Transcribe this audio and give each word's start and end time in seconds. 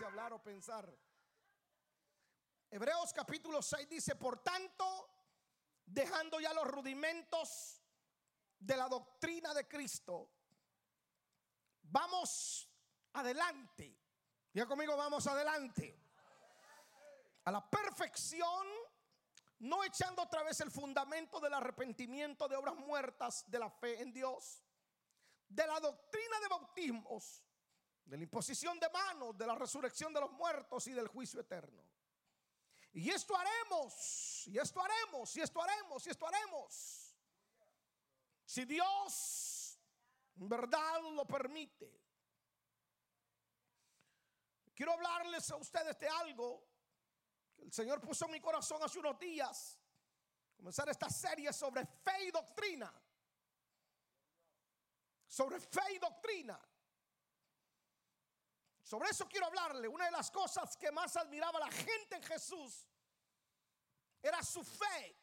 hablar 0.00 0.32
o 0.32 0.42
pensar. 0.42 0.88
Hebreos 2.70 3.12
capítulo 3.12 3.60
6 3.60 3.88
dice, 3.88 4.16
por 4.16 4.42
tanto, 4.42 5.10
dejando 5.84 6.40
ya 6.40 6.54
los 6.54 6.66
rudimentos 6.66 7.82
de 8.58 8.76
la 8.76 8.88
doctrina 8.88 9.52
de 9.52 9.68
Cristo, 9.68 10.30
vamos 11.82 12.68
adelante. 13.12 13.98
Ya 14.54 14.64
conmigo, 14.66 14.96
vamos 14.96 15.26
adelante. 15.26 15.98
A 17.44 17.50
la 17.50 17.68
perfección, 17.68 18.66
no 19.58 19.84
echando 19.84 20.22
otra 20.22 20.42
vez 20.42 20.60
el 20.60 20.70
fundamento 20.70 21.40
del 21.40 21.52
arrepentimiento 21.52 22.48
de 22.48 22.56
obras 22.56 22.76
muertas 22.76 23.44
de 23.50 23.58
la 23.58 23.68
fe 23.68 24.00
en 24.00 24.12
Dios, 24.12 24.64
de 25.48 25.66
la 25.66 25.78
doctrina 25.80 26.40
de 26.40 26.48
bautismos, 26.48 27.44
de 28.04 28.16
la 28.16 28.22
imposición 28.22 28.78
de 28.78 28.88
manos, 28.90 29.36
de 29.36 29.46
la 29.46 29.54
resurrección 29.54 30.12
de 30.12 30.20
los 30.20 30.32
muertos 30.32 30.86
y 30.86 30.92
del 30.92 31.08
juicio 31.08 31.40
eterno. 31.40 31.82
Y 32.92 33.10
esto 33.10 33.34
haremos, 33.36 34.46
y 34.46 34.58
esto 34.58 34.82
haremos, 34.82 35.36
y 35.36 35.40
esto 35.40 35.62
haremos, 35.62 36.06
y 36.06 36.10
esto 36.10 36.26
haremos. 36.26 37.16
Si 38.44 38.64
Dios 38.64 39.62
en 40.36 40.48
verdad 40.48 41.00
lo 41.14 41.26
permite. 41.26 42.00
Quiero 44.74 44.92
hablarles 44.92 45.50
a 45.50 45.56
ustedes 45.56 45.98
de 45.98 46.08
algo 46.08 46.66
que 47.54 47.62
el 47.62 47.72
Señor 47.72 48.00
puso 48.00 48.24
en 48.24 48.32
mi 48.32 48.40
corazón 48.40 48.82
hace 48.82 48.98
unos 48.98 49.18
días. 49.18 49.78
Comenzar 50.56 50.88
esta 50.88 51.10
serie 51.10 51.52
sobre 51.52 51.84
fe 51.84 52.24
y 52.26 52.30
doctrina. 52.30 52.92
Sobre 55.26 55.60
fe 55.60 55.94
y 55.94 55.98
doctrina. 55.98 56.58
Sobre 58.92 59.08
eso 59.08 59.26
quiero 59.26 59.46
hablarle. 59.46 59.88
Una 59.88 60.04
de 60.04 60.10
las 60.10 60.30
cosas 60.30 60.76
que 60.76 60.92
más 60.92 61.16
admiraba 61.16 61.58
la 61.58 61.70
gente 61.70 62.14
en 62.14 62.22
Jesús 62.24 62.86
era 64.20 64.42
su 64.42 64.62
fe 64.62 65.16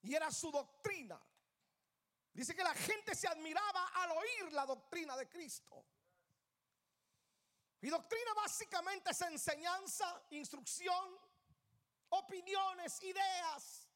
y 0.00 0.14
era 0.14 0.30
su 0.30 0.50
doctrina. 0.50 1.20
Dice 2.32 2.54
que 2.54 2.64
la 2.64 2.72
gente 2.72 3.14
se 3.14 3.28
admiraba 3.28 3.88
al 3.88 4.12
oír 4.12 4.50
la 4.54 4.64
doctrina 4.64 5.14
de 5.14 5.28
Cristo. 5.28 5.84
Y 7.82 7.90
doctrina 7.90 8.32
básicamente 8.32 9.10
es 9.10 9.20
enseñanza, 9.20 10.24
instrucción, 10.30 11.18
opiniones, 12.08 13.02
ideas, 13.02 13.90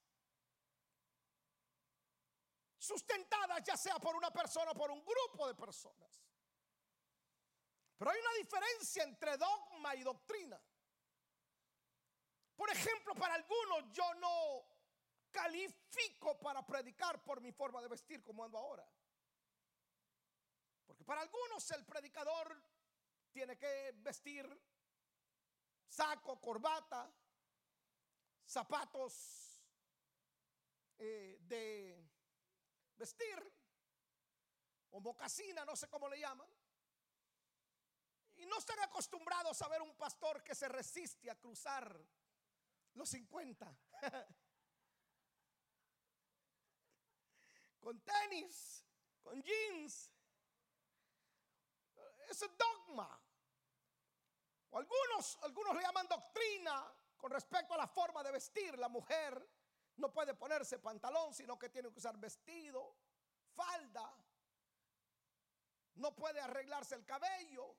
sustentadas 2.77 3.63
ya 3.65 3.79
sea 3.79 3.99
por 3.99 4.15
una 4.15 4.31
persona 4.31 4.73
o 4.73 4.75
por 4.75 4.91
un 4.91 5.03
grupo 5.03 5.49
de 5.49 5.55
personas. 5.55 6.20
Pero 8.01 8.13
hay 8.13 8.19
una 8.19 8.33
diferencia 8.39 9.03
entre 9.03 9.37
dogma 9.37 9.95
y 9.95 10.03
doctrina. 10.03 10.59
Por 12.57 12.71
ejemplo, 12.71 13.15
para 13.15 13.35
algunos 13.35 13.93
yo 13.93 14.15
no 14.15 14.65
califico 15.31 16.39
para 16.39 16.65
predicar 16.65 17.23
por 17.23 17.43
mi 17.43 17.53
forma 17.53 17.83
de 17.83 17.89
vestir 17.89 18.25
como 18.25 18.43
ando 18.43 18.57
ahora. 18.57 18.91
Porque 20.87 21.05
para 21.05 21.21
algunos 21.21 21.71
el 21.73 21.85
predicador 21.85 22.65
tiene 23.33 23.59
que 23.59 23.93
vestir 23.97 24.49
saco, 25.87 26.41
corbata, 26.41 27.13
zapatos 28.47 29.61
eh, 30.97 31.37
de 31.43 32.03
vestir 32.97 33.53
o 34.89 35.01
mocasina, 35.01 35.67
no 35.67 35.77
sé 35.77 35.87
cómo 35.91 36.09
le 36.09 36.19
llaman. 36.19 36.60
Y 38.41 38.47
no 38.47 38.57
están 38.57 38.81
acostumbrados 38.81 39.61
a 39.61 39.69
ver 39.69 39.83
un 39.83 39.95
pastor 39.97 40.43
que 40.43 40.55
se 40.55 40.67
resiste 40.67 41.31
a 41.31 41.35
cruzar 41.39 41.95
los 42.95 43.07
50. 43.11 43.79
con 47.81 48.01
tenis, 48.01 48.83
con 49.23 49.43
jeans. 49.43 50.11
Es 52.31 52.41
dogma. 52.57 53.21
O 54.71 54.79
algunos, 54.79 55.39
algunos 55.43 55.77
le 55.77 55.83
llaman 55.83 56.09
doctrina 56.09 56.91
con 57.19 57.31
respecto 57.31 57.75
a 57.75 57.77
la 57.77 57.89
forma 57.89 58.23
de 58.23 58.33
vestir. 58.33 58.79
La 58.79 58.89
mujer 58.89 59.47
no 59.97 60.11
puede 60.11 60.33
ponerse 60.33 60.79
pantalón, 60.79 61.35
sino 61.35 61.59
que 61.59 61.69
tiene 61.69 61.91
que 61.93 61.99
usar 61.99 62.17
vestido, 62.17 62.97
falda. 63.53 64.17
No 65.97 66.17
puede 66.17 66.41
arreglarse 66.41 66.95
el 66.95 67.05
cabello 67.05 67.77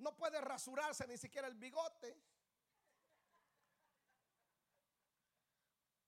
no 0.00 0.16
puede 0.16 0.40
rasurarse 0.40 1.06
ni 1.06 1.16
siquiera 1.16 1.46
el 1.48 1.54
bigote. 1.54 2.16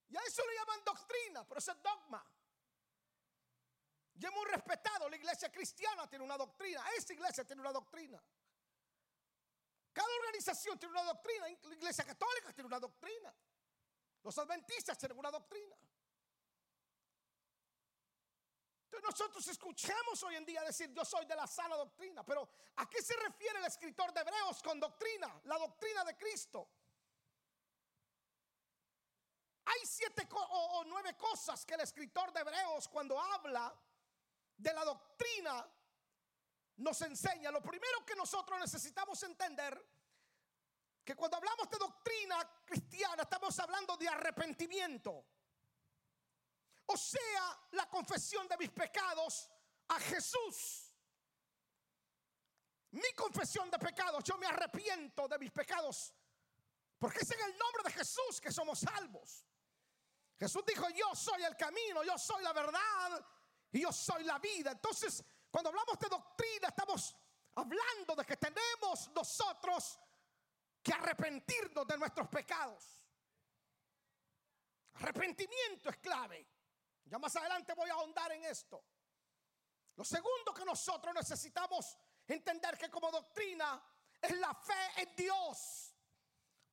Y 0.09 0.17
a 0.17 0.21
eso 0.21 0.43
le 0.47 0.55
llaman 0.55 0.85
doctrina, 0.85 1.49
pero 1.49 1.59
eso 1.59 1.73
es 1.73 1.83
dogma. 1.83 2.25
Y 4.15 4.27
hemos 4.27 4.47
respetado, 4.49 5.09
la 5.09 5.17
iglesia 5.17 5.51
cristiana 5.51 6.09
tiene 6.09 6.25
una 6.25 6.37
doctrina, 6.37 6.85
esta 6.97 7.13
iglesia 7.13 7.45
tiene 7.45 7.63
una 7.63 7.73
doctrina. 7.73 8.23
Cada 9.93 10.09
organización 10.21 10.79
tiene 10.79 10.93
una 10.93 11.05
doctrina, 11.05 11.47
la 11.63 11.75
iglesia 11.75 12.05
católica 12.05 12.53
tiene 12.53 12.67
una 12.67 12.79
doctrina. 12.79 13.35
Los 14.23 14.39
adventistas 14.39 14.97
tienen 14.99 15.19
una 15.19 15.31
doctrina. 15.31 15.77
Entonces 18.93 19.19
nosotros 19.19 19.49
escuchamos 19.49 20.23
hoy 20.23 20.35
en 20.35 20.45
día 20.45 20.63
decir 20.63 20.93
yo 20.93 21.03
soy 21.03 21.25
de 21.25 21.35
la 21.35 21.47
sana 21.47 21.77
doctrina, 21.77 22.23
pero 22.27 22.47
¿a 22.77 22.91
qué 22.91 23.01
se 23.01 23.17
refiere 23.17 23.59
el 23.59 23.65
escritor 23.65 24.13
de 24.13 24.21
Hebreos 24.21 24.63
con 24.63 24.79
doctrina? 24.79 25.41
La 25.45 25.57
doctrina 25.57 26.05
de 26.05 26.15
Cristo. 26.15 26.69
Hay 29.65 29.81
siete 29.87 30.29
o, 30.31 30.85
nueve 30.87 31.17
cosas 31.17 31.65
que 31.65 31.73
el 31.73 31.81
escritor 31.81 32.35
de 32.35 32.41
Hebreos 32.41 32.87
cuando 32.89 33.19
habla 33.19 33.75
de 34.59 34.75
la 34.75 34.85
doctrina 34.85 35.67
nos 36.77 37.01
enseña. 37.01 37.51
Lo 37.51 37.63
primero 37.63 38.05
que 38.05 38.15
nosotros 38.15 38.61
necesitamos 38.61 39.23
entender 39.23 39.83
que 41.03 41.17
cuando 41.17 41.39
hablamos 41.39 41.71
de 41.71 41.79
doctrina 41.79 42.63
cristiana 42.67 43.23
estamos 43.23 43.59
hablando 43.59 43.97
de 43.97 44.07
arrepentimiento. 44.07 45.25
O 46.93 46.97
sea, 46.97 47.59
la 47.73 47.89
confesión 47.89 48.47
de 48.49 48.57
mis 48.59 48.71
pecados 48.71 49.49
a 49.89 49.99
Jesús. 49.99 50.93
Mi 52.91 53.13
confesión 53.15 53.71
de 53.71 53.79
pecados, 53.79 54.23
yo 54.25 54.37
me 54.37 54.47
arrepiento 54.47 55.27
de 55.27 55.39
mis 55.39 55.51
pecados. 55.51 56.13
Porque 56.99 57.21
es 57.21 57.31
en 57.31 57.41
el 57.41 57.57
nombre 57.57 57.85
de 57.85 57.93
Jesús 57.93 58.41
que 58.41 58.53
somos 58.53 58.81
salvos. 58.81 59.47
Jesús 60.39 60.63
dijo, 60.67 60.89
yo 60.91 61.15
soy 61.15 61.43
el 61.45 61.57
camino, 61.57 62.05
yo 62.05 62.19
soy 62.19 62.43
la 62.43 62.53
verdad 62.53 63.25
y 63.71 63.81
yo 63.81 63.93
soy 63.93 64.25
la 64.25 64.39
vida. 64.39 64.73
Entonces, 64.73 65.25
cuando 65.51 65.71
hablamos 65.71 65.99
de 65.99 66.09
doctrina, 66.09 66.69
estamos 66.69 67.17
hablando 67.55 68.15
de 68.17 68.25
que 68.27 68.37
tenemos 68.37 69.09
nosotros 69.15 69.99
que 70.83 70.93
arrepentirnos 70.93 71.87
de 71.87 71.97
nuestros 71.97 72.29
pecados. 72.29 73.03
Arrepentimiento 74.95 75.89
es 75.89 75.97
clave. 75.97 76.52
Ya 77.05 77.19
más 77.19 77.35
adelante 77.37 77.75
voy 77.75 77.91
a 77.91 77.95
ahondar 77.95 78.33
en 78.33 78.45
esto. 78.45 78.83
Lo 79.97 80.05
segundo 80.05 80.55
que 80.55 80.65
nosotros 80.65 81.15
necesitamos 81.15 81.97
entender 82.27 82.79
que 82.79 82.91
como 82.91 83.11
doctrina 83.11 83.83
es 84.21 84.39
la 84.39 84.55
fe 84.55 85.03
en 85.03 85.15
Dios. 85.17 85.95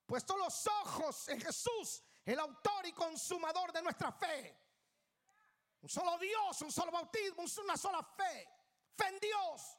Puesto 0.05 0.37
los 0.37 0.65
ojos 0.67 1.27
en 1.29 1.41
Jesús, 1.41 2.01
el 2.25 2.39
autor 2.39 2.85
y 2.87 2.93
consumador 2.93 3.71
de 3.71 3.81
nuestra 3.81 4.11
fe. 4.11 4.57
Un 5.81 5.89
solo 5.89 6.17
Dios, 6.17 6.61
un 6.61 6.71
solo 6.71 6.91
bautismo, 6.91 7.43
una 7.63 7.77
sola 7.77 8.03
fe. 8.03 8.49
Fe 8.95 9.07
en 9.07 9.19
Dios. 9.19 9.77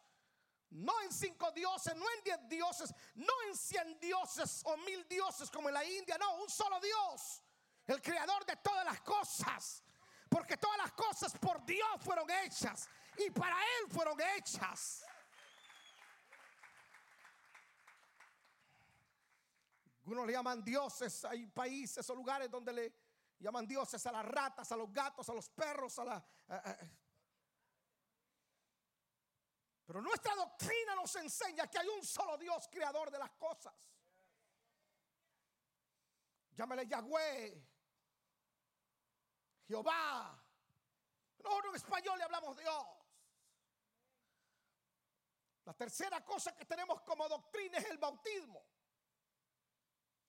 No 0.70 1.00
en 1.00 1.12
cinco 1.12 1.50
dioses, 1.50 1.96
no 1.96 2.08
en 2.12 2.22
diez 2.22 2.48
dioses, 2.48 2.94
no 3.16 3.32
en 3.48 3.56
cien 3.56 3.98
dioses 3.98 4.62
o 4.64 4.76
mil 4.76 5.06
dioses 5.08 5.50
como 5.50 5.68
en 5.68 5.74
la 5.74 5.84
India. 5.84 6.16
No, 6.16 6.36
un 6.36 6.48
solo 6.48 6.78
Dios. 6.80 7.42
El 7.86 8.00
creador 8.00 8.46
de 8.46 8.56
todas 8.56 8.84
las 8.84 9.00
cosas 9.00 9.82
porque 10.30 10.56
todas 10.56 10.78
las 10.78 10.92
cosas 10.92 11.36
por 11.38 11.62
Dios 11.66 11.88
fueron 12.00 12.30
hechas 12.30 12.88
y 13.18 13.30
para 13.30 13.56
Él 13.56 13.90
fueron 13.90 14.16
hechas. 14.36 15.04
Algunos 20.02 20.26
le 20.26 20.32
llaman 20.32 20.64
dioses. 20.64 21.24
Hay 21.24 21.46
países 21.46 22.08
o 22.08 22.14
lugares 22.14 22.48
donde 22.50 22.72
le 22.72 22.94
llaman 23.40 23.66
dioses 23.66 24.06
a 24.06 24.12
las 24.12 24.24
ratas, 24.24 24.70
a 24.70 24.76
los 24.76 24.92
gatos, 24.92 25.28
a 25.28 25.34
los 25.34 25.48
perros, 25.50 25.98
a 25.98 26.04
la... 26.04 26.24
pero 29.84 30.00
nuestra 30.00 30.34
doctrina 30.36 30.94
nos 30.94 31.14
enseña 31.16 31.66
que 31.66 31.78
hay 31.78 31.88
un 31.88 32.04
solo 32.04 32.38
Dios 32.38 32.68
creador 32.70 33.10
de 33.10 33.18
las 33.18 33.30
cosas. 33.32 33.74
Llámale 36.52 36.86
Yahweh, 36.86 37.69
Jehová. 39.70 40.36
No, 41.44 41.68
en 41.68 41.76
español 41.76 42.18
le 42.18 42.24
hablamos 42.24 42.56
Dios. 42.56 42.86
La 45.64 45.74
tercera 45.74 46.24
cosa 46.24 46.56
que 46.56 46.64
tenemos 46.64 47.00
como 47.02 47.28
doctrina 47.28 47.78
es 47.78 47.84
el 47.84 47.98
bautismo. 47.98 48.66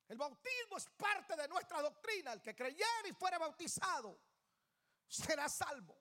El 0.07 0.19
bautismo 0.19 0.77
es 0.77 0.87
parte 0.89 1.35
de 1.35 1.47
nuestra 1.47 1.81
doctrina. 1.81 2.33
El 2.33 2.41
que 2.41 2.55
creyera 2.55 3.07
y 3.09 3.13
fuera 3.13 3.39
bautizado 3.39 4.15
será 5.07 5.49
salvo. 5.49 5.97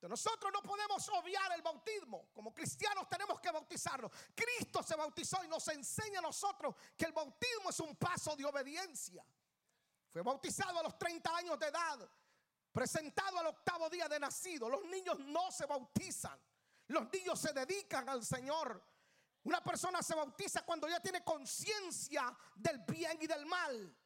nosotros 0.00 0.50
no 0.52 0.62
podemos 0.62 1.06
obviar 1.10 1.52
el 1.52 1.60
bautismo. 1.60 2.30
Como 2.32 2.54
cristianos 2.54 3.06
tenemos 3.06 3.38
que 3.38 3.50
bautizarlo. 3.50 4.10
Cristo 4.34 4.82
se 4.82 4.96
bautizó 4.96 5.44
y 5.44 5.48
nos 5.48 5.68
enseña 5.68 6.20
a 6.20 6.22
nosotros 6.22 6.74
que 6.96 7.04
el 7.04 7.12
bautismo 7.12 7.68
es 7.68 7.80
un 7.80 7.96
paso 7.96 8.34
de 8.34 8.46
obediencia. 8.46 9.22
Fue 10.10 10.22
bautizado 10.22 10.78
a 10.78 10.82
los 10.82 10.98
30 10.98 11.36
años 11.36 11.58
de 11.58 11.66
edad, 11.66 12.08
presentado 12.72 13.38
al 13.38 13.46
octavo 13.46 13.90
día 13.90 14.08
de 14.08 14.18
nacido. 14.18 14.68
Los 14.68 14.84
niños 14.84 15.18
no 15.20 15.50
se 15.50 15.66
bautizan. 15.66 16.38
Los 16.88 17.10
niños 17.12 17.40
se 17.40 17.52
dedican 17.52 18.08
al 18.08 18.24
Señor. 18.24 18.82
Una 19.44 19.62
persona 19.62 20.02
se 20.02 20.14
bautiza 20.14 20.64
cuando 20.64 20.88
ya 20.88 21.00
tiene 21.00 21.22
conciencia 21.22 22.36
del 22.54 22.80
bien 22.80 23.18
y 23.20 23.26
del 23.26 23.46
mal. 23.46 23.96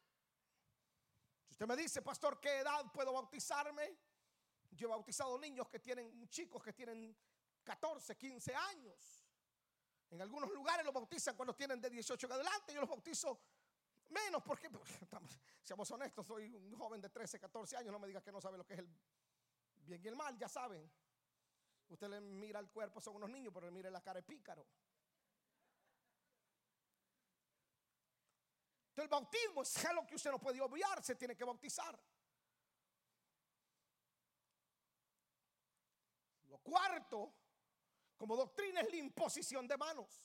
Si 1.47 1.53
usted 1.53 1.67
me 1.67 1.77
dice, 1.77 2.03
pastor, 2.03 2.41
¿qué 2.41 2.59
edad 2.59 2.93
puedo 2.93 3.13
bautizarme? 3.13 3.97
Yo 4.71 4.89
he 4.89 4.91
bautizado 4.91 5.39
niños 5.39 5.69
que 5.69 5.81
tienen, 5.81 6.29
chicos 6.29 6.63
que 6.63 6.73
tienen 6.73 7.17
14, 7.65 8.17
15 8.17 8.55
años. 8.55 9.27
En 10.11 10.21
algunos 10.21 10.51
lugares 10.51 10.85
los 10.85 10.93
bautizan 10.93 11.37
cuando 11.37 11.55
tienen 11.55 11.81
de 11.81 11.89
18 11.89 12.27
en 12.27 12.33
adelante. 12.33 12.75
Yo 12.75 12.81
los 12.81 12.89
bautizo 12.91 13.41
menos 14.11 14.43
porque, 14.43 14.69
seamos 15.63 15.91
honestos, 15.91 16.27
soy 16.27 16.55
un 16.55 16.77
joven 16.77 17.01
de 17.01 17.09
13, 17.09 17.39
14 17.39 17.77
años. 17.77 17.93
No 17.93 17.99
me 17.99 18.07
diga 18.07 18.23
que 18.23 18.33
no 18.33 18.41
sabe 18.41 18.59
lo 18.59 18.67
que 18.67 18.75
es 18.75 18.81
el 18.81 18.89
bien 19.77 20.03
y 20.05 20.09
el 20.09 20.17
mal, 20.17 20.37
ya 20.39 20.49
saben. 20.49 20.91
Usted 21.89 22.09
le 22.09 22.21
mira 22.21 22.61
el 22.61 22.71
cuerpo, 22.71 23.01
son 23.01 23.17
unos 23.17 23.31
niños, 23.31 23.53
pero 23.53 23.67
le 23.67 23.73
mira 23.73 23.91
la 23.91 24.01
cara 24.01 24.21
de 24.21 24.27
pícaro. 24.27 24.67
el 29.01 29.09
bautismo 29.09 29.63
es 29.63 29.85
algo 29.87 30.07
que 30.07 30.15
usted 30.15 30.31
no 30.31 30.39
puede 30.39 30.61
obviar, 30.61 31.03
se 31.03 31.15
tiene 31.15 31.37
que 31.37 31.45
bautizar. 31.45 31.99
Lo 36.49 36.59
cuarto, 36.59 37.33
como 38.17 38.37
doctrina, 38.37 38.81
es 38.81 38.91
la 38.91 38.97
imposición 38.97 39.67
de 39.67 39.77
manos. 39.77 40.23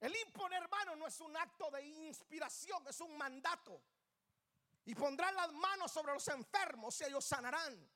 El 0.00 0.16
imponer 0.16 0.68
manos 0.68 0.96
no 0.96 1.06
es 1.06 1.20
un 1.20 1.36
acto 1.36 1.70
de 1.70 1.82
inspiración, 1.82 2.86
es 2.88 3.00
un 3.00 3.16
mandato. 3.16 3.82
Y 4.86 4.94
pondrán 4.94 5.34
las 5.34 5.52
manos 5.52 5.92
sobre 5.92 6.14
los 6.14 6.26
enfermos 6.28 7.00
y 7.00 7.04
ellos 7.04 7.24
sanarán. 7.24 7.88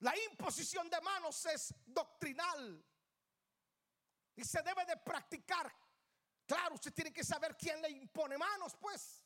La 0.00 0.14
imposición 0.30 0.88
de 0.88 1.00
manos 1.00 1.44
es 1.46 1.74
doctrinal 1.84 2.84
y 4.34 4.44
se 4.44 4.62
debe 4.62 4.84
de 4.86 4.96
practicar 4.96 5.70
Claro, 6.48 6.76
usted 6.76 6.94
tiene 6.94 7.12
que 7.12 7.22
saber 7.22 7.54
quién 7.58 7.80
le 7.82 7.90
impone 7.90 8.38
manos, 8.38 8.74
pues. 8.80 9.22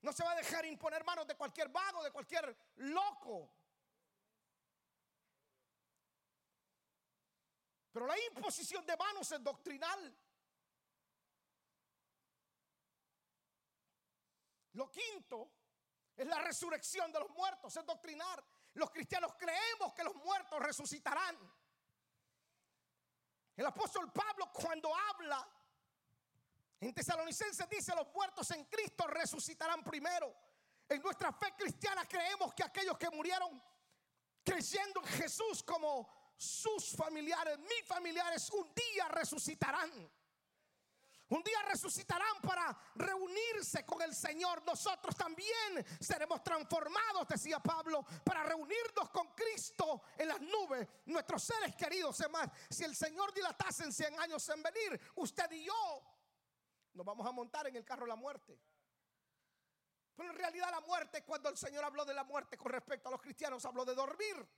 No 0.00 0.10
se 0.10 0.24
va 0.24 0.32
a 0.32 0.36
dejar 0.36 0.64
imponer 0.64 1.04
manos 1.04 1.26
de 1.26 1.36
cualquier 1.36 1.68
vago, 1.68 2.02
de 2.02 2.10
cualquier 2.10 2.56
loco. 2.76 3.52
Pero 7.92 8.06
la 8.06 8.18
imposición 8.30 8.86
de 8.86 8.96
manos 8.96 9.30
es 9.30 9.44
doctrinal. 9.44 10.16
Lo 14.72 14.90
quinto 14.90 15.50
es 16.16 16.26
la 16.26 16.40
resurrección 16.40 17.10
de 17.12 17.20
los 17.20 17.30
muertos, 17.30 17.76
es 17.76 17.84
doctrinar. 17.84 18.44
Los 18.74 18.90
cristianos 18.90 19.34
creemos 19.38 19.92
que 19.94 20.04
los 20.04 20.14
muertos 20.16 20.60
resucitarán. 20.60 21.36
El 23.56 23.66
apóstol 23.66 24.10
Pablo 24.12 24.50
cuando 24.52 24.94
habla 24.94 25.46
en 26.80 26.94
Tesalonicenses 26.94 27.68
dice, 27.68 27.94
los 27.94 28.08
muertos 28.14 28.50
en 28.52 28.64
Cristo 28.64 29.06
resucitarán 29.06 29.84
primero. 29.84 30.34
En 30.88 31.02
nuestra 31.02 31.32
fe 31.32 31.54
cristiana 31.56 32.06
creemos 32.06 32.54
que 32.54 32.64
aquellos 32.64 32.96
que 32.96 33.10
murieron 33.10 33.62
creyendo 34.42 35.00
en 35.00 35.06
Jesús 35.08 35.62
como 35.62 36.08
sus 36.36 36.96
familiares, 36.96 37.58
mis 37.58 37.84
familiares, 37.86 38.50
un 38.50 38.72
día 38.74 39.08
resucitarán. 39.08 40.10
Un 41.30 41.44
día 41.44 41.62
resucitarán 41.62 42.40
para 42.42 42.76
reunirse 42.96 43.86
con 43.86 44.02
el 44.02 44.14
Señor. 44.16 44.64
Nosotros 44.66 45.14
también 45.14 45.86
seremos 46.00 46.42
transformados, 46.42 47.28
decía 47.28 47.60
Pablo, 47.60 48.04
para 48.24 48.42
reunirnos 48.42 49.10
con 49.10 49.32
Cristo 49.32 50.02
en 50.18 50.26
las 50.26 50.40
nubes. 50.40 50.88
Nuestros 51.06 51.44
seres 51.44 51.76
queridos, 51.76 52.20
más, 52.30 52.48
si 52.68 52.82
el 52.82 52.96
Señor 52.96 53.32
dilatase 53.32 53.84
en 53.84 53.92
100 53.92 54.18
años 54.18 54.48
en 54.48 54.60
venir, 54.60 55.00
usted 55.14 55.48
y 55.52 55.64
yo 55.64 56.02
nos 56.94 57.06
vamos 57.06 57.24
a 57.24 57.30
montar 57.30 57.68
en 57.68 57.76
el 57.76 57.84
carro 57.84 58.06
de 58.06 58.08
la 58.08 58.16
muerte. 58.16 58.60
Pero 60.16 60.30
en 60.30 60.36
realidad 60.36 60.68
la 60.72 60.80
muerte, 60.80 61.22
cuando 61.22 61.48
el 61.48 61.56
Señor 61.56 61.84
habló 61.84 62.04
de 62.04 62.12
la 62.12 62.24
muerte 62.24 62.58
con 62.58 62.72
respecto 62.72 63.08
a 63.08 63.12
los 63.12 63.22
cristianos, 63.22 63.64
habló 63.64 63.84
de 63.84 63.94
dormir. 63.94 64.48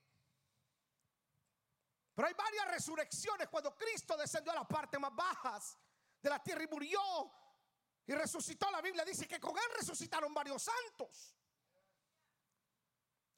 Pero 2.14 2.28
hay 2.28 2.34
varias 2.34 2.66
resurrecciones 2.68 3.48
cuando 3.48 3.76
Cristo 3.76 4.16
descendió 4.16 4.52
a 4.52 4.56
las 4.56 4.66
partes 4.66 4.98
más 4.98 5.14
bajas 5.14 5.78
de 6.22 6.30
la 6.30 6.42
tierra 6.42 6.62
y 6.62 6.68
murió 6.68 7.00
y 8.06 8.12
resucitó. 8.12 8.70
La 8.70 8.80
Biblia 8.80 9.04
dice 9.04 9.26
que 9.26 9.40
con 9.40 9.56
él 9.56 9.64
resucitaron 9.76 10.32
varios 10.32 10.62
santos. 10.62 11.34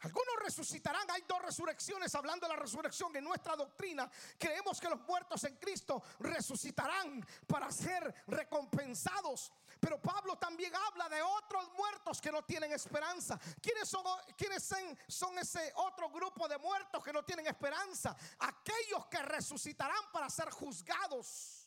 Algunos 0.00 0.34
resucitarán. 0.42 1.10
Hay 1.10 1.22
dos 1.26 1.40
resurrecciones. 1.40 2.14
Hablando 2.14 2.46
de 2.46 2.52
la 2.54 2.60
resurrección 2.60 3.16
en 3.16 3.24
nuestra 3.24 3.56
doctrina, 3.56 4.10
creemos 4.38 4.78
que 4.78 4.90
los 4.90 5.00
muertos 5.00 5.42
en 5.44 5.56
Cristo 5.56 6.02
resucitarán 6.18 7.26
para 7.46 7.72
ser 7.72 8.14
recompensados. 8.26 9.50
Pero 9.80 10.02
Pablo 10.02 10.36
también 10.36 10.74
habla 10.76 11.08
de 11.08 11.22
otros 11.22 11.72
muertos 11.72 12.20
que 12.20 12.30
no 12.30 12.44
tienen 12.44 12.72
esperanza. 12.72 13.40
¿Quiénes 13.62 13.88
son, 13.88 14.04
quiénes 14.36 14.70
son 15.08 15.38
ese 15.38 15.72
otro 15.76 16.10
grupo 16.10 16.46
de 16.48 16.58
muertos 16.58 17.02
que 17.02 17.12
no 17.12 17.24
tienen 17.24 17.46
esperanza? 17.46 18.14
Aquellos 18.40 19.06
que 19.06 19.22
resucitarán 19.22 20.12
para 20.12 20.28
ser 20.28 20.50
juzgados 20.50 21.63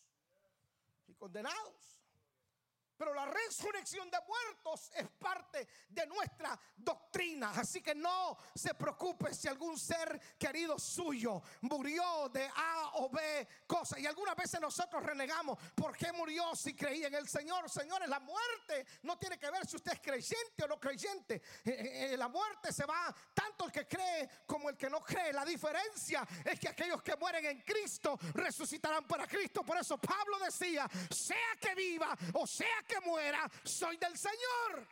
condenados. 1.17 1.96
Pero 2.97 3.13
la 3.13 3.25
resurrección 3.25 4.09
de 4.09 4.17
muertos 4.27 4.91
es 4.95 5.07
parte 5.19 5.67
de 5.89 6.05
nuestra 6.07 6.59
doctrina. 6.75 7.51
Así 7.51 7.81
que 7.81 7.93
no 7.93 8.37
se 8.55 8.73
preocupe 8.73 9.33
si 9.33 9.47
algún 9.47 9.77
ser 9.77 10.19
querido 10.37 10.79
suyo 10.79 11.41
murió 11.61 12.29
de 12.29 12.47
A 12.47 12.91
o 12.95 13.09
B 13.09 13.47
cosa. 13.67 13.99
Y 13.99 14.05
algunas 14.05 14.35
veces 14.35 14.59
nosotros 14.59 15.03
renegamos. 15.03 15.57
¿Por 15.75 15.95
qué 15.95 16.11
murió 16.11 16.55
si 16.55 16.73
creía 16.73 17.07
en 17.07 17.15
el 17.15 17.27
Señor? 17.27 17.69
Señores, 17.69 18.09
la 18.09 18.19
muerte 18.19 18.85
no 19.03 19.17
tiene 19.17 19.37
que 19.37 19.49
ver 19.49 19.65
si 19.67 19.75
usted 19.75 19.93
es 19.93 20.01
creyente 20.01 20.63
o 20.63 20.67
no 20.67 20.79
creyente. 20.79 21.35
Eh, 21.35 21.41
eh, 21.65 22.13
eh, 22.13 22.17
la 22.17 22.27
muerte 22.27 22.71
se 22.71 22.85
va 22.85 23.13
tanto 23.33 23.65
el 23.65 23.71
que 23.71 23.87
cree 23.87 24.29
como 24.45 24.69
el 24.69 24.77
que 24.77 24.89
no 24.89 25.01
cree. 25.03 25.33
La 25.33 25.45
diferencia 25.45 26.27
es 26.43 26.59
que 26.59 26.69
aquellos 26.69 27.01
que 27.03 27.15
mueren 27.15 27.45
en 27.45 27.61
Cristo 27.61 28.17
resucitarán 28.33 29.05
para 29.07 29.27
Cristo. 29.27 29.63
Por 29.63 29.77
eso 29.77 29.97
Pablo 29.97 30.39
decía, 30.39 30.89
sea 31.11 31.55
que 31.59 31.75
viva 31.75 32.17
o 32.33 32.47
sea 32.47 32.83
que 32.86 32.86
muera, 33.03 33.49
soy 33.63 33.97
del 33.97 34.17
Señor. 34.17 34.87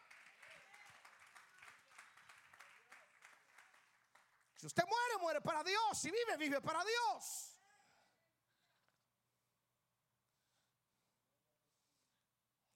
Si 4.56 4.68
usted 4.68 4.84
muere, 4.88 5.18
muere 5.20 5.42
para 5.42 5.64
Dios. 5.64 5.98
Si 5.98 6.10
vive, 6.10 6.38
vive 6.38 6.62
para 6.62 6.84
Dios. 6.84 7.52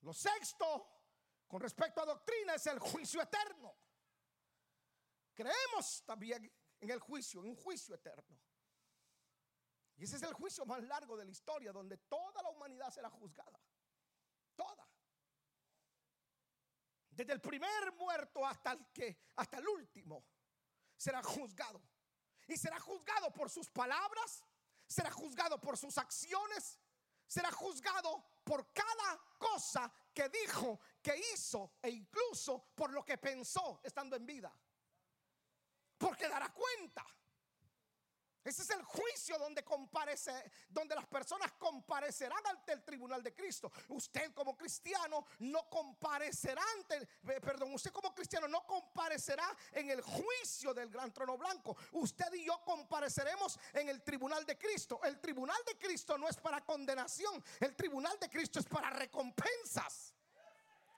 Lo 0.01 0.13
sexto, 0.13 0.87
con 1.47 1.61
respecto 1.61 2.01
a 2.01 2.05
doctrina, 2.05 2.55
es 2.55 2.65
el 2.67 2.79
juicio 2.79 3.21
eterno. 3.21 3.75
Creemos 5.33 6.03
también 6.05 6.51
en 6.79 6.89
el 6.89 6.99
juicio, 6.99 7.41
en 7.41 7.49
un 7.49 7.55
juicio 7.55 7.95
eterno. 7.95 8.39
Y 9.97 10.03
ese 10.03 10.15
es 10.15 10.23
el 10.23 10.33
juicio 10.33 10.65
más 10.65 10.81
largo 10.83 11.17
de 11.17 11.25
la 11.25 11.31
historia, 11.31 11.71
donde 11.71 11.97
toda 11.97 12.41
la 12.41 12.49
humanidad 12.49 12.89
será 12.91 13.09
juzgada. 13.09 13.59
Toda. 14.55 14.87
Desde 17.19 17.33
el 17.33 17.41
primer 17.41 17.91
muerto 17.95 18.47
hasta 18.47 18.71
el 18.71 18.93
que 18.93 19.17
hasta 19.35 19.57
el 19.57 19.67
último 19.67 20.23
será 20.95 21.21
juzgado. 21.21 21.81
Y 22.47 22.55
será 22.55 22.79
juzgado 22.79 23.29
por 23.33 23.49
sus 23.49 23.69
palabras, 23.69 24.41
será 24.87 25.11
juzgado 25.11 25.59
por 25.59 25.77
sus 25.77 25.97
acciones, 25.97 26.79
será 27.27 27.51
juzgado 27.51 28.23
por 28.45 28.71
cada 28.71 29.19
cosa 29.37 29.91
que 30.13 30.29
dijo, 30.29 30.79
que 31.01 31.21
hizo 31.33 31.73
e 31.81 31.89
incluso 31.89 32.69
por 32.73 32.93
lo 32.93 33.03
que 33.03 33.17
pensó 33.17 33.81
estando 33.83 34.15
en 34.15 34.25
vida. 34.25 34.57
Porque 35.97 36.29
dará 36.29 36.53
cuenta. 36.53 37.05
Ese 38.43 38.61
es 38.61 38.69
el 38.69 38.83
juicio 38.83 39.37
donde 39.37 39.63
comparece, 39.63 40.31
donde 40.69 40.95
las 40.95 41.05
personas 41.07 41.51
comparecerán 41.53 42.45
ante 42.47 42.73
el 42.73 42.83
tribunal 42.83 43.21
de 43.21 43.33
Cristo. 43.33 43.71
Usted 43.89 44.33
como 44.33 44.55
cristiano 44.55 45.25
no 45.39 45.69
comparecerá 45.69 46.63
ante, 46.77 46.95
eh, 46.97 47.41
perdón, 47.41 47.73
usted 47.73 47.91
como 47.91 48.13
cristiano 48.15 48.47
no 48.47 48.65
comparecerá 48.65 49.55
en 49.73 49.89
el 49.89 50.01
juicio 50.01 50.73
del 50.73 50.89
gran 50.89 51.13
trono 51.13 51.37
blanco. 51.37 51.75
Usted 51.93 52.33
y 52.33 52.45
yo 52.45 52.61
compareceremos 52.63 53.59
en 53.73 53.89
el 53.89 54.01
tribunal 54.03 54.45
de 54.45 54.57
Cristo. 54.57 54.99
El 55.03 55.19
tribunal 55.19 55.57
de 55.65 55.77
Cristo 55.77 56.17
no 56.17 56.27
es 56.27 56.37
para 56.37 56.63
condenación, 56.63 57.43
el 57.59 57.75
tribunal 57.75 58.17
de 58.19 58.29
Cristo 58.29 58.59
es 58.59 58.65
para 58.65 58.89
recompensas. 58.89 60.13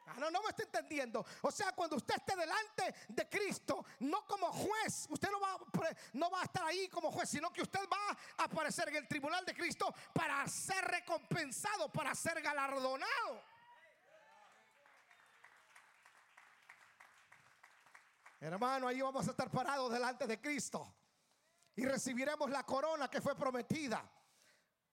Ah, 0.08 0.16
no, 0.18 0.30
no 0.30 0.42
me 0.42 0.50
está 0.50 0.64
entendiendo. 0.64 1.26
O 1.42 1.52
sea, 1.52 1.72
cuando 1.74 1.96
usted 1.96 2.16
esté 2.16 2.36
delante 2.36 2.94
de 3.08 3.30
Cristo, 3.30 3.86
no 4.00 4.26
como 4.26 4.52
juez, 4.52 5.08
usted 5.10 5.30
no 5.32 5.40
va, 5.40 5.58
no 6.14 6.30
va 6.30 6.42
a 6.42 6.44
estar 6.44 6.66
ahí 6.66 6.88
como 6.90 7.12
juez, 7.12 7.30
sino 7.30 7.52
que 7.52 7.62
usted 7.62 7.82
va 7.92 8.18
a 8.38 8.44
aparecer 8.44 8.90
en 8.90 8.98
el 8.98 9.08
tribunal 9.08 9.46
de 9.46 9.54
Cristo 9.54 9.94
para 10.14 10.46
ser 10.48 10.84
recompensado, 10.86 11.92
para 11.92 12.14
ser 12.16 12.42
galardonado. 12.42 13.44
Hermano, 18.42 18.88
ahí 18.88 19.00
vamos 19.02 19.28
a 19.28 19.32
estar 19.32 19.52
parados 19.52 19.92
delante 19.92 20.26
de 20.26 20.42
Cristo 20.42 20.92
y 21.76 21.86
recibiremos 21.86 22.50
la 22.50 22.64
corona 22.64 23.08
que 23.08 23.22
fue 23.22 23.36
prometida. 23.36 24.04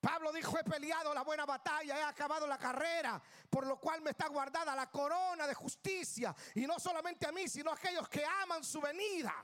Pablo 0.01 0.33
dijo, 0.33 0.57
he 0.59 0.65
peleado 0.65 1.13
la 1.13 1.23
buena 1.23 1.45
batalla, 1.45 1.99
he 1.99 2.03
acabado 2.03 2.47
la 2.47 2.57
carrera, 2.57 3.21
por 3.51 3.67
lo 3.67 3.81
cual 3.81 4.01
me 4.01 4.11
está 4.11 4.29
guardada 4.29 4.75
la 4.77 4.91
corona 4.91 5.47
de 5.47 5.55
justicia. 5.55 6.35
Y 6.55 6.67
no 6.67 6.79
solamente 6.79 7.27
a 7.27 7.33
mí, 7.33 7.49
sino 7.49 7.71
a 7.71 7.75
aquellos 7.75 8.09
que 8.09 8.25
aman 8.25 8.63
su 8.63 8.81
venida. 8.81 9.35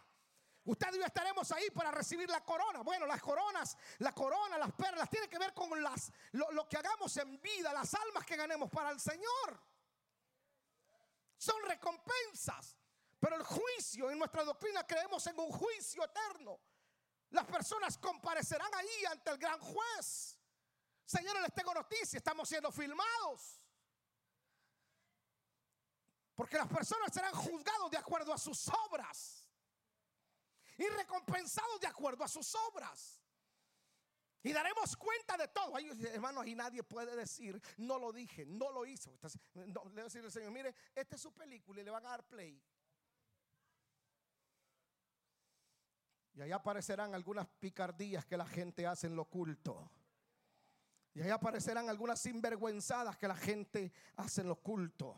Usted 0.67 0.95
y 0.95 0.99
yo 0.99 1.05
estaremos 1.05 1.51
ahí 1.53 1.71
para 1.71 1.91
recibir 1.91 2.31
la 2.31 2.43
corona. 2.43 2.83
Bueno, 2.83 3.05
las 3.05 3.21
coronas, 3.21 3.77
la 3.99 4.13
corona, 4.13 4.57
las 4.57 4.73
perlas, 4.73 5.11
tiene 5.11 5.29
que 5.29 5.39
ver 5.39 5.53
con 5.53 5.83
las, 5.83 6.11
lo, 6.33 6.51
lo 6.53 6.69
que 6.69 6.79
hagamos 6.79 7.15
en 7.19 7.41
vida, 7.41 7.73
las 7.73 7.93
almas 7.95 8.25
que 8.25 8.37
ganemos 8.37 8.71
para 8.71 8.91
el 8.91 9.01
Señor. 9.01 9.61
Son 11.37 11.61
recompensas. 11.65 12.77
Pero 13.21 13.37
el 13.37 13.43
juicio, 13.43 14.11
en 14.11 14.19
nuestra 14.19 14.45
doctrina 14.45 14.87
creemos 14.87 15.27
en 15.27 15.39
un 15.41 15.51
juicio 15.51 16.05
eterno. 16.05 16.61
Las 17.31 17.47
personas 17.47 17.99
comparecerán 17.99 18.73
ahí 18.75 19.05
ante 19.11 19.31
el 19.31 19.39
gran 19.39 19.59
juez. 19.59 20.34
Señores, 21.05 21.43
les 21.43 21.55
tengo 21.55 21.75
noticia, 21.75 22.17
estamos 22.17 22.49
siendo 22.49 22.73
filmados. 22.73 23.61
Porque 26.35 26.57
las 26.57 26.69
personas 26.69 27.13
serán 27.13 27.33
juzgados 27.33 27.91
de 27.91 27.97
acuerdo 27.97 28.33
a 28.33 28.39
sus 28.39 28.69
obras 28.87 29.49
y 30.77 30.89
recompensados 30.89 31.81
de 31.81 31.87
acuerdo 31.87 32.25
a 32.25 32.29
sus 32.29 32.55
obras. 32.55 33.21
Y 34.43 34.53
daremos 34.53 34.95
cuenta 34.97 35.37
de 35.39 35.49
todo. 35.49 35.75
Ay, 35.75 35.89
hermano, 36.13 36.41
ahí 36.41 36.55
nadie 36.55 36.83
puede 36.83 37.17
decir, 37.17 37.61
no 37.79 37.99
lo 37.99 38.13
dije, 38.13 38.45
no 38.45 38.71
lo 38.73 38.85
hizo. 38.85 39.11
le 39.55 39.73
voy 39.73 40.01
a 40.01 40.05
decir 40.05 40.23
al 40.23 40.33
Señor, 40.33 40.51
mire, 40.51 40.75
esta 40.95 41.17
es 41.17 41.23
su 41.23 41.33
película 41.33 41.81
y 41.81 41.85
le 41.85 41.91
van 41.91 42.05
a 42.05 42.11
dar 42.11 42.27
play. 42.27 42.61
Y 46.35 46.43
ahí 46.43 46.51
aparecerán 46.51 47.15
algunas 47.15 47.47
picardías 47.47 48.27
que 48.27 48.37
la 48.37 48.47
gente 48.47 48.87
hace 48.87 49.07
en 49.07 49.17
lo 49.17 49.23
oculto. 49.23 49.91
Y 51.15 51.23
ahí 51.23 51.31
aparecerán 51.31 51.89
algunas 51.89 52.21
sinvergüenzadas 52.21 53.17
que 53.17 53.29
la 53.29 53.37
gente 53.37 53.93
hace 54.17 54.41
en 54.41 54.49
lo 54.49 54.55
oculto. 54.55 55.17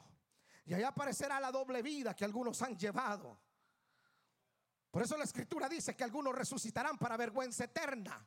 Y 0.66 0.74
ahí 0.74 0.82
aparecerá 0.82 1.40
la 1.40 1.50
doble 1.50 1.80
vida 1.80 2.14
que 2.14 2.24
algunos 2.24 2.60
han 2.60 2.76
llevado. 2.76 3.40
Por 4.90 5.02
eso 5.02 5.16
la 5.16 5.24
escritura 5.24 5.68
dice 5.68 5.96
que 5.96 6.04
algunos 6.04 6.34
resucitarán 6.34 6.98
para 6.98 7.16
vergüenza 7.16 7.64
eterna. 7.64 8.26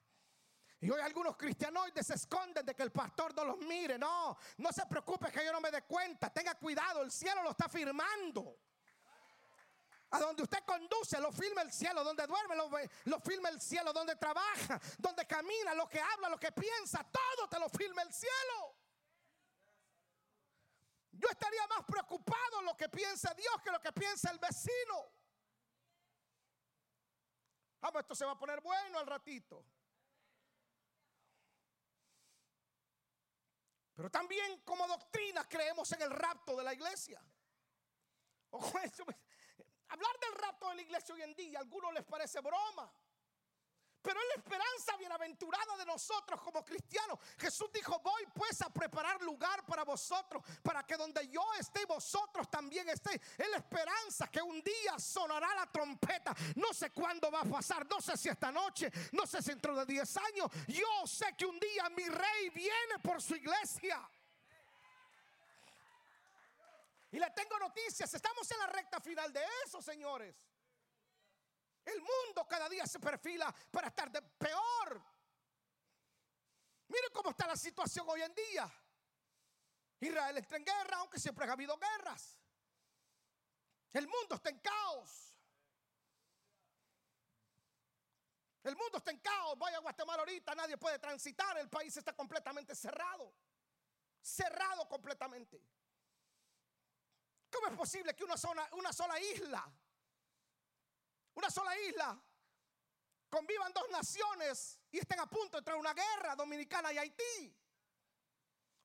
Y 0.82 0.90
hoy 0.90 1.02
algunos 1.02 1.36
cristianoides 1.36 2.08
se 2.08 2.14
esconden 2.16 2.66
de 2.66 2.74
que 2.74 2.84
el 2.84 2.92
pastor 2.92 3.36
no 3.36 3.44
los 3.44 3.58
mire. 3.60 4.00
No, 4.00 4.38
no 4.58 4.72
se 4.72 4.86
preocupe 4.86 5.32
que 5.32 5.44
yo 5.44 5.52
no 5.52 5.60
me 5.60 5.70
dé 5.72 5.84
cuenta. 5.84 6.32
Tenga 6.32 6.56
cuidado, 6.56 7.02
el 7.02 7.12
cielo 7.12 7.44
lo 7.44 7.52
está 7.52 7.68
firmando. 7.68 8.58
A 10.12 10.20
donde 10.20 10.44
usted 10.44 10.64
conduce, 10.66 11.20
lo 11.20 11.32
filma 11.32 11.62
el 11.62 11.72
cielo. 11.72 12.04
Donde 12.04 12.26
duerme, 12.26 12.56
lo, 12.56 12.70
lo, 13.06 13.50
el 13.50 13.62
cielo. 13.62 13.94
Donde 13.94 14.16
trabaja, 14.16 14.80
donde 14.98 15.26
camina, 15.28 15.74
lo 15.76 15.88
que 15.88 16.00
habla, 16.00 16.30
lo 16.30 16.40
que 16.40 16.52
piensa, 16.52 17.04
todo 17.12 17.48
te 17.48 17.60
lo 17.60 17.70
filma 17.70 18.02
el 18.02 18.14
cielo. 18.14 18.76
Yo 21.12 21.28
estaría 21.30 21.68
más 21.68 21.86
preocupado 21.86 22.60
en 22.60 22.66
lo 22.66 22.78
que 22.78 22.88
piensa 22.88 23.34
Dios 23.34 23.62
que 23.64 23.72
lo 23.72 23.82
que 23.82 23.92
piensa 23.92 24.32
el 24.32 24.40
vecino. 24.40 25.12
Vamos, 27.82 28.02
esto 28.02 28.16
se 28.16 28.26
va 28.26 28.32
a 28.32 28.38
poner 28.38 28.62
bueno 28.62 29.00
al 29.00 29.08
ratito. 29.08 29.66
Pero 33.94 34.10
también 34.10 34.62
como 34.62 34.88
doctrina 34.88 35.48
creemos 35.48 35.92
en 35.92 36.02
el 36.02 36.12
rapto 36.12 36.56
de 36.56 36.64
la 36.64 36.74
iglesia. 36.74 37.22
Ojo, 38.52 38.80
eso, 38.84 39.06
Hablar 39.90 40.20
del 40.20 40.34
rapto 40.36 40.70
de 40.70 40.76
la 40.76 40.82
iglesia 40.82 41.16
hoy 41.16 41.22
en 41.22 41.36
día, 41.36 41.60
a 41.60 41.62
algunos 41.62 41.94
les 41.94 42.06
parece 42.06 42.40
broma. 42.42 42.92
Pero 44.02 44.18
es 44.22 44.28
la 44.28 44.42
esperanza 44.42 44.96
bienaventurada 44.98 45.76
de 45.78 45.86
nosotros 45.86 46.42
como 46.42 46.64
cristianos. 46.64 47.20
Jesús 47.38 47.70
dijo, 47.74 48.00
voy 48.00 48.26
pues 48.34 48.62
a 48.62 48.70
preparar 48.70 49.22
lugar 49.22 49.66
para 49.66 49.84
vosotros, 49.84 50.42
para 50.64 50.84
que 50.84 50.96
donde 50.96 51.28
yo 51.28 51.44
esté, 51.60 51.86
vosotros 51.86 52.50
también 52.50 52.88
estéis. 52.88 53.20
Es 53.38 53.50
la 53.50 53.58
esperanza 53.58 54.28
que 54.28 54.42
un 54.42 54.62
día 54.62 54.98
sonará 54.98 55.54
la 55.54 55.70
trompeta. 55.70 56.34
No 56.56 56.74
sé 56.74 56.92
cuándo 56.92 57.30
va 57.30 57.42
a 57.42 57.46
pasar, 57.46 57.86
no 57.90 58.00
sé 58.00 58.16
si 58.16 58.30
esta 58.30 58.52
noche, 58.52 58.90
no 59.12 59.28
sé 59.28 59.42
si 59.42 59.50
dentro 59.50 59.76
de 59.76 59.86
10 59.86 60.18
años. 60.18 60.48
Yo 60.68 61.06
sé 61.06 61.36
que 61.38 61.46
un 61.46 61.60
día 61.60 61.90
mi 61.90 62.08
rey 62.08 62.50
viene 62.52 63.00
por 63.04 63.22
su 63.22 63.36
iglesia. 63.36 64.10
Y 67.12 67.20
le 67.20 67.30
tengo 67.32 67.58
noticias, 67.58 68.14
estamos 68.14 68.50
en 68.52 68.60
la 68.60 68.68
recta 68.68 69.00
final 69.00 69.34
de 69.34 69.44
eso, 69.66 69.82
señores. 69.82 70.36
El 71.86 72.00
mundo 72.02 72.48
cada 72.48 72.70
día 72.70 72.86
se 72.86 73.00
perfila 73.00 73.54
para 73.72 73.88
estar 73.88 74.12
peor. 74.38 75.02
Miren 76.88 77.10
cómo 77.14 77.32
está 77.32 77.48
la 77.48 77.56
situación 77.56 78.06
hoy 78.10 78.22
en 78.22 78.34
día. 78.34 78.72
Israel 80.02 80.38
está 80.38 80.58
en 80.58 80.66
guerra, 80.66 80.98
aunque 80.98 81.20
siempre 81.20 81.46
ha 81.46 81.52
habido 81.52 81.78
guerras. 81.78 82.40
El 83.94 84.08
mundo 84.08 84.36
está 84.36 84.50
en 84.50 84.60
caos. 84.60 85.36
El 88.64 88.76
mundo 88.76 89.00
está 89.00 89.12
en 89.12 89.20
caos. 89.20 89.58
Vaya 89.58 89.78
a 89.78 89.82
Guatemala 89.82 90.20
ahorita, 90.20 90.54
nadie 90.54 90.78
puede 90.78 91.00
transitar. 91.00 91.58
El 91.58 91.70
país 91.70 91.96
está 91.98 92.14
completamente 92.14 92.76
cerrado. 92.76 93.34
Cerrado 94.22 94.88
completamente. 94.88 95.64
¿Cómo 97.52 97.68
es 97.68 97.74
posible 97.78 98.16
que 98.16 98.24
una 98.24 98.38
sola, 98.38 98.68
una 98.74 98.94
sola 98.94 99.20
isla, 99.20 99.72
una 101.36 101.50
sola 101.50 101.78
isla, 101.80 102.22
convivan 103.30 103.74
dos 103.74 103.90
naciones 103.90 104.80
y 104.92 105.00
estén 105.00 105.20
a 105.20 105.28
punto 105.28 105.58
de 105.58 105.60
entrar 105.60 105.78
una 105.78 105.94
guerra 105.94 106.36
dominicana 106.36 106.94
y 106.94 106.98
Haití? 106.98 107.56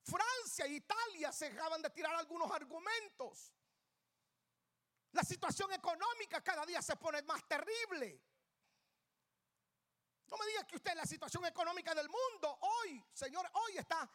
Francia 0.02 0.66
e 0.66 0.74
Italia 0.74 1.32
se 1.32 1.46
acaban 1.46 1.80
de 1.80 1.90
tirar 1.90 2.14
algunos 2.14 2.50
argumentos. 2.50 3.54
La 5.12 5.22
situación 5.22 5.72
económica 5.72 6.42
cada 6.42 6.66
día 6.66 6.82
se 6.82 6.96
pone 6.96 7.22
más 7.22 7.46
terrible. 7.46 8.20
No 10.26 10.36
me 10.36 10.46
diga 10.46 10.66
que 10.66 10.76
usted 10.76 10.94
la 10.94 11.06
situación 11.06 11.44
económica 11.46 11.94
del 11.94 12.08
mundo 12.08 12.58
hoy, 12.60 13.02
señor, 13.12 13.48
hoy 13.52 13.78
está 13.78 14.10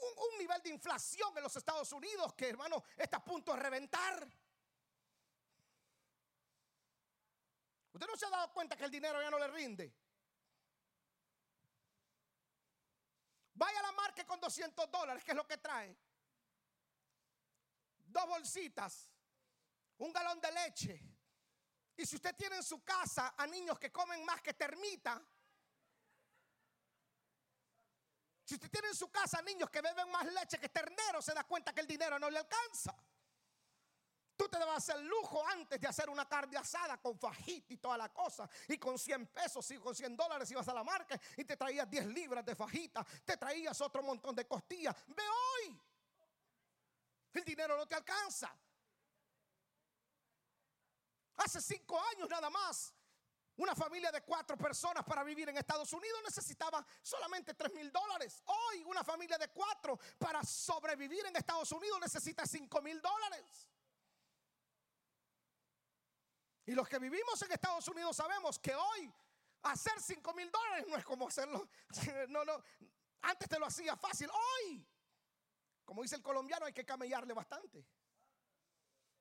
un, 0.00 0.38
nivel 0.38 0.62
de 0.62 0.70
inflación 0.70 1.36
en 1.36 1.42
los 1.42 1.54
Estados 1.56 1.92
Unidos 1.92 2.34
que, 2.34 2.48
hermano, 2.48 2.82
está 2.96 3.18
a 3.18 3.24
punto 3.24 3.52
de 3.52 3.60
reventar. 3.60 4.28
¿Usted 7.92 8.06
no 8.06 8.16
se 8.16 8.26
ha 8.26 8.30
dado 8.30 8.52
cuenta 8.52 8.76
que 8.76 8.84
el 8.84 8.90
dinero 8.90 9.20
ya 9.20 9.30
no 9.30 9.38
le 9.38 9.48
rinde? 9.48 9.94
Vaya 13.54 13.78
a 13.80 13.82
la 13.82 13.92
marca 13.92 14.24
con 14.24 14.40
200 14.40 14.90
dólares, 14.90 15.22
que 15.22 15.32
es 15.32 15.36
lo 15.36 15.46
que 15.46 15.58
trae. 15.58 15.94
Dos 17.98 18.26
bolsitas, 18.26 19.10
un 19.98 20.12
galón 20.12 20.40
de 20.40 20.52
leche. 20.52 21.02
Y 21.96 22.06
si 22.06 22.16
usted 22.16 22.34
tiene 22.34 22.56
en 22.56 22.62
su 22.62 22.82
casa 22.82 23.34
a 23.36 23.46
niños 23.46 23.78
que 23.78 23.92
comen 23.92 24.24
más 24.24 24.40
que 24.40 24.54
termita, 24.54 25.22
Si 28.50 28.56
usted 28.56 28.68
tiene 28.68 28.88
en 28.88 28.96
su 28.96 29.08
casa 29.12 29.40
niños 29.42 29.70
que 29.70 29.80
beben 29.80 30.10
más 30.10 30.26
leche 30.26 30.58
que 30.58 30.68
ternero, 30.68 31.22
se 31.22 31.32
da 31.32 31.44
cuenta 31.44 31.72
que 31.72 31.82
el 31.82 31.86
dinero 31.86 32.18
no 32.18 32.28
le 32.28 32.38
alcanza. 32.38 32.92
Tú 34.34 34.48
te 34.48 34.58
debes 34.58 34.74
hacer 34.74 34.98
lujo 35.02 35.46
antes 35.46 35.80
de 35.80 35.86
hacer 35.86 36.10
una 36.10 36.28
carne 36.28 36.56
asada 36.56 37.00
con 37.00 37.16
fajita 37.16 37.74
y 37.74 37.76
toda 37.76 37.96
la 37.96 38.12
cosa. 38.12 38.50
Y 38.66 38.76
con 38.76 38.98
100 38.98 39.28
pesos 39.28 39.70
y 39.70 39.78
con 39.78 39.94
100 39.94 40.16
dólares 40.16 40.50
ibas 40.50 40.66
a 40.66 40.74
la 40.74 40.82
marca 40.82 41.16
y 41.36 41.44
te 41.44 41.56
traías 41.56 41.88
10 41.88 42.06
libras 42.06 42.44
de 42.44 42.56
fajita. 42.56 43.06
Te 43.24 43.36
traías 43.36 43.80
otro 43.82 44.02
montón 44.02 44.34
de 44.34 44.44
costillas. 44.48 44.96
Ve 45.06 45.22
hoy. 45.22 45.80
El 47.34 47.44
dinero 47.44 47.76
no 47.76 47.86
te 47.86 47.94
alcanza. 47.94 48.52
Hace 51.36 51.62
cinco 51.62 52.00
años 52.00 52.28
nada 52.28 52.50
más 52.50 52.92
Una 53.56 53.74
familia 53.74 54.10
de 54.10 54.22
cuatro 54.22 54.56
personas 54.56 55.04
para 55.04 55.22
vivir 55.22 55.48
en 55.48 55.56
Estados 55.56 55.92
Unidos 55.92 56.20
necesitaba 56.24 56.84
solamente 57.02 57.54
tres 57.54 57.72
mil 57.74 57.92
dólares. 57.92 58.42
Hoy 58.46 58.82
una 58.84 59.04
familia 59.04 59.36
de 59.36 59.48
cuatro 59.48 59.98
para 60.18 60.42
sobrevivir 60.42 61.26
en 61.26 61.36
Estados 61.36 61.70
Unidos 61.72 62.00
necesita 62.00 62.46
cinco 62.46 62.80
mil 62.80 63.00
dólares. 63.00 63.68
Y 66.66 66.72
los 66.72 66.88
que 66.88 66.98
vivimos 66.98 67.42
en 67.42 67.52
Estados 67.52 67.86
Unidos 67.88 68.16
sabemos 68.16 68.58
que 68.58 68.74
hoy 68.74 69.12
hacer 69.62 70.00
cinco 70.00 70.32
mil 70.34 70.50
dólares 70.50 70.86
no 70.88 70.96
es 70.96 71.04
como 71.04 71.28
hacerlo. 71.28 71.68
No, 72.28 72.44
no. 72.44 72.62
Antes 73.22 73.48
te 73.48 73.58
lo 73.58 73.66
hacía 73.66 73.96
fácil. 73.96 74.30
Hoy, 74.30 74.86
como 75.84 76.02
dice 76.02 76.16
el 76.16 76.22
colombiano, 76.22 76.66
hay 76.66 76.72
que 76.72 76.86
camellarle 76.86 77.34
bastante. 77.34 77.84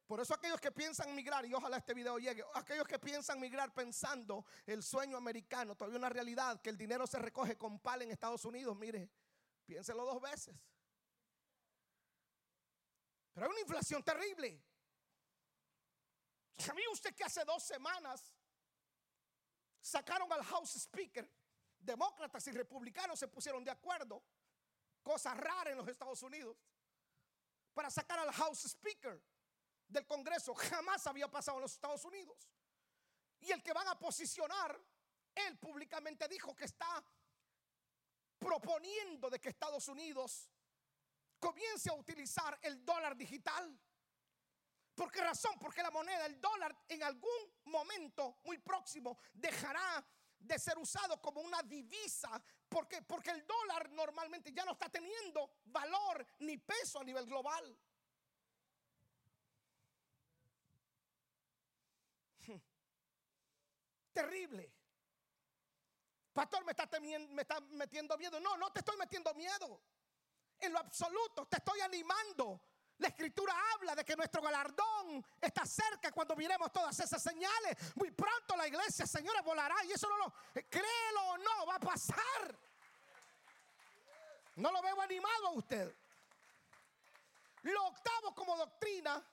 Por 0.09 0.19
eso 0.19 0.33
aquellos 0.33 0.59
que 0.59 0.71
piensan 0.71 1.13
migrar, 1.13 1.45
y 1.45 1.53
ojalá 1.53 1.77
este 1.77 1.93
video 1.93 2.17
llegue, 2.17 2.43
aquellos 2.55 2.87
que 2.87 2.97
piensan 2.97 3.39
migrar 3.39 3.71
pensando 3.71 4.43
el 4.65 4.81
sueño 4.81 5.15
americano, 5.15 5.75
todavía 5.75 5.99
una 5.99 6.09
realidad, 6.09 6.59
que 6.61 6.71
el 6.71 6.77
dinero 6.77 7.05
se 7.05 7.19
recoge 7.19 7.59
con 7.59 7.77
pal 7.79 8.01
en 8.01 8.09
Estados 8.09 8.43
Unidos, 8.43 8.75
mire, 8.75 9.07
piénselo 9.67 10.03
dos 10.03 10.19
veces. 10.19 10.55
Pero 13.33 13.45
hay 13.45 13.51
una 13.51 13.61
inflación 13.61 14.03
terrible. 14.03 14.59
¿Sabía 16.57 16.89
usted 16.89 17.13
que 17.13 17.25
hace 17.25 17.45
dos 17.45 17.61
semanas 17.61 18.33
sacaron 19.79 20.33
al 20.33 20.43
House 20.43 20.73
Speaker? 20.73 21.31
Demócratas 21.77 22.47
y 22.47 22.51
republicanos 22.51 23.19
se 23.19 23.27
pusieron 23.27 23.63
de 23.63 23.69
acuerdo, 23.69 24.23
cosa 25.03 25.35
rara 25.35 25.69
en 25.69 25.77
los 25.77 25.87
Estados 25.87 26.23
Unidos, 26.23 26.57
para 27.75 27.91
sacar 27.91 28.17
al 28.17 28.31
House 28.31 28.65
Speaker 28.65 29.21
del 29.89 30.05
Congreso 30.05 30.53
jamás 30.53 31.05
había 31.07 31.29
pasado 31.29 31.57
en 31.57 31.63
los 31.63 31.73
Estados 31.73 32.05
Unidos. 32.05 32.47
Y 33.41 33.51
el 33.51 33.63
que 33.63 33.73
van 33.73 33.87
a 33.87 33.97
posicionar, 33.97 34.79
él 35.35 35.57
públicamente 35.57 36.27
dijo 36.27 36.55
que 36.55 36.65
está 36.65 37.03
proponiendo 38.37 39.29
de 39.29 39.39
que 39.39 39.49
Estados 39.49 39.87
Unidos 39.87 40.49
comience 41.39 41.89
a 41.89 41.93
utilizar 41.93 42.57
el 42.61 42.85
dólar 42.85 43.15
digital. 43.15 43.77
¿Por 44.93 45.11
qué 45.11 45.21
razón? 45.21 45.57
Porque 45.59 45.81
la 45.81 45.91
moneda, 45.91 46.25
el 46.25 46.39
dólar, 46.39 46.75
en 46.87 47.03
algún 47.03 47.53
momento 47.65 48.39
muy 48.43 48.57
próximo 48.57 49.17
dejará 49.33 50.05
de 50.37 50.59
ser 50.59 50.77
usado 50.77 51.21
como 51.21 51.41
una 51.41 51.63
divisa. 51.63 52.41
Porque, 52.67 53.01
porque 53.01 53.31
el 53.31 53.47
dólar 53.47 53.89
normalmente 53.91 54.51
ya 54.51 54.65
no 54.65 54.73
está 54.73 54.89
teniendo 54.89 55.51
valor 55.65 56.25
ni 56.39 56.57
peso 56.57 56.99
a 56.99 57.03
nivel 57.03 57.25
global. 57.25 57.77
Terrible. 64.11 64.71
Pastor, 66.33 66.63
me 66.63 66.71
está, 66.71 66.89
me 66.99 67.41
está 67.41 67.59
metiendo 67.71 68.17
miedo. 68.17 68.39
No, 68.39 68.57
no 68.57 68.71
te 68.71 68.79
estoy 68.79 68.97
metiendo 68.97 69.33
miedo. 69.33 69.81
En 70.59 70.73
lo 70.73 70.79
absoluto, 70.79 71.45
te 71.47 71.57
estoy 71.57 71.81
animando. 71.81 72.61
La 72.99 73.07
escritura 73.07 73.53
habla 73.73 73.95
de 73.95 74.03
que 74.03 74.15
nuestro 74.15 74.41
galardón 74.41 75.25
está 75.39 75.65
cerca 75.65 76.11
cuando 76.11 76.35
miremos 76.35 76.71
todas 76.71 76.99
esas 76.99 77.21
señales. 77.23 77.77
Muy 77.95 78.11
pronto 78.11 78.57
la 78.57 78.67
iglesia, 78.67 79.07
señores, 79.07 79.41
volará. 79.43 79.75
Y 79.85 79.91
eso 79.93 80.09
no 80.09 80.17
lo, 80.17 80.33
créelo 80.69 81.21
o 81.29 81.37
no, 81.37 81.65
va 81.65 81.75
a 81.75 81.79
pasar. 81.79 82.59
No 84.55 84.71
lo 84.71 84.81
veo 84.81 85.01
animado 85.01 85.47
a 85.47 85.51
usted. 85.51 85.95
Lo 87.63 87.85
octavo 87.87 88.35
como 88.35 88.57
doctrina, 88.57 89.25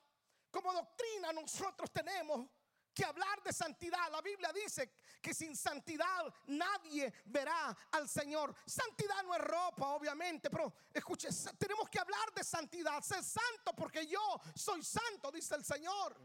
como 0.50 0.72
doctrina 0.72 1.32
nosotros 1.32 1.90
tenemos 1.90 2.48
que 2.96 3.04
hablar 3.04 3.42
de 3.42 3.52
santidad. 3.52 4.10
La 4.10 4.22
Biblia 4.22 4.50
dice 4.54 4.90
que 5.20 5.34
sin 5.34 5.54
santidad 5.54 6.32
nadie 6.46 7.12
verá 7.26 7.76
al 7.92 8.08
Señor. 8.08 8.56
Santidad 8.64 9.22
no 9.22 9.34
es 9.34 9.40
ropa, 9.42 9.88
obviamente, 9.88 10.48
pero 10.48 10.72
escuche, 10.94 11.28
tenemos 11.58 11.90
que 11.90 11.98
hablar 11.98 12.32
de 12.34 12.42
santidad. 12.42 13.02
Ser 13.02 13.22
santo 13.22 13.74
porque 13.76 14.06
yo 14.06 14.40
soy 14.54 14.82
santo, 14.82 15.30
dice 15.30 15.56
el 15.56 15.64
Señor. 15.64 16.16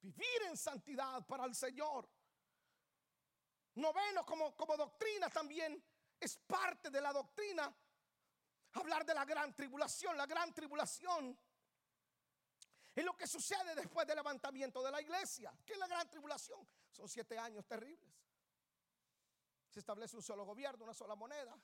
Vivir 0.00 0.42
en 0.48 0.56
santidad 0.56 1.24
para 1.24 1.44
el 1.44 1.54
Señor. 1.54 2.10
Noveno 3.76 4.26
como, 4.26 4.56
como 4.56 4.76
doctrina 4.76 5.30
también 5.30 5.80
es 6.18 6.36
parte 6.38 6.90
de 6.90 7.00
la 7.00 7.12
doctrina. 7.12 7.72
Hablar 8.72 9.06
de 9.06 9.14
la 9.14 9.24
gran 9.24 9.54
tribulación. 9.54 10.16
La 10.16 10.26
gran 10.26 10.52
tribulación 10.52 11.38
es 12.94 13.04
lo 13.04 13.16
que 13.16 13.26
sucede 13.26 13.74
después 13.74 14.06
del 14.06 14.16
levantamiento 14.16 14.82
de 14.82 14.90
la 14.90 15.00
iglesia. 15.00 15.52
que 15.66 15.72
es 15.72 15.78
la 15.78 15.88
gran 15.88 16.08
tribulación? 16.08 16.66
Son 16.90 17.08
siete 17.08 17.36
años 17.36 17.66
terribles. 17.66 18.14
Se 19.68 19.80
establece 19.80 20.16
un 20.16 20.22
solo 20.22 20.44
gobierno, 20.44 20.84
una 20.84 20.94
sola 20.94 21.16
moneda. 21.16 21.58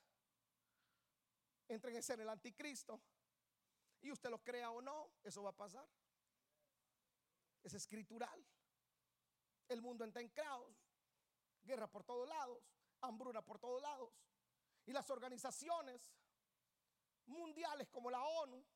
Entra 1.69 1.91
en 1.91 1.99
escena 1.99 2.25
el 2.25 2.29
anticristo. 2.29 3.01
Y 4.01 4.11
usted 4.11 4.31
lo 4.31 4.43
crea 4.43 4.71
o 4.71 4.83
no, 4.83 5.13
eso 5.23 5.43
va 5.43 5.51
a 5.51 5.57
pasar. 5.57 5.87
Es 7.63 7.75
escritural. 7.75 8.45
El 9.69 9.83
mundo 9.83 10.05
entra 10.05 10.21
en 10.21 10.31
caos. 10.31 10.75
Guerra 11.63 11.87
por 11.87 12.03
todos 12.03 12.29
lados. 12.29 12.59
Hambruna 13.03 13.43
por 13.43 13.61
todos 13.61 13.81
lados. 13.81 14.11
Y 14.87 14.93
las 14.93 15.09
organizaciones 15.11 16.11
mundiales 17.27 17.89
como 17.89 18.11
la 18.11 18.25
ONU 18.25 18.67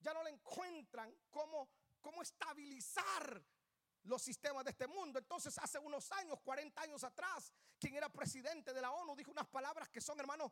ya 0.00 0.12
no 0.14 0.22
le 0.22 0.30
encuentran 0.30 1.14
cómo, 1.30 1.68
cómo 2.00 2.22
estabilizar 2.22 3.42
los 4.04 4.22
sistemas 4.22 4.64
de 4.64 4.70
este 4.70 4.86
mundo. 4.86 5.18
Entonces, 5.18 5.56
hace 5.58 5.78
unos 5.78 6.10
años, 6.12 6.38
40 6.40 6.80
años 6.80 7.04
atrás, 7.04 7.52
quien 7.78 7.94
era 7.94 8.08
presidente 8.08 8.72
de 8.72 8.80
la 8.80 8.90
ONU 8.92 9.14
dijo 9.16 9.30
unas 9.30 9.46
palabras 9.46 9.88
que 9.88 10.00
son, 10.00 10.18
hermanos, 10.18 10.50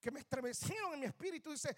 que 0.00 0.10
me 0.10 0.20
estremecieron 0.20 0.94
en 0.94 1.00
mi 1.00 1.06
espíritu. 1.06 1.50
Dice, 1.50 1.76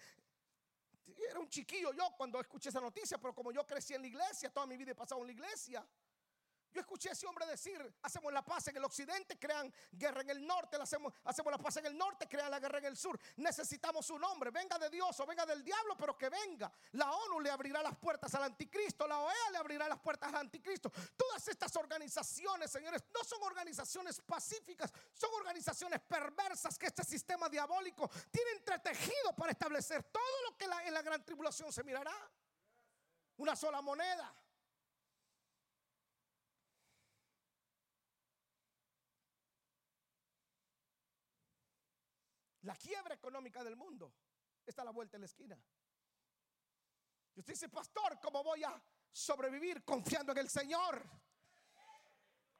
era 1.29 1.39
un 1.39 1.49
chiquillo 1.49 1.91
yo 1.93 2.13
cuando 2.17 2.39
escuché 2.39 2.69
esa 2.69 2.81
noticia, 2.81 3.17
pero 3.17 3.33
como 3.33 3.51
yo 3.51 3.65
crecí 3.65 3.93
en 3.93 4.01
la 4.01 4.07
iglesia, 4.07 4.51
toda 4.51 4.65
mi 4.65 4.77
vida 4.77 4.91
he 4.91 4.95
pasado 4.95 5.21
en 5.21 5.27
la 5.27 5.33
iglesia. 5.33 5.85
Yo 6.71 6.81
escuché 6.81 7.09
a 7.09 7.13
ese 7.13 7.25
hombre 7.25 7.45
decir, 7.45 7.81
hacemos 8.03 8.31
la 8.31 8.45
paz 8.45 8.67
en 8.67 8.77
el 8.77 8.83
occidente, 8.83 9.39
crean 9.39 9.73
guerra 9.91 10.21
en 10.21 10.29
el 10.29 10.45
norte, 10.45 10.77
hacemos, 10.77 11.13
la 11.23 11.57
paz 11.57 11.77
en 11.77 11.87
el 11.87 11.97
norte, 11.97 12.27
crean 12.27 12.51
la 12.51 12.59
guerra 12.59 12.77
en 12.77 12.85
el 12.85 12.97
sur. 12.97 13.19
Necesitamos 13.37 14.09
un 14.11 14.23
hombre, 14.23 14.51
venga 14.51 14.77
de 14.77 14.89
Dios 14.89 15.19
o 15.19 15.25
venga 15.25 15.45
del 15.45 15.63
diablo, 15.63 15.97
pero 15.97 16.15
que 16.15 16.29
venga. 16.29 16.71
La 16.91 17.11
ONU 17.11 17.39
le 17.39 17.49
abrirá 17.49 17.81
las 17.81 17.97
puertas 17.97 18.33
al 18.35 18.43
anticristo, 18.43 19.07
la 19.07 19.19
OEA 19.19 19.51
le 19.51 19.57
abrirá 19.57 19.89
las 19.89 19.99
puertas 19.99 20.29
al 20.29 20.41
anticristo. 20.41 20.91
Todas 21.17 21.47
estas 21.47 21.75
organizaciones, 21.75 22.71
señores, 22.71 23.03
no 23.13 23.23
son 23.23 23.41
organizaciones 23.43 24.21
pacíficas, 24.21 24.91
son 25.13 25.31
organizaciones 25.33 25.99
perversas 26.01 26.77
que 26.77 26.85
este 26.85 27.03
sistema 27.03 27.49
diabólico 27.49 28.07
tiene 28.29 28.51
entretejido 28.51 29.33
para 29.35 29.51
establecer 29.51 30.03
todo 30.03 30.43
lo 30.49 30.57
que 30.57 30.65
en 30.65 30.93
la 30.93 31.01
gran 31.01 31.25
tribulación 31.25 31.73
se 31.73 31.83
mirará. 31.83 32.13
Una 33.37 33.55
sola 33.55 33.81
moneda 33.81 34.35
La 42.61 42.75
quiebra 42.75 43.15
económica 43.15 43.63
del 43.63 43.75
mundo 43.75 44.13
está 44.65 44.81
a 44.81 44.85
la 44.85 44.91
vuelta 44.91 45.13
de 45.13 45.19
la 45.19 45.25
esquina. 45.25 45.57
Y 47.35 47.39
usted 47.39 47.53
dice, 47.53 47.69
pastor, 47.69 48.19
¿cómo 48.21 48.43
voy 48.43 48.63
a 48.63 48.81
sobrevivir 49.11 49.83
confiando 49.85 50.31
en 50.33 50.39
el 50.39 50.49
Señor? 50.49 51.03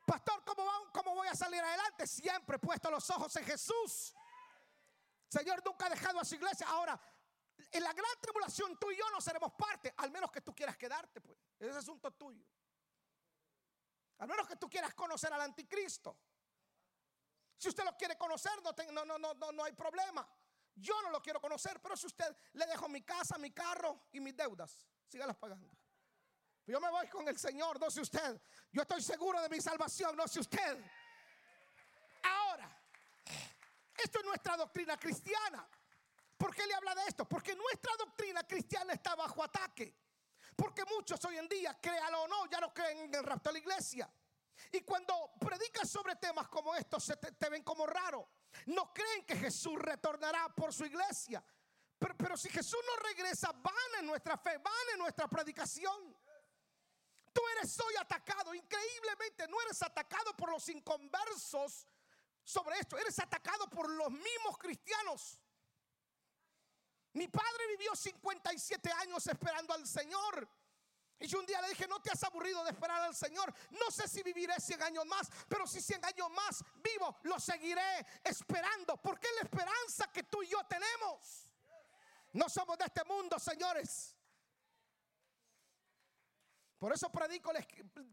Pastor, 0.05 0.43
¿cómo, 0.45 0.63
¿cómo 0.93 1.15
voy 1.15 1.27
a 1.27 1.35
salir 1.35 1.62
adelante? 1.62 2.07
Siempre 2.07 2.55
he 2.55 2.59
puesto 2.59 2.89
los 2.89 3.09
ojos 3.09 3.35
en 3.35 3.45
Jesús. 3.45 4.15
Señor 5.27 5.62
nunca 5.63 5.85
ha 5.85 5.89
dejado 5.89 6.19
a 6.19 6.25
su 6.25 6.35
iglesia. 6.35 6.67
Ahora, 6.67 6.99
en 7.71 7.83
la 7.83 7.93
gran 7.93 8.12
tribulación 8.21 8.77
tú 8.79 8.89
y 8.89 8.97
yo 8.97 9.09
no 9.12 9.21
seremos 9.21 9.51
parte, 9.53 9.93
al 9.97 10.09
menos 10.12 10.31
que 10.31 10.41
tú 10.41 10.55
quieras 10.55 10.77
quedarte, 10.77 11.21
pues. 11.21 11.38
Ese 11.59 11.69
es 11.69 11.75
asunto 11.75 12.12
tuyo. 12.12 12.43
Al 14.17 14.27
menos 14.27 14.47
que 14.47 14.55
tú 14.55 14.69
quieras 14.69 14.93
conocer 14.95 15.31
al 15.31 15.41
anticristo. 15.41 16.17
Si 17.59 17.67
usted 17.67 17.83
lo 17.83 17.97
quiere 17.97 18.17
conocer, 18.17 18.53
no, 18.93 19.03
no, 19.03 19.17
no, 19.17 19.33
no, 19.33 19.51
no 19.51 19.63
hay 19.65 19.73
problema. 19.73 20.25
Yo 20.75 20.93
no 21.01 21.09
lo 21.09 21.21
quiero 21.21 21.41
conocer, 21.41 21.81
pero 21.81 21.97
si 21.97 22.07
usted 22.07 22.33
le 22.53 22.65
dejo 22.65 22.87
mi 22.87 23.01
casa, 23.01 23.37
mi 23.37 23.51
carro 23.51 24.05
y 24.13 24.21
mis 24.21 24.33
deudas, 24.33 24.87
sígalas 25.05 25.35
pagando. 25.35 25.67
Yo 26.65 26.79
me 26.79 26.89
voy 26.89 27.05
con 27.09 27.27
el 27.27 27.37
Señor, 27.37 27.77
no 27.77 27.91
sé 27.91 27.99
usted. 27.99 28.41
Yo 28.71 28.83
estoy 28.83 29.01
seguro 29.01 29.41
de 29.41 29.49
mi 29.49 29.59
salvación, 29.59 30.15
no 30.15 30.25
sé 30.25 30.39
usted. 30.39 30.81
Ahora, 32.23 32.81
esto 33.97 34.19
es 34.19 34.25
nuestra 34.25 34.55
doctrina 34.55 34.95
cristiana. 34.95 35.67
¿Por 36.37 36.55
qué 36.55 36.65
le 36.65 36.75
habla 36.75 36.95
de 36.95 37.07
esto? 37.07 37.27
Porque 37.27 37.57
nuestra 37.57 37.91
doctrina 37.97 38.47
cristiana 38.47 38.93
está 38.93 39.15
bajo 39.15 39.43
ataque. 39.43 39.93
Porque 40.55 40.85
muchos 40.85 41.23
hoy 41.25 41.37
en 41.37 41.49
día, 41.49 41.77
créalo 41.81 42.21
o 42.21 42.27
no, 42.29 42.45
ya 42.49 42.61
no 42.61 42.73
creen 42.73 42.99
en 42.99 43.15
el 43.15 43.23
rapto 43.25 43.49
de 43.49 43.53
la 43.53 43.59
iglesia. 43.59 44.09
Y 44.71 44.82
cuando 44.82 45.32
predicas 45.39 45.89
sobre 45.89 46.15
temas 46.17 46.47
como 46.47 46.75
estos, 46.75 47.03
se 47.03 47.17
te, 47.17 47.49
ven 47.49 47.63
como 47.63 47.88
raro. 47.88 48.29
No 48.67 48.93
creen 48.93 49.25
que 49.25 49.36
Jesús 49.36 49.77
retornará 49.79 50.53
por 50.55 50.73
su 50.73 50.86
iglesia. 50.86 51.43
Pero, 51.97 52.38
si 52.38 52.49
Jesús 52.49 52.79
no 52.86 53.03
regresa, 53.03 53.51
van 53.51 53.73
en 53.99 54.05
nuestra 54.05 54.38
fe, 54.38 54.58
van 54.58 54.73
en 54.93 54.99
nuestra 54.99 55.27
predicación. 55.27 56.15
Tú 57.34 57.41
eres 57.58 57.79
hoy 57.79 57.95
atacado. 57.99 58.53
Increíblemente 58.53 59.47
no 59.47 59.60
eres 59.62 59.82
atacado 59.82 60.36
por 60.38 60.51
los 60.51 60.67
inconversos 60.69 61.88
sobre 62.43 62.79
esto. 62.79 62.97
Eres 62.97 63.19
atacado 63.19 63.69
por 63.69 63.89
los 63.89 64.12
mismos 64.12 64.58
cristianos. 64.58 65.41
Mi 67.13 67.27
padre 67.27 67.67
vivió 67.69 67.95
57 67.95 68.91
años 68.91 69.25
esperando 69.25 69.73
al 69.73 69.86
Señor. 69.88 70.47
Y 71.19 71.27
yo 71.27 71.39
un 71.39 71.45
día 71.45 71.62
le 71.62 71.69
dije, 71.69 71.86
no 71.88 72.01
te 72.01 72.12
has 72.12 72.23
aburrido 72.23 72.63
de 72.63 72.71
esperar 72.71 73.01
al 73.01 73.15
Señor. 73.15 73.53
No 73.71 73.91
sé 73.91 74.08
si 74.08 74.23
viviré 74.23 74.60
100 74.60 74.82
años 74.84 75.05
más, 75.05 75.29
pero 75.49 75.67
si 75.67 75.82
100 75.82 76.05
años 76.05 76.29
más 76.32 76.63
vivo, 76.82 77.17
lo 77.23 77.39
seguiré 77.39 78.05
esperando. 78.23 78.95
Porque 78.97 79.27
es 79.27 79.34
la 79.36 79.41
esperanza 79.41 80.12
que 80.13 80.23
tú 80.23 80.41
y 80.43 80.47
yo 80.47 80.63
tenemos. 80.63 81.45
No 82.34 82.47
somos 82.47 82.77
de 82.77 82.86
este 82.86 83.03
mundo, 83.03 83.38
señores. 83.38 84.15
Por 86.77 86.93
eso 86.93 87.12
predico, 87.12 87.51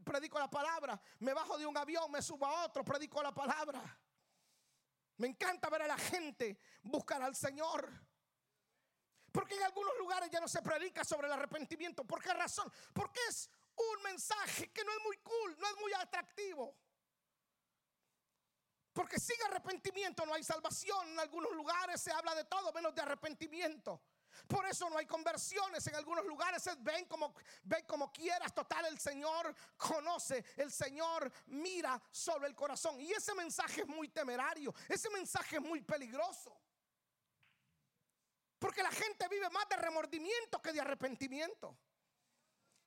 predico 0.05 0.41
la 0.41 0.51
palabra. 0.51 1.01
Me 1.21 1.33
bajo 1.33 1.57
de 1.57 1.67
un 1.67 1.77
avión, 1.77 2.11
me 2.11 2.21
subo 2.21 2.45
a 2.45 2.65
otro, 2.65 2.85
predico 2.85 3.23
la 3.23 3.33
palabra. 3.33 3.81
Me 5.19 5.29
encanta 5.29 5.71
ver 5.71 5.83
a 5.83 5.87
la 5.87 5.97
gente 5.97 6.59
buscar 6.83 7.23
al 7.23 7.37
Señor. 7.37 7.89
Porque 9.37 9.55
en 9.55 9.65
algunos 9.65 9.93
lugares 9.99 10.31
ya 10.31 10.41
no 10.41 10.49
se 10.49 10.63
predica 10.63 11.05
sobre 11.05 11.27
el 11.27 11.35
arrepentimiento. 11.35 12.07
¿Por 12.07 12.23
qué 12.23 12.33
razón? 12.33 12.73
Porque 12.95 13.21
es 13.29 13.51
un 13.77 14.03
mensaje 14.03 14.73
que 14.73 14.83
no 14.83 14.91
es 14.91 14.99
muy 15.05 15.19
cool, 15.19 15.55
no 15.59 15.69
es 15.69 15.77
muy 15.77 15.93
atractivo. 15.93 16.75
Porque 18.95 19.21
sin 19.21 19.37
arrepentimiento 19.43 20.25
no 20.25 20.33
hay 20.33 20.43
salvación. 20.43 21.11
En 21.11 21.21
algunos 21.21 21.53
lugares 21.53 22.01
se 22.01 22.11
habla 22.13 22.35
de 22.35 22.45
todo 22.45 22.73
menos 22.73 22.95
de 22.95 23.03
arrepentimiento. 23.03 24.01
Por 24.49 24.65
eso 24.65 24.89
no 24.89 24.97
hay 24.97 25.05
conversiones. 25.05 25.87
En 25.87 25.97
algunos 25.97 26.25
lugares 26.25 26.67
ven 26.79 27.05
como, 27.05 27.35
ven 27.63 27.85
como 27.85 28.11
quieras. 28.11 28.55
Total, 28.55 28.87
el 28.87 28.99
Señor 28.99 29.55
conoce. 29.77 30.47
El 30.57 30.73
Señor 30.73 31.31
mira 31.49 32.01
sobre 32.11 32.49
el 32.49 32.55
corazón. 32.55 32.99
Y 33.03 33.13
ese 33.13 33.35
mensaje 33.35 33.83
es 33.83 33.87
muy 33.87 34.09
temerario. 34.09 34.75
Ese 34.89 35.11
mensaje 35.11 35.57
es 35.57 35.63
muy 35.63 35.83
peligroso. 35.83 36.59
Porque 38.59 38.83
la 38.83 38.91
gente 38.91 39.29
vive 39.29 39.49
más 39.51 39.69
de 39.69 39.77
remordimiento 39.77 40.61
que 40.63 40.73
de 40.73 40.81
arrepentimiento. 40.81 41.77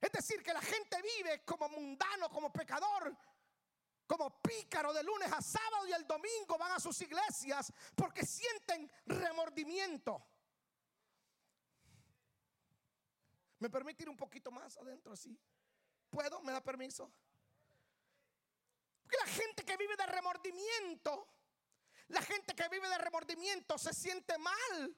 Es 0.01 0.11
decir, 0.11 0.41
que 0.41 0.53
la 0.53 0.61
gente 0.61 0.97
vive 1.01 1.43
como 1.43 1.69
mundano, 1.69 2.29
como 2.29 2.51
pecador, 2.51 3.15
como 4.07 4.41
pícaro 4.41 4.93
de 4.93 5.03
lunes 5.03 5.31
a 5.31 5.41
sábado 5.41 5.85
y 5.87 5.91
el 5.91 6.07
domingo 6.07 6.57
van 6.57 6.71
a 6.71 6.79
sus 6.79 6.99
iglesias 7.01 7.71
porque 7.95 8.25
sienten 8.25 8.89
remordimiento. 9.05 10.25
¿Me 13.59 13.69
permite 13.69 14.03
ir 14.03 14.09
un 14.09 14.17
poquito 14.17 14.51
más 14.51 14.77
adentro 14.77 15.13
así? 15.13 15.37
¿Puedo? 16.09 16.41
¿Me 16.41 16.53
da 16.53 16.63
permiso? 16.63 17.11
Porque 19.03 19.17
la 19.17 19.31
gente 19.31 19.65
que 19.65 19.75
vive 19.75 19.95
de 19.97 20.05
remordimiento, 20.05 21.27
la 22.07 22.21
gente 22.21 22.55
que 22.55 22.69
vive 22.69 22.87
de 22.87 22.97
remordimiento 22.97 23.77
se 23.77 23.93
siente 23.93 24.37
mal 24.37 24.97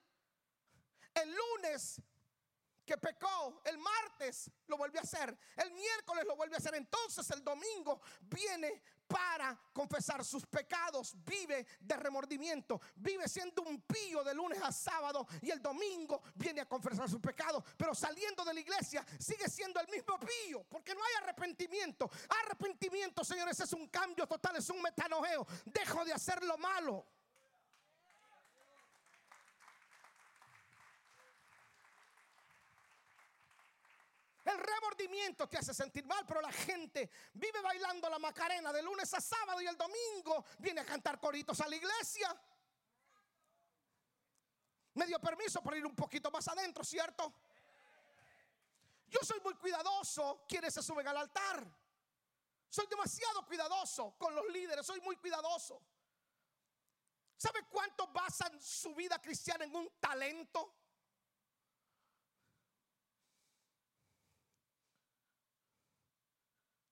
el 1.13 1.33
lunes 1.33 2.01
que 2.85 2.97
pecó, 2.97 3.61
el 3.65 3.77
martes 3.77 4.51
lo 4.67 4.77
vuelve 4.77 4.99
a 4.99 5.03
hacer, 5.03 5.37
el 5.55 5.71
miércoles 5.71 6.25
lo 6.27 6.35
vuelve 6.35 6.55
a 6.55 6.57
hacer, 6.57 6.75
entonces 6.75 7.29
el 7.31 7.43
domingo 7.43 8.01
viene 8.21 8.81
para 9.07 9.57
confesar 9.73 10.23
sus 10.23 10.45
pecados, 10.45 11.13
vive 11.23 11.65
de 11.79 11.95
remordimiento, 11.97 12.81
vive 12.95 13.27
siendo 13.27 13.61
un 13.63 13.81
pío 13.81 14.23
de 14.23 14.33
lunes 14.33 14.61
a 14.61 14.71
sábado 14.71 15.27
y 15.41 15.51
el 15.51 15.61
domingo 15.61 16.21
viene 16.35 16.61
a 16.61 16.67
confesar 16.67 17.09
sus 17.09 17.19
pecados, 17.19 17.63
pero 17.77 17.93
saliendo 17.93 18.43
de 18.43 18.53
la 18.53 18.59
iglesia 18.59 19.05
sigue 19.19 19.49
siendo 19.49 19.79
el 19.79 19.87
mismo 19.87 20.17
pío, 20.19 20.63
porque 20.69 20.95
no 20.95 21.03
hay 21.03 21.23
arrepentimiento. 21.23 22.09
Arrepentimiento, 22.43 23.23
señores, 23.23 23.59
es 23.59 23.73
un 23.73 23.87
cambio 23.87 24.27
total, 24.27 24.55
es 24.55 24.69
un 24.69 24.81
metanogeo. 24.81 25.45
Dejo 25.65 26.05
de 26.05 26.13
hacer 26.13 26.43
lo 26.43 26.57
malo. 26.57 27.05
El 34.51 34.59
remordimiento 34.59 35.47
te 35.47 35.57
hace 35.57 35.73
sentir 35.73 36.05
mal, 36.05 36.25
pero 36.25 36.41
la 36.41 36.51
gente 36.51 37.09
vive 37.33 37.61
bailando 37.61 38.09
la 38.09 38.19
macarena 38.19 38.73
de 38.73 38.81
lunes 38.81 39.13
a 39.13 39.21
sábado 39.21 39.61
y 39.61 39.67
el 39.67 39.77
domingo 39.77 40.45
viene 40.59 40.81
a 40.81 40.85
cantar 40.85 41.19
coritos 41.19 41.59
a 41.61 41.67
la 41.67 41.75
iglesia. 41.75 42.35
Me 44.93 45.05
dio 45.05 45.19
permiso 45.19 45.61
para 45.63 45.77
ir 45.77 45.85
un 45.85 45.95
poquito 45.95 46.29
más 46.29 46.47
adentro, 46.49 46.83
¿cierto? 46.83 47.33
Yo 49.07 49.19
soy 49.23 49.39
muy 49.41 49.53
cuidadoso 49.55 50.45
quienes 50.47 50.73
se 50.73 50.81
suben 50.81 51.07
al 51.07 51.17
altar. 51.17 51.65
Soy 52.69 52.87
demasiado 52.87 53.45
cuidadoso 53.45 54.15
con 54.17 54.35
los 54.35 54.47
líderes, 54.49 54.85
soy 54.85 54.99
muy 55.01 55.15
cuidadoso. 55.17 55.81
¿Sabe 57.37 57.65
cuánto 57.69 58.07
basan 58.07 58.59
su 58.61 58.93
vida 58.93 59.19
cristiana 59.21 59.65
en 59.65 59.75
un 59.75 59.89
talento? 59.99 60.80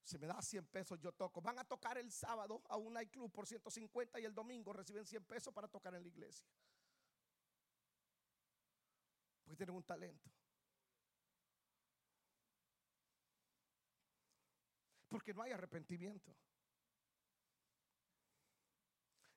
Si 0.09 0.17
me 0.17 0.25
da 0.25 0.41
100 0.41 0.65
pesos, 0.65 0.99
yo 0.99 1.11
toco. 1.11 1.39
Van 1.39 1.59
a 1.59 1.63
tocar 1.63 1.95
el 1.99 2.11
sábado 2.11 2.63
a 2.67 2.77
un 2.77 2.93
nightclub 2.93 3.31
por 3.31 3.45
150 3.45 4.19
y 4.19 4.25
el 4.25 4.33
domingo 4.33 4.73
reciben 4.73 5.05
100 5.05 5.23
pesos 5.25 5.53
para 5.53 5.67
tocar 5.67 5.93
en 5.93 6.01
la 6.01 6.07
iglesia. 6.07 6.47
Porque 9.43 9.55
tienen 9.55 9.75
un 9.75 9.83
talento. 9.83 10.31
Porque 15.09 15.31
no 15.31 15.43
hay 15.43 15.51
arrepentimiento. 15.51 16.35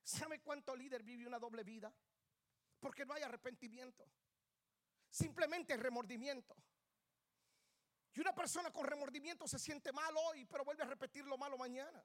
¿Sabe 0.01 0.41
cuánto 0.41 0.75
líder 0.75 1.03
vive 1.03 1.27
una 1.27 1.37
doble 1.37 1.63
vida? 1.63 1.93
Porque 2.79 3.05
no 3.05 3.13
hay 3.13 3.21
arrepentimiento. 3.21 4.09
Simplemente 5.11 5.77
remordimiento. 5.77 6.55
Y 8.15 8.19
una 8.19 8.33
persona 8.33 8.71
con 8.71 8.85
remordimiento 8.85 9.47
se 9.47 9.57
siente 9.57 9.91
mal 9.91 10.13
hoy, 10.17 10.45
pero 10.45 10.63
vuelve 10.63 10.83
a 10.83 10.87
repetir 10.87 11.25
lo 11.25 11.37
malo 11.37 11.57
mañana. 11.57 12.03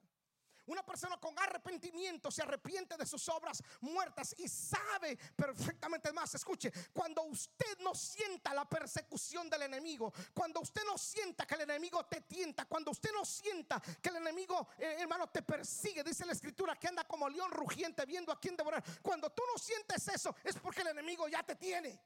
Una 0.69 0.85
persona 0.85 1.17
con 1.17 1.37
arrepentimiento 1.39 2.29
se 2.29 2.43
arrepiente 2.43 2.95
de 2.95 3.05
sus 3.05 3.27
obras 3.29 3.63
muertas 3.81 4.35
y 4.37 4.47
sabe 4.47 5.17
perfectamente 5.35 6.13
más. 6.13 6.35
Escuche, 6.35 6.71
cuando 6.93 7.23
usted 7.23 7.79
no 7.79 7.95
sienta 7.95 8.53
la 8.53 8.69
persecución 8.69 9.49
del 9.49 9.63
enemigo, 9.63 10.13
cuando 10.31 10.59
usted 10.59 10.83
no 10.85 10.95
sienta 10.95 11.47
que 11.47 11.55
el 11.55 11.61
enemigo 11.61 12.05
te 12.05 12.21
tienta, 12.21 12.65
cuando 12.65 12.91
usted 12.91 13.11
no 13.11 13.25
sienta 13.25 13.81
que 13.99 14.09
el 14.09 14.17
enemigo, 14.17 14.67
eh, 14.77 14.97
hermano, 14.99 15.27
te 15.27 15.41
persigue, 15.41 16.03
dice 16.03 16.23
la 16.23 16.33
escritura 16.33 16.75
que 16.75 16.87
anda 16.87 17.03
como 17.03 17.27
león 17.27 17.49
rugiente 17.49 18.05
viendo 18.05 18.31
a 18.31 18.39
quién 18.39 18.55
devorar. 18.55 18.83
Cuando 19.01 19.31
tú 19.31 19.41
no 19.51 19.57
sientes 19.57 20.07
eso, 20.07 20.35
es 20.43 20.55
porque 20.57 20.81
el 20.81 20.89
enemigo 20.89 21.27
ya 21.27 21.41
te 21.41 21.55
tiene, 21.55 21.99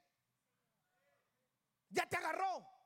ya 1.90 2.06
te 2.08 2.16
agarró. 2.16 2.83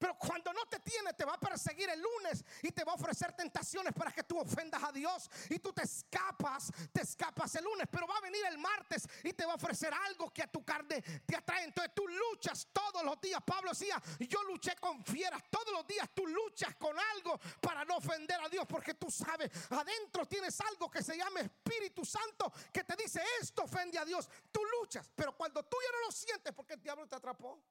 Pero 0.00 0.16
cuando 0.16 0.50
no 0.54 0.64
te 0.64 0.80
tiene, 0.80 1.12
te 1.12 1.26
va 1.26 1.34
a 1.34 1.38
perseguir 1.38 1.90
el 1.90 2.00
lunes 2.00 2.42
y 2.62 2.72
te 2.72 2.84
va 2.84 2.92
a 2.92 2.94
ofrecer 2.94 3.34
tentaciones 3.34 3.92
para 3.92 4.10
que 4.10 4.22
tú 4.22 4.38
ofendas 4.38 4.82
a 4.82 4.90
Dios. 4.90 5.30
Y 5.50 5.58
tú 5.58 5.74
te 5.74 5.82
escapas, 5.82 6.72
te 6.90 7.02
escapas 7.02 7.54
el 7.56 7.64
lunes. 7.64 7.86
Pero 7.90 8.06
va 8.06 8.16
a 8.16 8.20
venir 8.22 8.42
el 8.46 8.56
martes 8.56 9.06
y 9.22 9.34
te 9.34 9.44
va 9.44 9.52
a 9.52 9.56
ofrecer 9.56 9.92
algo 9.92 10.32
que 10.32 10.42
a 10.42 10.46
tu 10.46 10.64
carne 10.64 11.02
te 11.26 11.36
atrae. 11.36 11.64
Entonces 11.64 11.92
tú 11.94 12.08
luchas 12.08 12.66
todos 12.72 13.04
los 13.04 13.20
días. 13.20 13.42
Pablo 13.44 13.72
decía, 13.72 14.02
yo 14.20 14.42
luché 14.44 14.74
con 14.76 15.04
fieras. 15.04 15.42
Todos 15.50 15.70
los 15.70 15.86
días 15.86 16.08
tú 16.14 16.26
luchas 16.26 16.74
con 16.76 16.98
algo 16.98 17.38
para 17.60 17.84
no 17.84 17.98
ofender 17.98 18.40
a 18.40 18.48
Dios. 18.48 18.64
Porque 18.66 18.94
tú 18.94 19.10
sabes, 19.10 19.50
adentro 19.68 20.24
tienes 20.24 20.58
algo 20.62 20.90
que 20.90 21.02
se 21.02 21.14
llama 21.14 21.40
Espíritu 21.40 22.06
Santo 22.06 22.50
que 22.72 22.84
te 22.84 22.96
dice, 22.96 23.22
esto 23.42 23.64
ofende 23.64 23.98
a 23.98 24.04
Dios. 24.06 24.26
Tú 24.50 24.62
luchas. 24.80 25.10
Pero 25.14 25.36
cuando 25.36 25.62
tú 25.62 25.76
ya 25.84 25.92
no 25.92 26.06
lo 26.06 26.10
sientes, 26.10 26.54
porque 26.54 26.72
el 26.72 26.82
diablo 26.82 27.06
te 27.06 27.16
atrapó. 27.16 27.62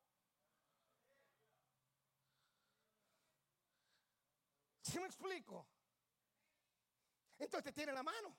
¿Sí 4.81 4.99
me 4.99 5.05
explico? 5.05 5.67
Entonces 7.37 7.63
te 7.65 7.73
tiene 7.73 7.93
la 7.93 8.03
mano. 8.03 8.35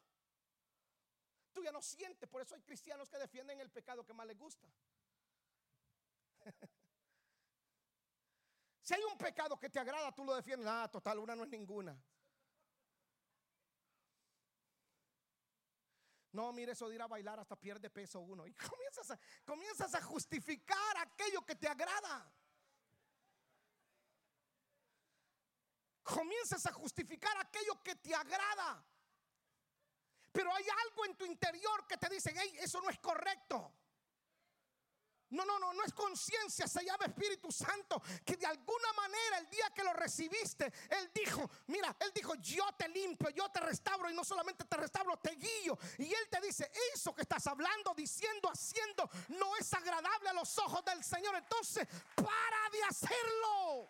Tú 1.52 1.62
ya 1.62 1.72
no 1.72 1.82
sientes, 1.82 2.28
por 2.28 2.42
eso 2.42 2.54
hay 2.54 2.62
cristianos 2.62 3.08
que 3.08 3.18
defienden 3.18 3.60
el 3.60 3.70
pecado 3.70 4.04
que 4.04 4.14
más 4.14 4.26
les 4.26 4.38
gusta. 4.38 4.68
si 8.82 8.94
hay 8.94 9.02
un 9.04 9.18
pecado 9.18 9.58
que 9.58 9.68
te 9.68 9.80
agrada, 9.80 10.14
tú 10.14 10.24
lo 10.24 10.34
defiendes. 10.34 10.68
Ah, 10.68 10.88
total, 10.90 11.18
una 11.18 11.34
no 11.34 11.44
es 11.44 11.50
ninguna. 11.50 12.00
No, 16.32 16.52
mire, 16.52 16.72
eso 16.72 16.88
de 16.88 16.94
ir 16.94 17.02
a 17.02 17.08
bailar 17.08 17.40
hasta 17.40 17.56
pierde 17.56 17.90
peso 17.90 18.20
uno. 18.20 18.46
Y 18.46 18.54
comienzas 18.70 19.10
a, 19.10 19.18
comienzas 19.44 19.94
a 19.94 20.02
justificar 20.02 20.96
aquello 20.98 21.44
que 21.44 21.56
te 21.56 21.66
agrada. 21.66 22.32
Comienzas 26.14 26.66
a 26.66 26.72
justificar 26.72 27.36
aquello 27.38 27.82
que 27.82 27.96
te 27.96 28.14
agrada. 28.14 28.84
Pero 30.32 30.54
hay 30.54 30.64
algo 30.86 31.04
en 31.06 31.16
tu 31.16 31.24
interior 31.24 31.86
que 31.86 31.96
te 31.96 32.08
dice, 32.08 32.32
hey, 32.36 32.56
eso 32.60 32.80
no 32.80 32.90
es 32.90 32.98
correcto. 32.98 33.72
No, 35.30 35.44
no, 35.44 35.60
no, 35.60 35.72
no 35.72 35.84
es 35.84 35.92
conciencia, 35.92 36.66
se 36.66 36.84
llama 36.84 37.04
Espíritu 37.06 37.52
Santo, 37.52 38.02
que 38.24 38.36
de 38.36 38.46
alguna 38.46 38.92
manera 38.94 39.38
el 39.38 39.48
día 39.48 39.70
que 39.72 39.84
lo 39.84 39.92
recibiste, 39.92 40.72
Él 40.88 41.10
dijo, 41.14 41.48
mira, 41.68 41.96
Él 42.00 42.10
dijo, 42.12 42.34
yo 42.34 42.64
te 42.76 42.88
limpio, 42.88 43.30
yo 43.30 43.48
te 43.48 43.60
restauro 43.60 44.10
y 44.10 44.14
no 44.14 44.24
solamente 44.24 44.64
te 44.64 44.76
restauro, 44.76 45.16
te 45.18 45.36
guío. 45.36 45.78
Y 45.98 46.12
Él 46.12 46.28
te 46.28 46.40
dice, 46.40 46.68
eso 46.92 47.14
que 47.14 47.22
estás 47.22 47.46
hablando, 47.46 47.94
diciendo, 47.94 48.50
haciendo, 48.50 49.08
no 49.28 49.56
es 49.56 49.72
agradable 49.72 50.30
a 50.30 50.32
los 50.32 50.58
ojos 50.58 50.84
del 50.84 51.04
Señor. 51.04 51.36
Entonces, 51.36 51.86
para 52.16 52.70
de 52.72 52.82
hacerlo. 52.84 53.88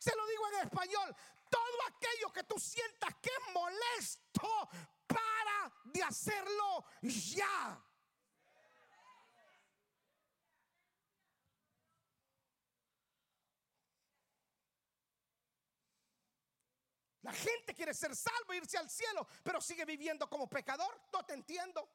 Se 0.00 0.16
lo 0.16 0.26
digo 0.26 0.48
en 0.48 0.66
español, 0.66 1.14
todo 1.50 1.82
aquello 1.88 2.32
que 2.32 2.44
tú 2.44 2.58
sientas 2.58 3.14
que 3.20 3.28
es 3.28 3.52
molesto, 3.52 4.68
para 5.06 5.70
de 5.84 6.02
hacerlo 6.02 6.86
ya. 7.02 7.78
La 17.20 17.32
gente 17.34 17.74
quiere 17.74 17.92
ser 17.92 18.16
salvo, 18.16 18.54
irse 18.54 18.78
al 18.78 18.88
cielo, 18.88 19.28
pero 19.42 19.60
sigue 19.60 19.84
viviendo 19.84 20.30
como 20.30 20.48
pecador. 20.48 20.98
No 21.12 21.26
te 21.26 21.34
entiendo. 21.34 21.86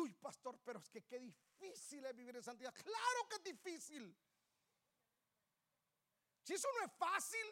Uy, 0.00 0.14
pastor, 0.14 0.58
pero 0.64 0.78
es 0.78 0.88
que 0.88 1.04
qué 1.04 1.18
difícil 1.18 2.04
es 2.06 2.16
vivir 2.16 2.36
en 2.36 2.42
santidad. 2.42 2.72
Claro 2.72 3.28
que 3.28 3.36
es 3.36 3.44
difícil. 3.44 4.16
Si 6.42 6.54
eso 6.54 6.68
no 6.78 6.86
es 6.86 6.92
fácil. 6.92 7.46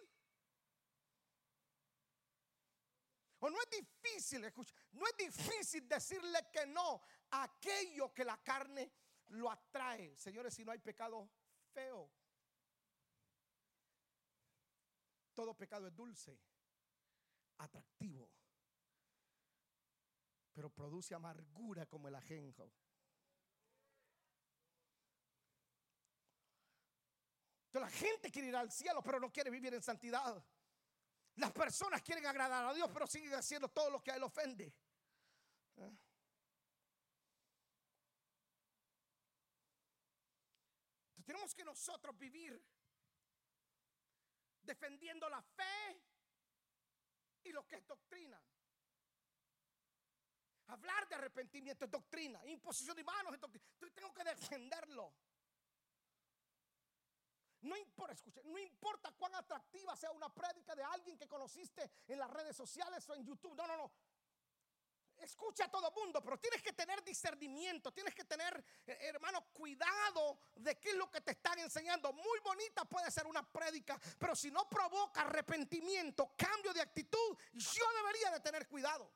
O 3.41 3.51
no 3.51 3.57
es 3.61 3.71
difícil, 3.71 4.45
escucha, 4.45 4.75
no 4.93 5.07
es 5.07 5.17
difícil 5.17 5.89
decirle 5.89 6.49
que 6.53 6.67
no 6.67 7.01
a 7.31 7.45
aquello 7.45 8.13
que 8.13 8.25
la 8.25 8.37
carne 8.43 8.91
lo 9.29 9.51
atrae. 9.51 10.17
Señores, 10.17 10.55
si 10.55 10.65
no 10.65 10.73
hay 10.73 10.79
pecado 10.79 11.31
feo. 11.73 12.11
Todo 15.35 15.55
pecado 15.55 15.87
es 15.87 15.95
dulce, 15.95 16.37
atractivo, 17.59 18.29
pero 20.59 20.71
produce 20.71 21.15
amargura 21.15 21.87
como 21.87 22.09
el 22.09 22.17
ajenjo. 22.17 22.69
la 27.75 27.89
gente 27.89 28.29
quiere 28.33 28.49
ir 28.49 28.57
al 28.57 28.73
cielo, 28.73 29.01
pero 29.05 29.21
no 29.21 29.31
quiere 29.31 29.51
vivir 29.51 29.73
en 29.73 29.81
santidad. 29.81 30.45
Las 31.37 31.53
personas 31.53 32.03
quieren 32.03 32.27
agradar 32.27 32.67
a 32.67 32.75
Dios, 32.75 32.91
pero 32.93 33.07
siguen 33.07 33.35
haciendo 33.35 33.69
todo 33.69 33.89
lo 33.89 34.03
que 34.03 34.11
a 34.11 34.17
Él 34.17 34.25
ofende. 34.25 34.75
¿Eh? 35.77 35.97
tenemos 41.25 41.55
que 41.55 41.65
nosotros 41.65 42.19
vivir 42.19 42.61
defendiendo 44.63 45.29
la 45.29 45.41
fe 45.41 46.03
y 47.45 47.53
lo 47.53 47.65
que 47.65 47.77
es 47.77 47.87
doctrina. 47.87 48.43
Hablar 50.69 51.09
de 51.09 51.15
arrepentimiento 51.15 51.85
es 51.85 51.91
doctrina, 51.91 52.45
imposición 52.47 52.97
de 52.97 53.05
manos 53.05 53.35
es 53.35 53.41
doctrina. 53.41 53.65
Entonces 53.75 53.95
tengo 53.95 54.13
que 54.15 54.25
defenderlo. 54.25 55.13
No 57.63 57.77
importa, 57.77 59.13
cuán 59.19 59.35
atractiva 59.35 59.97
sea 59.97 60.11
una 60.13 60.33
prédica 60.33 60.75
de 60.77 60.85
alguien 60.85 61.19
que 61.19 61.27
conociste 61.27 61.91
en 62.07 62.19
las 62.19 62.31
redes 62.31 62.57
sociales 62.57 63.09
o 63.09 63.15
en 63.15 63.25
YouTube. 63.25 63.55
No, 63.57 63.67
no, 63.67 63.77
no. 63.77 63.93
Escucha 65.17 65.65
a 65.65 65.71
todo 65.71 65.91
mundo, 65.91 66.23
pero 66.23 66.39
tienes 66.39 66.63
que 66.63 66.73
tener 66.73 67.03
discernimiento, 67.03 67.93
tienes 67.93 68.15
que 68.15 68.25
tener, 68.25 68.65
eh, 68.87 68.99
hermano, 69.01 69.49
cuidado 69.53 70.39
de 70.55 70.79
qué 70.79 70.91
es 70.91 70.95
lo 70.95 71.11
que 71.11 71.21
te 71.21 71.33
están 71.33 71.59
enseñando. 71.59 72.13
Muy 72.13 72.39
bonita 72.45 72.85
puede 72.85 73.11
ser 73.11 73.27
una 73.27 73.43
prédica, 73.43 73.99
pero 74.17 74.37
si 74.37 74.53
no 74.53 74.69
provoca 74.69 75.23
arrepentimiento, 75.23 76.35
cambio 76.37 76.73
de 76.73 76.83
actitud, 76.83 77.37
yo 77.53 77.93
debería 77.97 78.31
de 78.31 78.41
tener 78.41 78.69
cuidado. 78.69 79.11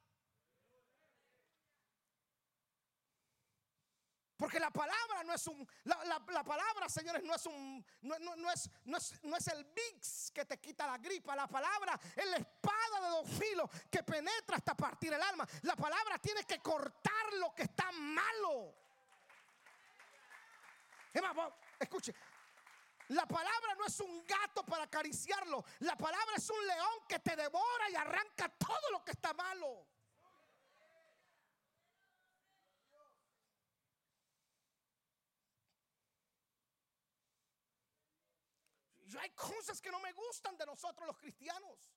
Porque 4.42 4.58
la 4.58 4.72
palabra 4.72 5.22
no 5.22 5.34
es 5.34 5.46
un, 5.46 5.64
la, 5.84 6.42
palabra, 6.42 6.88
señores, 6.88 7.22
no 7.22 7.32
es 7.32 7.46
un, 7.46 7.86
no, 8.00 8.16
es, 8.50 8.68
no, 8.82 8.96
es, 8.96 9.22
no 9.22 9.36
es 9.36 9.46
el 9.46 9.64
VIX 9.66 10.32
que 10.32 10.44
te 10.44 10.58
quita 10.58 10.84
la 10.84 10.98
gripa. 10.98 11.36
La 11.36 11.46
palabra 11.46 11.96
es 12.16 12.26
la 12.26 12.38
espada 12.38 13.00
de 13.02 13.08
dos 13.08 13.28
filos 13.38 13.70
que 13.88 14.02
penetra 14.02 14.56
hasta 14.56 14.74
partir 14.74 15.12
el 15.12 15.22
alma. 15.22 15.46
La 15.62 15.76
palabra 15.76 16.18
tiene 16.18 16.42
que 16.42 16.58
cortar 16.58 17.34
lo 17.34 17.54
que 17.54 17.62
está 17.62 17.92
malo. 17.92 18.74
escuche, 21.78 22.12
la 23.10 23.24
palabra 23.24 23.76
no 23.78 23.86
es 23.86 24.00
un 24.00 24.26
gato 24.26 24.66
para 24.66 24.82
acariciarlo. 24.82 25.64
La 25.78 25.94
palabra 25.96 26.34
es 26.36 26.50
un 26.50 26.66
león 26.66 26.94
que 27.08 27.20
te 27.20 27.36
devora 27.36 27.90
y 27.90 27.94
arranca 27.94 28.48
todo 28.48 28.90
lo 28.90 29.04
que 29.04 29.12
está 29.12 29.32
malo. 29.34 29.86
Hay 39.20 39.30
cosas 39.30 39.80
que 39.80 39.90
no 39.90 40.00
me 40.00 40.12
gustan 40.12 40.56
de 40.56 40.66
nosotros 40.66 41.06
los 41.06 41.16
cristianos. 41.16 41.90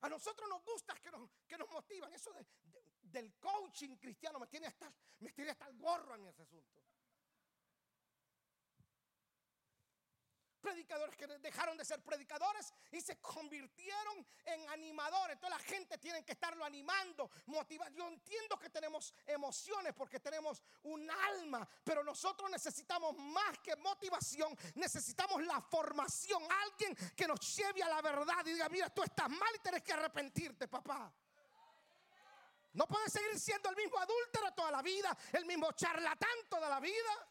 A 0.00 0.08
nosotros 0.08 0.48
nos 0.48 0.64
gusta 0.64 0.94
que 1.00 1.10
nos, 1.10 1.30
que 1.46 1.56
nos 1.56 1.68
motivan. 1.70 2.12
Eso 2.12 2.32
del 3.02 3.34
coaching 3.38 3.96
cristiano 3.96 4.38
me 4.38 4.46
tiene, 4.46 4.66
hasta, 4.66 4.92
me 5.20 5.32
tiene 5.32 5.50
hasta 5.52 5.66
el 5.66 5.76
gorro 5.76 6.14
en 6.14 6.26
ese 6.26 6.42
asunto. 6.42 6.82
Predicadores 10.62 11.16
que 11.16 11.26
dejaron 11.26 11.76
de 11.76 11.84
ser 11.84 12.02
predicadores 12.02 12.72
y 12.92 13.00
se 13.00 13.20
convirtieron 13.20 14.26
en 14.46 14.68
animadores. 14.70 15.34
Entonces 15.34 15.58
la 15.58 15.64
gente 15.64 15.98
tiene 15.98 16.24
que 16.24 16.32
estarlo 16.32 16.64
animando, 16.64 17.30
motivando. 17.46 17.98
Yo 17.98 18.08
entiendo 18.08 18.58
que 18.58 18.70
tenemos 18.70 19.12
emociones 19.26 19.92
porque 19.92 20.20
tenemos 20.20 20.62
un 20.84 21.10
alma, 21.10 21.68
pero 21.84 22.02
nosotros 22.02 22.48
necesitamos 22.50 23.16
más 23.18 23.58
que 23.58 23.76
motivación, 23.76 24.56
necesitamos 24.76 25.42
la 25.42 25.60
formación, 25.60 26.42
alguien 26.64 26.96
que 27.14 27.26
nos 27.26 27.40
lleve 27.56 27.82
a 27.82 27.88
la 27.88 28.00
verdad 28.00 28.46
y 28.46 28.52
diga, 28.52 28.68
mira, 28.68 28.88
tú 28.88 29.02
estás 29.02 29.28
mal 29.28 29.50
y 29.56 29.58
tienes 29.58 29.82
que 29.82 29.92
arrepentirte, 29.92 30.68
papá. 30.68 31.12
No 32.74 32.86
puedes 32.86 33.12
seguir 33.12 33.38
siendo 33.38 33.68
el 33.68 33.76
mismo 33.76 33.98
adúltero 33.98 34.52
toda 34.54 34.70
la 34.70 34.80
vida, 34.80 35.14
el 35.32 35.44
mismo 35.44 35.72
charlatán 35.72 36.30
toda 36.48 36.70
la 36.70 36.80
vida. 36.80 37.28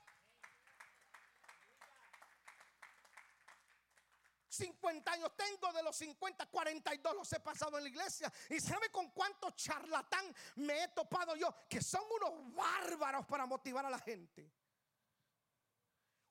50 4.51 5.11
años 5.13 5.31
tengo, 5.37 5.71
de 5.71 5.81
los 5.81 5.95
50, 5.95 6.45
42 6.47 7.15
los 7.15 7.31
he 7.31 7.39
pasado 7.39 7.77
en 7.77 7.83
la 7.85 7.89
iglesia. 7.89 8.31
¿Y 8.49 8.59
sabe 8.59 8.89
con 8.91 9.09
cuántos 9.11 9.55
charlatán 9.55 10.35
me 10.55 10.83
he 10.83 10.87
topado 10.89 11.37
yo? 11.37 11.55
Que 11.69 11.81
son 11.81 12.03
unos 12.19 12.53
bárbaros 12.53 13.25
para 13.25 13.45
motivar 13.45 13.85
a 13.85 13.89
la 13.89 13.99
gente. 13.99 14.51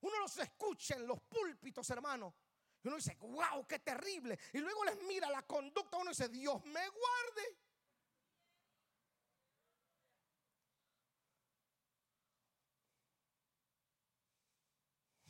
Uno 0.02 0.18
los 0.20 0.36
escucha 0.36 0.96
en 0.96 1.06
los 1.06 1.18
púlpitos, 1.22 1.88
hermano. 1.88 2.34
Y 2.82 2.88
uno 2.88 2.98
dice, 2.98 3.16
wow, 3.20 3.66
qué 3.66 3.78
terrible. 3.78 4.38
Y 4.52 4.58
luego 4.58 4.84
les 4.84 5.02
mira 5.04 5.30
la 5.30 5.42
conducta. 5.46 5.96
Uno 5.96 6.10
dice, 6.10 6.28
Dios 6.28 6.62
me 6.66 6.88
guarde. 6.88 7.58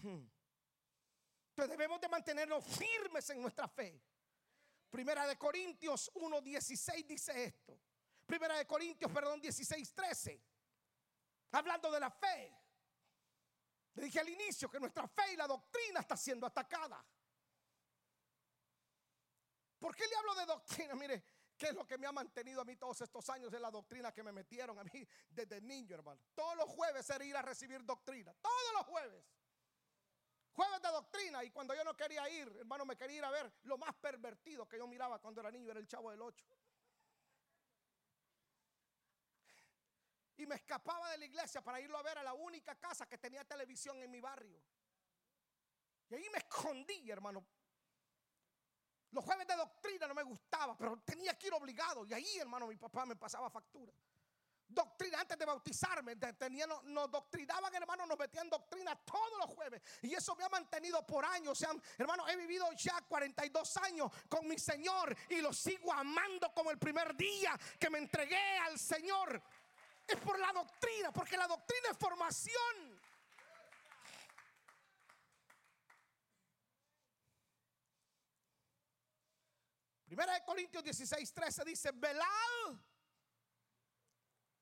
Hmm 0.02 0.29
debemos 1.66 2.00
de 2.00 2.08
mantenernos 2.08 2.64
firmes 2.64 3.28
en 3.30 3.42
nuestra 3.42 3.68
fe. 3.68 4.00
Primera 4.90 5.26
de 5.26 5.36
Corintios 5.36 6.10
1.16 6.14 7.06
dice 7.06 7.44
esto. 7.44 7.78
Primera 8.26 8.56
de 8.56 8.66
Corintios, 8.66 9.10
perdón, 9.12 9.40
16.13. 9.40 10.40
Hablando 11.52 11.90
de 11.90 12.00
la 12.00 12.10
fe. 12.10 12.56
Le 13.94 14.04
dije 14.04 14.20
al 14.20 14.28
inicio 14.28 14.70
que 14.70 14.78
nuestra 14.78 15.06
fe 15.08 15.32
y 15.32 15.36
la 15.36 15.46
doctrina 15.46 16.00
está 16.00 16.16
siendo 16.16 16.46
atacada. 16.46 17.04
¿Por 19.78 19.96
qué 19.96 20.06
le 20.06 20.16
hablo 20.16 20.34
de 20.34 20.46
doctrina? 20.46 20.94
Mire, 20.94 21.24
¿qué 21.56 21.68
es 21.68 21.74
lo 21.74 21.86
que 21.86 21.98
me 21.98 22.06
ha 22.06 22.12
mantenido 22.12 22.60
a 22.60 22.64
mí 22.64 22.76
todos 22.76 23.00
estos 23.00 23.28
años 23.30 23.52
en 23.52 23.62
la 23.62 23.70
doctrina 23.70 24.12
que 24.12 24.22
me 24.22 24.30
metieron 24.30 24.78
a 24.78 24.84
mí 24.84 25.06
desde 25.28 25.60
niño, 25.60 25.94
hermano? 25.94 26.20
Todos 26.34 26.56
los 26.56 26.68
jueves 26.68 27.08
era 27.10 27.24
ir 27.24 27.36
a 27.36 27.42
recibir 27.42 27.84
doctrina. 27.84 28.32
Todos 28.40 28.72
los 28.76 28.86
jueves. 28.86 29.24
Jueves 30.52 30.82
de 30.82 30.88
doctrina 30.88 31.44
y 31.44 31.50
cuando 31.50 31.74
yo 31.74 31.84
no 31.84 31.96
quería 31.96 32.28
ir, 32.28 32.48
hermano, 32.58 32.84
me 32.84 32.96
quería 32.96 33.18
ir 33.18 33.24
a 33.24 33.30
ver 33.30 33.52
lo 33.62 33.78
más 33.78 33.94
pervertido 33.94 34.68
que 34.68 34.78
yo 34.78 34.86
miraba 34.86 35.18
cuando 35.20 35.40
era 35.40 35.50
niño, 35.50 35.70
era 35.70 35.80
el 35.80 35.86
chavo 35.86 36.10
del 36.10 36.20
8. 36.20 36.44
Y 40.38 40.46
me 40.46 40.54
escapaba 40.54 41.10
de 41.10 41.18
la 41.18 41.24
iglesia 41.26 41.62
para 41.62 41.80
irlo 41.80 41.98
a 41.98 42.02
ver 42.02 42.18
a 42.18 42.22
la 42.22 42.32
única 42.32 42.74
casa 42.76 43.06
que 43.06 43.18
tenía 43.18 43.44
televisión 43.44 44.02
en 44.02 44.10
mi 44.10 44.20
barrio. 44.20 44.60
Y 46.08 46.14
ahí 46.14 46.26
me 46.32 46.38
escondí, 46.38 47.10
hermano. 47.10 47.46
Los 49.12 49.24
jueves 49.24 49.46
de 49.46 49.56
doctrina 49.56 50.08
no 50.08 50.14
me 50.14 50.22
gustaba, 50.22 50.76
pero 50.76 51.00
tenía 51.02 51.36
que 51.38 51.48
ir 51.48 51.52
obligado. 51.52 52.04
Y 52.06 52.14
ahí, 52.14 52.38
hermano, 52.38 52.66
mi 52.66 52.76
papá 52.76 53.04
me 53.06 53.16
pasaba 53.16 53.50
factura. 53.50 53.92
Doctrina, 54.72 55.20
antes 55.20 55.36
de 55.36 55.44
bautizarme, 55.44 56.14
nos, 56.14 56.84
nos, 56.84 57.10
doctrinaban, 57.10 57.74
hermano, 57.74 58.06
nos 58.06 58.16
metían 58.16 58.48
doctrina 58.48 58.94
todos 59.04 59.38
los 59.40 59.50
jueves. 59.50 59.82
Y 60.02 60.14
eso 60.14 60.36
me 60.36 60.44
ha 60.44 60.48
mantenido 60.48 61.04
por 61.04 61.24
años. 61.24 61.52
O 61.52 61.54
sea, 61.54 61.70
hermano, 61.98 62.28
he 62.28 62.36
vivido 62.36 62.70
ya 62.72 63.00
42 63.08 63.76
años 63.78 64.12
con 64.28 64.46
mi 64.46 64.58
Señor 64.58 65.16
y 65.28 65.40
lo 65.40 65.52
sigo 65.52 65.92
amando 65.92 66.52
como 66.54 66.70
el 66.70 66.78
primer 66.78 67.16
día 67.16 67.58
que 67.80 67.90
me 67.90 67.98
entregué 67.98 68.58
al 68.58 68.78
Señor. 68.78 69.42
Es 70.06 70.16
por 70.20 70.38
la 70.38 70.52
doctrina, 70.52 71.12
porque 71.12 71.36
la 71.36 71.48
doctrina 71.48 71.88
es 71.90 71.98
formación. 71.98 73.00
Primera 80.06 80.34
de 80.34 80.44
Corintios 80.44 80.84
16, 80.84 81.32
13 81.32 81.64
dice, 81.64 81.90
velad. 81.92 82.89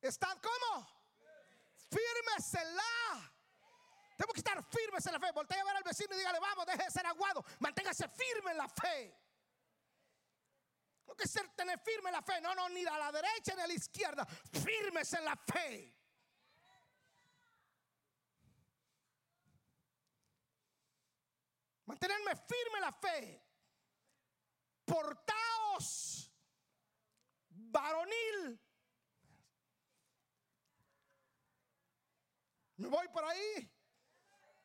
¿Estad 0.00 0.38
cómo? 0.40 0.86
Firmes 1.90 2.52
la. 2.52 3.32
Tenemos 4.16 4.34
que 4.34 4.40
estar 4.40 4.64
firmes 4.64 5.06
en 5.06 5.12
la 5.12 5.20
fe. 5.20 5.32
Voltea 5.32 5.60
a 5.60 5.64
ver 5.64 5.76
al 5.76 5.82
vecino 5.82 6.14
y 6.14 6.18
dígale, 6.18 6.40
vamos, 6.40 6.66
deje 6.66 6.84
de 6.84 6.90
ser 6.90 7.06
aguado. 7.06 7.44
Manténgase 7.60 8.08
firme 8.08 8.50
en 8.50 8.56
la 8.56 8.68
fe. 8.68 9.16
No 11.06 11.14
que 11.14 11.26
ser 11.26 11.48
tener 11.54 11.78
firme 11.80 12.10
en 12.10 12.14
la 12.14 12.22
fe. 12.22 12.40
No, 12.40 12.54
no, 12.54 12.68
ni 12.68 12.84
a 12.84 12.98
la 12.98 13.12
derecha 13.12 13.54
ni 13.54 13.62
a 13.62 13.66
la 13.66 13.72
izquierda. 13.72 14.26
Firmes 14.26 15.12
en 15.14 15.24
la 15.24 15.36
fe. 15.36 15.94
Mantenerme 21.86 22.36
firme 22.36 22.78
en 22.78 22.80
la 22.82 22.92
fe 22.92 23.48
portaos 24.88 26.30
varonil. 27.48 28.60
Me 32.78 32.88
voy 32.88 33.06
por 33.08 33.24
ahí. 33.24 33.70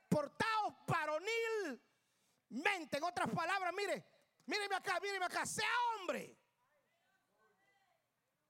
Portaos 0.08 0.73
varonil. 0.88 1.82
Mente, 2.49 2.97
en 2.97 3.04
otras 3.04 3.30
palabras, 3.32 3.73
mire, 3.73 4.06
míreme 4.45 4.76
acá, 4.76 4.99
míreme 4.99 5.26
acá, 5.26 5.45
sea 5.45 5.67
hombre. 5.95 6.38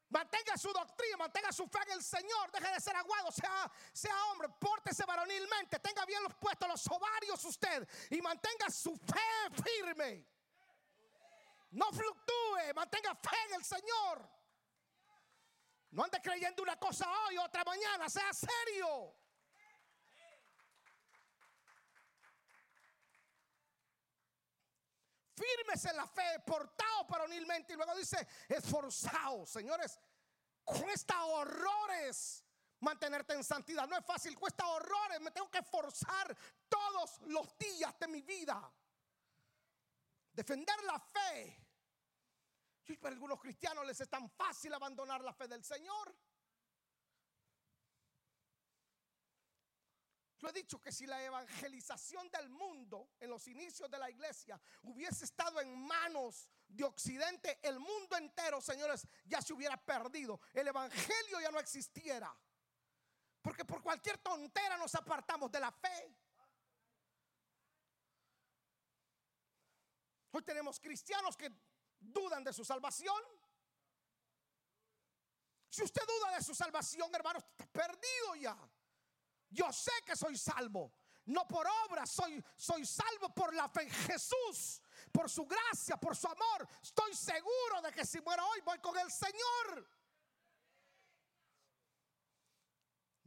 Mantenga 0.10 0.58
su 0.58 0.72
doctrina, 0.72 1.18
mantenga 1.18 1.52
su 1.52 1.66
fe 1.68 1.80
en 1.88 1.94
el 1.94 2.04
Señor. 2.04 2.52
Deje 2.52 2.72
de 2.74 2.82
ser 2.82 2.96
aguado, 2.96 3.32
sea, 3.32 3.72
sea 3.94 4.26
hombre. 4.26 4.50
Pórtese 4.60 5.06
varonilmente. 5.06 5.80
Tenga 5.80 6.06
bien 6.06 6.22
los 6.22 6.36
puestos 6.36 6.68
los 6.68 6.88
ovarios 6.88 7.44
usted. 7.46 7.88
Y 8.12 8.22
mantenga 8.22 8.70
su 8.70 8.96
fe 8.96 9.64
firme. 9.64 10.28
No 11.72 11.92
fluctúe, 11.92 12.74
mantenga 12.76 13.16
fe 13.16 13.38
en 13.48 13.54
el 13.56 13.64
Señor. 13.64 14.30
No 15.92 16.04
ande 16.04 16.22
creyendo 16.22 16.62
una 16.62 16.78
cosa 16.78 17.10
hoy, 17.26 17.38
otra 17.38 17.64
mañana, 17.64 18.10
sea 18.10 18.32
serio. 18.34 19.16
Firmes 25.36 25.86
en 25.86 25.98
la 25.98 26.08
fe, 26.08 26.40
portado 26.46 27.06
varonilmente. 27.10 27.74
Y 27.74 27.76
luego 27.76 27.96
dice, 27.96 28.28
esforzado, 28.48 29.46
señores. 29.46 30.00
Cuesta 30.64 31.26
horrores 31.26 32.44
mantenerte 32.80 33.34
en 33.34 33.44
santidad. 33.44 33.88
No 33.88 33.98
es 33.98 34.06
fácil, 34.06 34.38
cuesta 34.38 34.68
horrores. 34.68 35.20
Me 35.22 35.32
tengo 35.32 35.50
que 35.50 35.60
esforzar 35.60 36.38
todos 36.70 37.20
los 37.28 37.58
días 37.58 37.98
de 38.00 38.08
mi 38.08 38.22
vida. 38.22 38.72
Defender 40.34 40.84
la 40.84 41.00
fe 41.00 41.64
para 43.00 43.14
algunos 43.14 43.40
cristianos 43.40 43.86
les 43.86 44.00
es 44.02 44.10
tan 44.10 44.30
fácil 44.30 44.74
abandonar 44.74 45.22
la 45.22 45.34
fe 45.34 45.48
del 45.48 45.64
Señor. 45.64 46.16
Yo 50.44 50.50
he 50.50 50.52
dicho 50.52 50.82
que 50.82 50.92
si 50.92 51.06
la 51.06 51.24
evangelización 51.24 52.30
del 52.30 52.50
mundo 52.50 53.12
en 53.22 53.30
los 53.30 53.48
inicios 53.48 53.90
de 53.90 53.98
la 53.98 54.10
iglesia 54.10 54.60
hubiese 54.82 55.24
estado 55.24 55.62
en 55.62 55.74
manos 55.88 56.50
de 56.68 56.84
Occidente, 56.84 57.60
el 57.62 57.80
mundo 57.80 58.18
entero, 58.18 58.60
señores, 58.60 59.08
ya 59.24 59.42
se 59.42 59.54
hubiera 59.54 59.78
perdido. 59.78 60.42
El 60.54 60.68
evangelio 60.68 61.40
ya 61.40 61.50
no 61.50 61.62
existiera. 61.62 62.38
Porque 63.42 63.64
por 63.64 63.82
cualquier 63.82 64.18
tontera 64.18 64.76
nos 64.76 64.94
apartamos 64.96 65.50
de 65.50 65.62
la 65.62 65.72
fe. 65.72 66.14
Hoy 70.32 70.42
tenemos 70.42 70.78
cristianos 70.78 71.38
que 71.38 71.50
dudan 72.02 72.44
de 72.44 72.52
su 72.52 72.66
salvación. 72.66 73.24
Si 75.70 75.84
usted 75.84 76.02
duda 76.06 76.36
de 76.36 76.44
su 76.44 76.54
salvación, 76.54 77.16
hermano, 77.16 77.40
está 77.40 77.66
perdido 77.68 78.36
ya. 78.36 78.58
Yo 79.54 79.72
sé 79.72 79.92
que 80.06 80.16
soy 80.16 80.36
salvo. 80.38 80.92
No 81.26 81.48
por 81.48 81.66
obra, 81.86 82.06
soy, 82.06 82.44
soy 82.58 82.86
salvo 82.86 83.34
por 83.34 83.54
la 83.54 83.70
fe 83.70 83.84
en 83.84 83.90
Jesús, 83.90 84.82
por 85.12 85.30
su 85.30 85.46
gracia, 85.46 85.96
por 85.96 86.18
su 86.18 86.28
amor. 86.28 86.68
Estoy 86.82 87.14
seguro 87.16 87.82
de 87.82 87.94
que 87.94 88.06
si 88.06 88.20
muero 88.20 88.46
hoy 88.46 88.60
voy 88.62 88.80
con 88.80 88.98
el 88.98 89.10
Señor. 89.10 89.88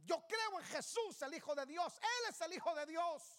Yo 0.03 0.23
creo 0.27 0.59
en 0.59 0.65
Jesús, 0.65 1.21
el 1.23 1.33
Hijo 1.33 1.55
de 1.55 1.65
Dios. 1.65 1.97
Él 1.97 2.29
es 2.29 2.41
el 2.41 2.53
Hijo 2.53 2.75
de 2.75 2.85
Dios. 2.85 3.36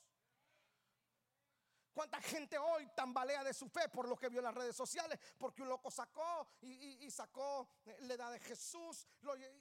¿Cuánta 1.99 2.23
gente 2.23 2.57
hoy 2.57 2.87
tambalea 2.95 3.43
de 3.43 3.53
su 3.53 3.69
fe 3.69 3.89
por 3.89 4.09
lo 4.09 4.17
que 4.17 4.29
vio 4.29 4.39
en 4.39 4.45
las 4.45 4.55
redes 4.55 4.77
sociales? 4.77 5.19
Porque 5.37 5.63
un 5.63 5.69
loco 5.69 5.91
sacó 5.91 6.47
y, 6.61 7.11
sacó 7.11 7.69
eh, 7.85 7.97
la 8.03 8.15
edad 8.15 8.31
de 8.31 8.39
Jesús 8.39 9.09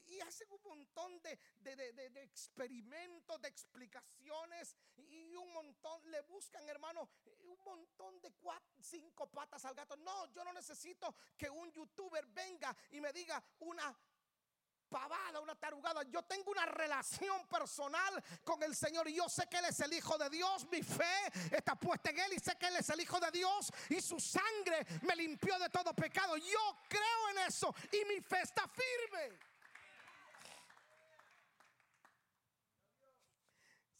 y 0.05 0.19
hace 0.19 0.45
un 0.51 0.61
montón 0.61 1.19
de, 1.23 1.31
experimentos, 2.21 3.41
de 3.41 3.47
explicaciones 3.47 4.75
y 4.97 5.35
un 5.35 5.51
montón, 5.51 5.99
le 6.11 6.21
buscan 6.21 6.61
hermano, 6.69 7.09
un 7.39 7.57
montón 7.65 8.21
de 8.21 8.31
cinco 8.81 9.25
patas 9.31 9.65
al 9.65 9.73
gato. 9.73 9.95
No, 9.97 10.27
yo 10.27 10.43
no 10.43 10.53
necesito 10.53 11.15
que 11.35 11.49
un 11.49 11.71
youtuber 11.71 12.23
venga 12.27 12.77
y 12.91 13.01
me 13.01 13.11
diga 13.13 13.43
una 13.61 13.97
pavada, 14.89 15.39
una 15.39 15.55
tarugada. 15.55 16.03
Yo 16.03 16.23
tengo 16.23 16.51
una 16.51 16.65
relación 16.65 17.47
personal 17.47 18.23
con 18.43 18.61
el 18.63 18.75
Señor 18.75 19.07
y 19.07 19.15
yo 19.15 19.29
sé 19.29 19.47
que 19.47 19.57
Él 19.57 19.65
es 19.65 19.79
el 19.79 19.93
Hijo 19.93 20.17
de 20.17 20.29
Dios. 20.29 20.67
Mi 20.69 20.81
fe 20.81 21.31
está 21.51 21.75
puesta 21.75 22.09
en 22.09 22.19
Él 22.19 22.33
y 22.33 22.39
sé 22.39 22.55
que 22.57 22.67
Él 22.67 22.77
es 22.77 22.89
el 22.89 23.01
Hijo 23.01 23.19
de 23.19 23.31
Dios 23.31 23.71
y 23.89 24.01
su 24.01 24.19
sangre 24.19 24.85
me 25.01 25.15
limpió 25.15 25.57
de 25.59 25.69
todo 25.69 25.93
pecado. 25.93 26.37
Yo 26.37 26.77
creo 26.87 27.29
en 27.31 27.37
eso 27.47 27.73
y 27.91 28.05
mi 28.05 28.21
fe 28.21 28.41
está 28.41 28.67
firme. 28.67 29.39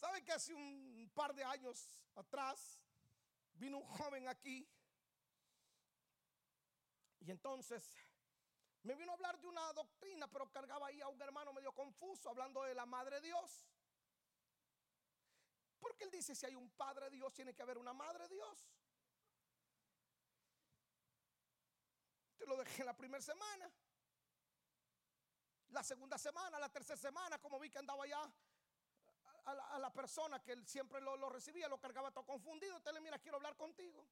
¿Saben 0.00 0.24
que 0.24 0.32
hace 0.32 0.54
un 0.54 1.10
par 1.14 1.34
de 1.34 1.44
años 1.44 2.00
atrás 2.14 2.80
vino 3.54 3.78
un 3.78 3.84
joven 3.84 4.28
aquí? 4.28 4.66
Y 7.20 7.30
entonces 7.30 7.94
me 8.82 8.94
vino 8.94 9.12
a 9.12 9.14
hablar 9.14 9.38
de 9.38 9.46
una 9.46 9.72
doctrina, 9.72 10.28
pero 10.28 10.50
cargaba 10.50 10.86
ahí 10.86 11.00
a 11.00 11.08
un 11.08 11.20
hermano 11.20 11.52
medio 11.52 11.72
confuso, 11.72 12.30
hablando 12.30 12.62
de 12.62 12.74
la 12.74 12.86
Madre 12.86 13.20
Dios. 13.20 13.66
Porque 15.78 16.04
él 16.04 16.10
dice, 16.10 16.34
si 16.34 16.46
hay 16.46 16.54
un 16.54 16.70
Padre 16.70 17.10
Dios, 17.10 17.32
tiene 17.34 17.54
que 17.54 17.62
haber 17.62 17.78
una 17.78 17.92
Madre 17.92 18.28
Dios. 18.28 18.68
Te 22.36 22.46
lo 22.46 22.56
dejé 22.56 22.84
la 22.84 22.96
primera 22.96 23.22
semana. 23.22 23.70
La 25.70 25.82
segunda 25.82 26.16
semana, 26.16 26.58
la 26.58 26.70
tercera 26.70 26.96
semana, 26.96 27.38
como 27.38 27.58
vi 27.58 27.68
que 27.68 27.78
andaba 27.78 28.04
allá 28.04 28.32
a 29.44 29.78
la, 29.78 29.92
persona 29.92 30.42
que 30.42 30.52
él 30.52 30.66
siempre 30.66 31.00
lo, 31.00 31.16
lo, 31.16 31.28
recibía, 31.28 31.68
lo 31.68 31.78
cargaba 31.78 32.10
todo 32.10 32.24
confundido. 32.24 32.76
Entonces 32.76 32.94
le 32.94 33.00
mira, 33.00 33.18
quiero 33.18 33.36
hablar 33.36 33.56
contigo. 33.56 34.06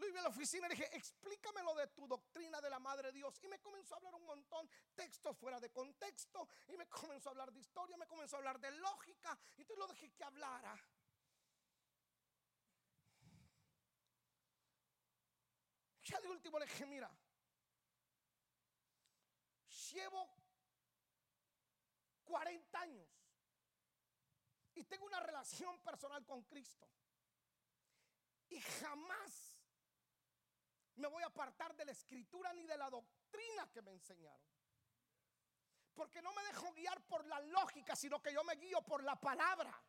Lo 0.00 0.08
iba 0.08 0.20
a 0.20 0.22
la 0.22 0.28
oficina 0.30 0.66
y 0.66 0.70
le 0.70 0.76
dije, 0.76 0.96
explícame 0.96 1.62
lo 1.62 1.74
de 1.74 1.86
tu 1.88 2.08
doctrina 2.08 2.58
de 2.58 2.70
la 2.70 2.78
Madre 2.78 3.12
Dios. 3.12 3.38
Y 3.42 3.48
me 3.48 3.60
comenzó 3.60 3.94
a 3.94 3.98
hablar 3.98 4.14
un 4.14 4.24
montón, 4.24 4.66
textos 4.94 5.36
fuera 5.36 5.60
de 5.60 5.70
contexto. 5.70 6.48
Y 6.68 6.76
me 6.78 6.86
comenzó 6.88 7.28
a 7.28 7.32
hablar 7.32 7.52
de 7.52 7.60
historia, 7.60 7.98
me 7.98 8.06
comenzó 8.06 8.36
a 8.36 8.38
hablar 8.38 8.58
de 8.58 8.70
lógica. 8.70 9.38
Y 9.58 9.60
entonces 9.60 9.78
lo 9.78 9.86
dejé 9.88 10.10
que 10.12 10.24
hablara. 10.24 10.74
Ya 16.04 16.18
de 16.18 16.28
último 16.28 16.58
le 16.58 16.64
dije, 16.64 16.86
mira, 16.86 17.14
llevo 19.92 20.34
40 22.24 22.80
años 22.80 23.08
y 24.74 24.84
tengo 24.84 25.04
una 25.04 25.20
relación 25.20 25.78
personal 25.82 26.24
con 26.24 26.42
Cristo. 26.44 26.88
Y 28.48 28.60
jamás 28.60 29.49
me 30.96 31.08
voy 31.08 31.22
a 31.22 31.26
apartar 31.26 31.74
de 31.76 31.84
la 31.84 31.92
escritura 31.92 32.52
ni 32.52 32.66
de 32.66 32.76
la 32.76 32.90
doctrina 32.90 33.70
que 33.70 33.82
me 33.82 33.92
enseñaron. 33.92 34.48
Porque 35.94 36.22
no 36.22 36.32
me 36.32 36.42
dejo 36.44 36.72
guiar 36.72 37.00
por 37.06 37.24
la 37.26 37.40
lógica, 37.40 37.96
sino 37.96 38.22
que 38.22 38.32
yo 38.32 38.44
me 38.44 38.56
guío 38.56 38.82
por 38.82 39.02
la 39.02 39.18
palabra. 39.18 39.82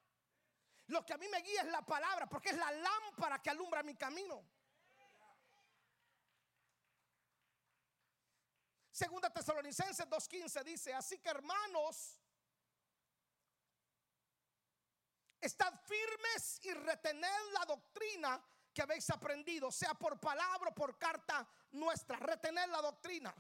Lo 0.88 1.06
que 1.06 1.14
a 1.14 1.18
mí 1.18 1.28
me 1.30 1.42
guía 1.42 1.62
es 1.62 1.68
la 1.68 1.86
palabra, 1.86 2.28
porque 2.28 2.50
es 2.50 2.58
la 2.58 2.72
lámpara 2.72 3.42
que 3.42 3.50
alumbra 3.50 3.84
mi 3.84 3.96
camino. 3.96 4.46
Segunda 8.92 9.32
Tesalonicenses 9.32 10.08
2.15 10.08 10.64
dice, 10.64 10.94
así 10.94 11.18
que 11.20 11.30
hermanos, 11.30 12.20
estad 15.40 15.74
firmes 15.86 16.60
y 16.64 16.74
retened 16.74 17.52
la 17.54 17.66
doctrina 17.66 18.44
que 18.74 18.82
habéis 18.82 19.10
aprendido, 19.10 19.72
sea 19.72 19.94
por 19.94 20.20
palabra 20.20 20.70
o 20.70 20.76
por 20.76 20.98
carta 20.98 21.48
nuestra, 21.72 22.18
retener 22.18 22.70
la 22.70 22.82
doctrina. 22.82 23.34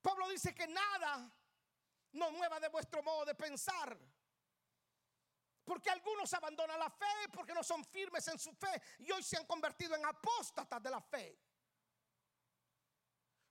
Pablo 0.00 0.28
dice 0.28 0.54
que 0.54 0.66
nada 0.66 1.30
nos 2.12 2.32
mueva 2.32 2.58
de 2.58 2.68
vuestro 2.68 3.02
modo 3.02 3.24
de 3.24 3.34
pensar. 3.34 3.96
Porque 5.64 5.90
algunos 5.90 6.32
abandonan 6.34 6.78
la 6.78 6.90
fe 6.90 7.28
porque 7.32 7.54
no 7.54 7.62
son 7.62 7.84
firmes 7.84 8.26
en 8.28 8.38
su 8.38 8.52
fe 8.54 8.80
y 8.98 9.12
hoy 9.12 9.22
se 9.22 9.36
han 9.36 9.46
convertido 9.46 9.94
en 9.94 10.04
apóstatas 10.04 10.82
de 10.82 10.90
la 10.90 11.00
fe. 11.00 11.38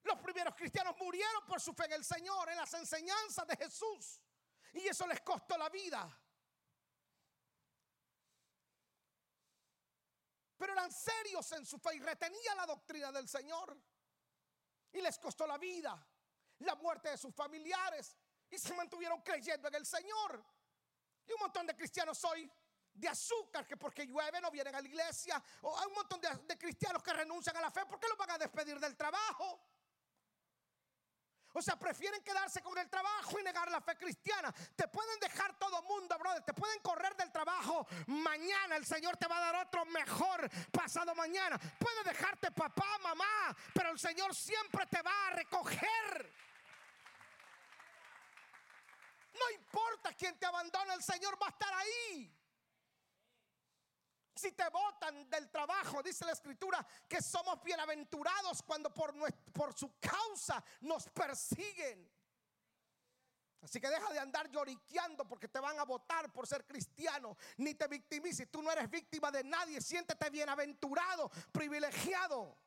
Los 0.03 0.17
primeros 0.19 0.55
cristianos 0.55 0.95
murieron 0.99 1.45
por 1.45 1.61
su 1.61 1.73
fe 1.73 1.85
en 1.85 1.93
el 1.93 2.03
Señor, 2.03 2.49
en 2.49 2.57
las 2.57 2.73
enseñanzas 2.73 3.45
de 3.45 3.55
Jesús. 3.55 4.19
Y 4.73 4.87
eso 4.87 5.05
les 5.07 5.21
costó 5.21 5.57
la 5.57 5.69
vida. 5.69 6.18
Pero 10.59 10.73
eran 10.73 10.91
serios 10.91 11.49
en 11.53 11.65
su 11.65 11.79
fe 11.79 11.95
y 11.95 11.99
retenían 12.01 12.57
la 12.57 12.65
doctrina 12.65 13.13
del 13.13 13.29
Señor. 13.29 13.81
Y 14.91 14.99
les 14.99 15.17
costó 15.17 15.47
la 15.47 15.57
vida, 15.57 16.05
la 16.59 16.75
muerte 16.75 17.11
de 17.11 17.17
sus 17.17 17.33
familiares. 17.33 18.17
Y 18.49 18.57
se 18.57 18.73
mantuvieron 18.73 19.21
creyendo 19.21 19.69
en 19.69 19.75
el 19.75 19.85
Señor. 19.85 20.43
Y 21.25 21.31
un 21.31 21.39
montón 21.39 21.65
de 21.65 21.77
cristianos 21.77 22.21
hoy 22.25 22.51
de 22.93 23.07
azúcar 23.07 23.65
que 23.65 23.77
porque 23.77 24.05
llueve 24.05 24.41
no 24.41 24.51
vienen 24.51 24.75
a 24.75 24.81
la 24.81 24.87
iglesia. 24.87 25.41
O 25.61 25.79
hay 25.79 25.87
un 25.87 25.93
montón 25.93 26.19
de, 26.19 26.27
de 26.45 26.57
cristianos 26.57 27.01
que 27.01 27.13
renuncian 27.13 27.55
a 27.55 27.61
la 27.61 27.71
fe. 27.71 27.85
¿Por 27.85 27.97
qué 27.97 28.09
los 28.09 28.17
van 28.17 28.31
a 28.31 28.37
despedir 28.37 28.77
del 28.81 28.97
trabajo? 28.97 29.61
O 31.53 31.61
sea, 31.61 31.75
prefieren 31.77 32.23
quedarse 32.23 32.61
con 32.61 32.77
el 32.77 32.89
trabajo 32.89 33.39
y 33.39 33.43
negar 33.43 33.71
la 33.71 33.81
fe 33.81 33.97
cristiana. 33.97 34.53
Te 34.75 34.87
pueden 34.87 35.19
dejar 35.19 35.57
todo 35.57 35.81
mundo, 35.83 36.17
brother. 36.17 36.43
Te 36.43 36.53
pueden 36.53 36.79
correr 36.81 37.15
del 37.15 37.31
trabajo 37.31 37.87
mañana. 38.07 38.75
El 38.75 38.85
Señor 38.85 39.17
te 39.17 39.27
va 39.27 39.37
a 39.37 39.51
dar 39.51 39.67
otro 39.67 39.85
mejor 39.85 40.49
pasado 40.71 41.15
mañana. 41.15 41.57
Puede 41.79 42.03
dejarte 42.03 42.51
papá, 42.51 42.97
mamá, 43.01 43.55
pero 43.73 43.91
el 43.91 43.99
Señor 43.99 44.35
siempre 44.35 44.85
te 44.85 45.01
va 45.01 45.27
a 45.27 45.31
recoger. 45.31 46.33
No 49.33 49.49
importa 49.51 50.13
quién 50.13 50.37
te 50.37 50.45
abandona, 50.45 50.93
el 50.93 51.03
Señor 51.03 51.41
va 51.41 51.47
a 51.47 51.49
estar 51.49 51.73
ahí. 51.73 52.38
Si 54.39 54.53
te 54.53 54.69
botan 54.69 55.29
del 55.29 55.49
trabajo, 55.49 56.01
dice 56.01 56.23
la 56.23 56.31
escritura, 56.31 56.87
que 57.09 57.21
somos 57.21 57.61
bienaventurados 57.61 58.63
cuando 58.63 58.89
por, 58.93 59.13
por 59.51 59.77
su 59.77 59.99
causa 59.99 60.63
nos 60.79 61.09
persiguen. 61.09 62.09
Así 63.59 63.81
que 63.81 63.89
deja 63.89 64.13
de 64.13 64.19
andar 64.19 64.49
lloriqueando 64.49 65.27
porque 65.27 65.49
te 65.49 65.59
van 65.59 65.77
a 65.77 65.83
votar 65.83 66.31
por 66.31 66.47
ser 66.47 66.65
cristiano. 66.65 67.35
Ni 67.57 67.73
te 67.73 67.89
victimices. 67.89 68.49
Tú 68.49 68.61
no 68.61 68.71
eres 68.71 68.89
víctima 68.89 69.29
de 69.29 69.43
nadie. 69.43 69.81
Siéntete 69.81 70.29
bienaventurado, 70.29 71.29
privilegiado. 71.51 72.57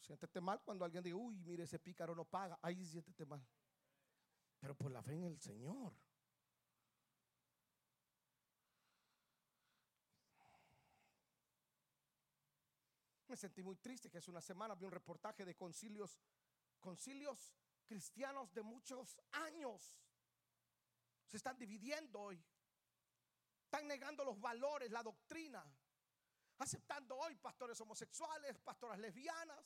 Siéntete 0.00 0.40
mal 0.40 0.60
cuando 0.64 0.84
alguien 0.84 1.04
diga, 1.04 1.16
uy, 1.16 1.36
mire, 1.44 1.62
ese 1.62 1.78
pícaro 1.78 2.12
no 2.16 2.24
paga. 2.24 2.58
Ahí 2.60 2.84
siéntete 2.84 3.24
mal. 3.24 3.46
Pero 4.58 4.74
por 4.74 4.90
la 4.90 5.00
fe 5.00 5.14
en 5.14 5.26
el 5.26 5.40
Señor. 5.40 5.94
Me 13.30 13.36
sentí 13.36 13.62
muy 13.62 13.76
triste 13.76 14.10
que 14.10 14.18
hace 14.18 14.28
una 14.28 14.40
semana 14.40 14.74
vi 14.74 14.84
un 14.84 14.90
reportaje 14.90 15.44
de 15.44 15.54
concilios, 15.54 16.18
concilios 16.80 17.54
cristianos 17.86 18.52
de 18.52 18.60
muchos 18.60 19.20
años. 19.30 19.96
Se 21.28 21.36
están 21.36 21.56
dividiendo 21.56 22.20
hoy. 22.20 22.44
Están 23.62 23.86
negando 23.86 24.24
los 24.24 24.40
valores, 24.40 24.90
la 24.90 25.04
doctrina. 25.04 25.64
Aceptando 26.58 27.16
hoy 27.18 27.36
pastores 27.36 27.80
homosexuales, 27.80 28.58
pastoras 28.58 28.98
lesbianas. 28.98 29.64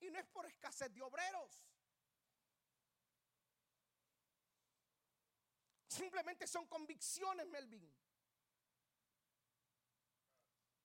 Y 0.00 0.08
no 0.08 0.18
es 0.18 0.26
por 0.28 0.46
escasez 0.46 0.90
de 0.94 1.02
obreros. 1.02 1.62
Simplemente 5.86 6.46
son 6.46 6.66
convicciones, 6.66 7.46
Melvin 7.46 8.07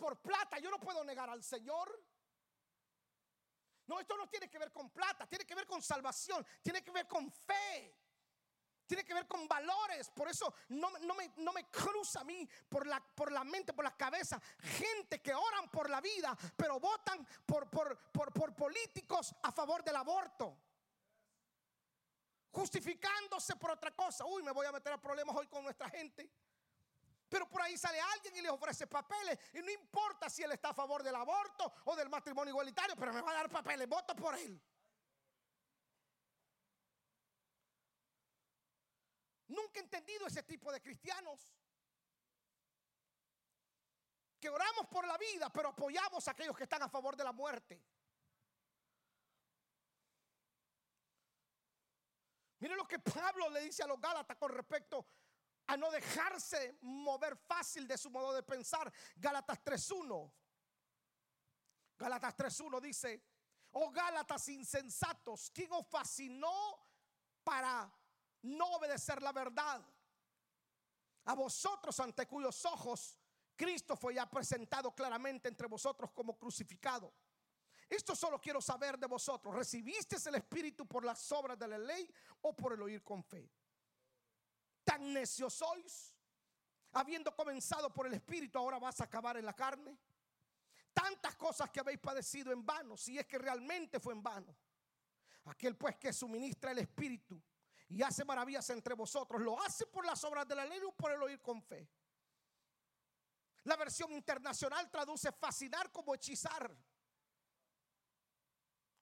por 0.03 0.17
plata. 0.17 0.59
Yo 0.59 0.69
no 0.69 0.81
puedo 0.81 1.01
negar 1.05 1.29
al 1.29 1.41
Señor. 1.41 1.87
No, 3.85 4.01
esto 4.01 4.17
no 4.17 4.27
tiene 4.27 4.49
que 4.49 4.59
ver 4.59 4.69
con 4.69 4.89
plata, 4.89 5.25
tiene 5.27 5.45
que 5.45 5.55
ver 5.55 5.65
con 5.65 5.81
salvación, 5.81 6.45
tiene 6.61 6.83
que 6.83 6.91
ver 6.91 7.07
con 7.07 7.31
fe. 7.31 7.95
Tiene 8.85 9.05
que 9.05 9.13
ver 9.13 9.25
con 9.27 9.47
valores. 9.47 10.09
Por 10.09 10.27
eso 10.27 10.53
no, 10.69 10.91
me, 11.53 11.69
cruza 11.71 12.19
a 12.19 12.23
mí 12.25 12.45
por 12.67 12.85
la, 12.85 12.99
por 12.99 13.31
la 13.31 13.45
mente, 13.45 13.71
por 13.71 13.85
la 13.85 13.95
cabeza. 13.95 14.41
Gente 14.59 15.21
que 15.21 15.33
oran 15.33 15.71
por 15.71 15.89
la 15.89 16.01
vida, 16.01 16.37
pero 16.57 16.81
votan 16.81 17.25
por, 17.45 17.69
por, 17.69 17.97
por, 18.11 18.33
por 18.33 18.53
políticos 18.53 19.33
a 19.41 19.53
favor 19.53 19.85
del 19.85 19.95
aborto. 19.95 20.57
Justificándose 22.51 23.55
por 23.55 23.71
otra 23.71 23.95
cosa. 23.95 24.25
Uy, 24.25 24.43
me 24.43 24.51
voy 24.51 24.65
a 24.65 24.73
meter 24.73 24.91
a 24.91 25.01
problemas 25.01 25.33
hoy 25.37 25.47
con 25.47 25.63
nuestra 25.63 25.89
gente. 25.89 26.29
Pero 27.33 27.49
por 27.49 27.63
ahí 27.63 27.75
sale 27.79 27.99
alguien 27.99 28.35
y 28.35 28.41
le 28.41 28.49
ofrece 28.51 28.85
papeles. 28.85 29.39
Y 29.53 29.61
no 29.63 29.71
importa 29.71 30.29
si 30.29 30.43
él 30.43 30.51
está 30.51 30.69
a 30.69 30.73
favor 30.75 31.01
del 31.01 31.15
aborto 31.15 31.73
o 31.85 31.95
del 31.95 32.07
matrimonio 32.07 32.51
igualitario, 32.51 32.95
pero 32.95 33.11
me 33.11 33.21
va 33.21 33.31
a 33.31 33.33
dar 33.33 33.49
papeles. 33.49 33.89
Voto 33.89 34.15
por 34.15 34.37
él. 34.37 34.61
Nunca 39.47 39.79
he 39.79 39.81
entendido 39.81 40.27
ese 40.27 40.43
tipo 40.43 40.71
de 40.71 40.79
cristianos. 40.79 41.51
Que 44.39 44.49
oramos 44.49 44.85
por 44.85 45.07
la 45.07 45.17
vida, 45.17 45.49
pero 45.49 45.69
apoyamos 45.69 46.27
a 46.27 46.31
aquellos 46.31 46.55
que 46.55 46.65
están 46.65 46.83
a 46.83 46.87
favor 46.87 47.15
de 47.15 47.23
la 47.23 47.31
muerte. 47.31 47.83
Miren 52.59 52.77
lo 52.77 52.87
que 52.87 52.99
Pablo 52.99 53.49
le 53.49 53.61
dice 53.61 53.81
a 53.81 53.87
los 53.87 53.99
Gálatas 53.99 54.37
con 54.37 54.51
respecto 54.51 55.03
a 55.67 55.77
no 55.77 55.89
dejarse 55.91 56.77
mover 56.81 57.35
fácil 57.37 57.87
de 57.87 57.97
su 57.97 58.09
modo 58.09 58.33
de 58.33 58.43
pensar. 58.43 58.91
Gálatas 59.15 59.63
3.1. 59.63 60.31
Gálatas 61.97 62.35
3.1 62.35 62.81
dice, 62.81 63.23
oh 63.71 63.91
Gálatas 63.91 64.47
insensatos, 64.49 65.49
¿quién 65.51 65.71
os 65.71 65.87
fascinó 65.87 66.53
para 67.43 67.91
no 68.41 68.65
obedecer 68.75 69.21
la 69.21 69.31
verdad? 69.31 69.81
A 71.25 71.33
vosotros 71.35 71.97
ante 71.99 72.27
cuyos 72.27 72.65
ojos 72.65 73.17
Cristo 73.55 73.95
fue 73.95 74.15
ya 74.15 74.29
presentado 74.29 74.93
claramente 74.93 75.47
entre 75.47 75.67
vosotros 75.67 76.11
como 76.11 76.37
crucificado. 76.37 77.13
Esto 77.89 78.15
solo 78.15 78.41
quiero 78.41 78.61
saber 78.61 78.97
de 78.97 79.07
vosotros. 79.07 79.53
¿Recibiste 79.53 80.17
el 80.27 80.35
Espíritu 80.35 80.87
por 80.87 81.05
las 81.05 81.31
obras 81.31 81.57
de 81.59 81.67
la 81.67 81.77
ley 81.77 82.09
o 82.41 82.55
por 82.55 82.73
el 82.73 82.81
oír 82.81 83.03
con 83.03 83.23
fe? 83.23 83.49
¿Tan 84.83 85.13
necios 85.13 85.53
sois? 85.53 86.13
Habiendo 86.93 87.35
comenzado 87.35 87.91
por 87.91 88.07
el 88.07 88.13
Espíritu, 88.13 88.57
ahora 88.57 88.77
vas 88.79 89.01
a 89.01 89.05
acabar 89.05 89.37
en 89.37 89.45
la 89.45 89.53
carne. 89.53 89.97
Tantas 90.93 91.35
cosas 91.35 91.69
que 91.71 91.79
habéis 91.79 91.99
padecido 91.99 92.51
en 92.51 92.65
vano, 92.65 92.95
si 92.95 93.17
es 93.17 93.25
que 93.25 93.37
realmente 93.39 93.99
fue 93.99 94.13
en 94.13 94.21
vano. 94.21 94.55
Aquel 95.45 95.75
pues 95.75 95.97
que 95.97 96.13
suministra 96.13 96.71
el 96.71 96.79
Espíritu 96.79 97.41
y 97.89 98.01
hace 98.01 98.23
maravillas 98.23 98.69
entre 98.69 98.93
vosotros, 98.93 99.41
¿lo 99.41 99.61
hace 99.61 99.87
por 99.87 100.05
las 100.05 100.23
obras 100.23 100.47
de 100.47 100.55
la 100.55 100.65
ley 100.65 100.79
o 100.85 100.91
por 100.91 101.11
el 101.11 101.21
oír 101.21 101.41
con 101.41 101.61
fe? 101.61 101.89
La 103.63 103.75
versión 103.75 104.11
internacional 104.11 104.89
traduce 104.91 105.31
fascinar 105.31 105.91
como 105.91 106.13
hechizar. 106.13 106.75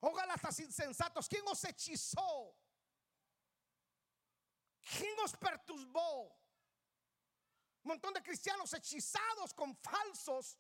Oh 0.02 0.14
Galatas 0.14 0.60
insensatos, 0.60 1.28
¿quién 1.28 1.44
os 1.48 1.64
hechizó? 1.64 2.56
¿Quién 4.82 5.18
os 5.24 5.36
perturbó? 5.38 6.24
Un 7.84 7.90
montón 7.90 8.14
de 8.14 8.22
cristianos 8.22 8.74
hechizados 8.74 9.54
con 9.54 9.76
falsos 9.76 10.58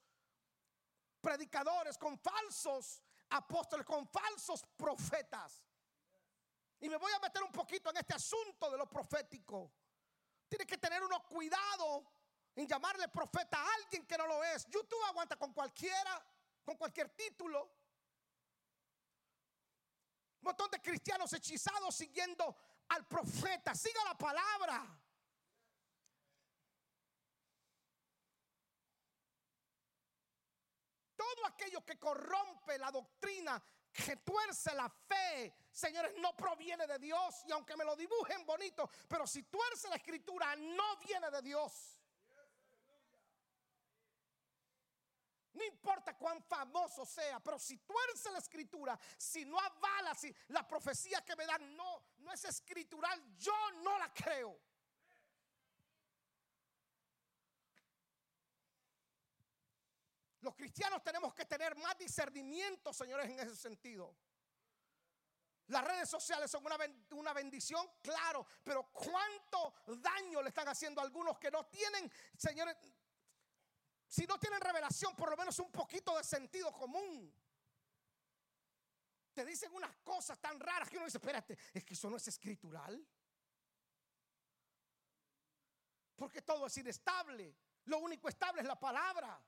predicadores, 1.20 1.98
con 1.98 2.18
falsos 2.18 3.02
apóstoles, 3.30 3.86
con 3.86 4.08
falsos 4.08 4.64
profetas. 4.76 5.64
Y 6.80 6.90
me 6.90 6.98
voy 6.98 7.12
a 7.14 7.20
meter 7.20 7.44
un 7.44 7.52
poquito 7.52 7.92
en 7.92 7.98
este 7.98 8.16
asunto 8.16 8.72
de 8.72 8.78
lo 8.78 8.90
profético. 8.90 9.72
Tiene 10.50 10.66
que 10.66 10.78
tener 10.78 11.04
uno 11.04 11.24
cuidado 11.24 12.12
en 12.56 12.68
llamarle 12.68 13.08
profeta 13.08 13.58
a 13.58 13.74
alguien 13.76 14.06
que 14.06 14.18
no 14.18 14.26
lo 14.26 14.44
es. 14.44 14.66
YouTube 14.66 15.04
aguanta 15.06 15.36
con 15.38 15.54
cualquiera, 15.54 16.26
con 16.66 16.76
cualquier 16.76 17.10
título. 17.10 17.64
Un 20.42 20.46
montón 20.46 20.72
de 20.72 20.82
cristianos 20.82 21.32
hechizados 21.34 21.96
siguiendo 21.96 22.58
al 22.92 23.06
profeta, 23.06 23.74
siga 23.76 24.04
la 24.06 24.18
palabra. 24.18 24.98
todo 31.22 31.46
aquello 31.46 31.86
que 31.86 32.00
corrompe 32.00 32.78
la 32.80 32.90
doctrina, 32.90 33.62
que 33.94 34.18
tuerce 34.18 34.74
la 34.74 34.90
fe, 34.90 35.54
señores, 35.72 36.14
no 36.18 36.36
proviene 36.36 36.88
de 36.88 36.98
Dios. 36.98 37.44
Y 37.48 37.52
aunque 37.52 37.78
me 37.78 37.86
lo 37.86 37.96
dibujen 37.96 38.44
bonito, 38.46 38.90
pero 39.08 39.28
si 39.28 39.44
tuerce 39.44 39.88
la 39.90 39.98
escritura, 39.98 40.56
no 40.56 40.98
viene 40.98 41.30
de 41.30 41.42
Dios. 41.44 42.01
No 45.54 45.64
importa 45.66 46.18
cuán 46.18 46.42
famoso 46.44 47.06
sea, 47.06 47.40
pero 47.42 47.60
si 47.60 47.78
tuerce 47.80 48.32
la 48.32 48.40
escritura, 48.40 48.98
si 49.18 49.44
no 49.46 49.60
avala, 49.60 50.16
si 50.16 50.34
la 50.50 50.68
profecía 50.68 51.22
que 51.26 51.36
me 51.36 51.46
dan 51.46 51.76
no, 51.76 52.04
no 52.20 52.32
es 52.32 52.46
escritural, 52.46 53.22
yo 53.38 53.54
no 53.84 53.98
la 53.98 54.14
creo. 54.14 54.58
Los 60.42 60.56
cristianos 60.56 61.04
tenemos 61.04 61.34
que 61.34 61.46
tener 61.46 61.76
más 61.78 61.98
discernimiento, 61.98 62.92
señores, 62.92 63.30
en 63.30 63.40
ese 63.40 63.56
sentido. 63.56 64.16
Las 65.68 65.86
redes 65.86 66.10
sociales 66.10 66.52
son 66.52 66.66
una, 67.12 67.34
bendición, 67.34 67.88
claro, 68.02 68.46
pero 68.64 68.92
cuánto 68.92 69.74
daño 70.00 70.42
le 70.42 70.50
están 70.50 70.68
haciendo 70.68 71.00
a 71.00 71.04
algunos 71.04 71.38
que 71.40 71.50
no 71.50 71.66
tienen, 71.68 72.12
señores, 72.36 72.76
si 74.12 74.28
no 74.28 74.38
tienen 74.38 74.60
revelación, 74.60 75.16
por 75.16 75.30
lo 75.30 75.38
menos 75.38 75.58
un 75.60 75.72
poquito 75.72 76.18
de 76.18 76.24
sentido 76.26 76.70
común. 76.74 77.34
Te 79.32 79.46
dicen 79.46 79.74
unas 79.74 79.96
cosas 80.04 80.38
tan 80.38 80.60
raras 80.60 80.90
que 80.90 80.98
uno 80.98 81.06
dice, 81.06 81.18
espérate, 81.18 81.58
es 81.74 81.86
que 81.86 81.94
eso 81.94 82.10
no 82.10 82.18
es 82.18 82.28
escritural. 82.28 83.08
Porque 86.18 86.42
todo 86.42 86.68
es 86.68 86.78
inestable. 86.78 87.56
Lo 87.86 88.00
único 88.00 88.28
estable 88.28 88.60
es 88.60 88.68
la 88.68 88.78
palabra. 88.78 89.42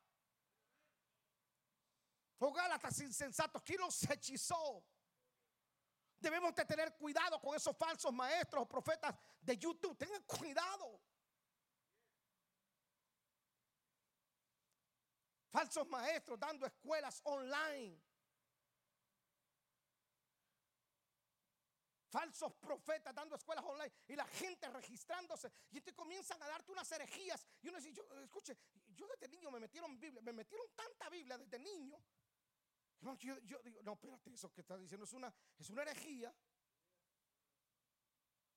Oh 2.38 2.54
Gálatas 2.54 3.02
insensatos, 3.02 3.62
¿quién 3.64 3.82
los 3.82 4.10
hechizó? 4.10 4.82
Debemos 6.22 6.56
de 6.56 6.64
tener 6.64 6.96
cuidado 6.96 7.38
con 7.42 7.54
esos 7.54 7.76
falsos 7.76 8.14
maestros 8.14 8.64
o 8.64 8.66
profetas 8.66 9.14
de 9.42 9.58
YouTube. 9.58 9.98
Tengan 9.98 10.24
cuidado. 10.24 11.02
Falsos 15.54 15.88
maestros 15.88 16.40
dando 16.40 16.66
escuelas 16.66 17.22
online. 17.26 18.02
Falsos 22.10 22.54
profetas 22.56 23.14
dando 23.14 23.36
escuelas 23.36 23.64
online 23.64 23.94
y 24.08 24.16
la 24.16 24.26
gente 24.26 24.68
registrándose. 24.72 25.52
Y 25.70 25.78
entonces 25.78 25.94
comienzan 25.94 26.42
a 26.42 26.48
darte 26.48 26.72
unas 26.72 26.92
herejías. 26.92 27.46
Y 27.62 27.70
uno 27.70 27.80
dice, 27.80 28.02
escuche, 28.24 28.58
yo 28.96 29.08
desde 29.08 29.28
niño 29.28 29.52
me 29.52 29.60
metieron 29.60 30.00
Biblia, 30.00 30.24
me 30.24 30.34
metieron 30.34 30.66
tanta 30.76 31.08
Biblia 31.12 31.38
desde 31.38 31.60
niño. 31.60 32.04
Yo, 33.20 33.38
yo 33.42 33.62
digo, 33.64 33.84
no, 33.84 33.94
espérate, 33.94 34.34
eso 34.34 34.52
que 34.52 34.62
estás 34.62 34.80
diciendo 34.80 35.06
es 35.06 35.14
una, 35.14 35.32
es 35.60 35.70
una 35.70 35.84
herejía. 35.84 36.34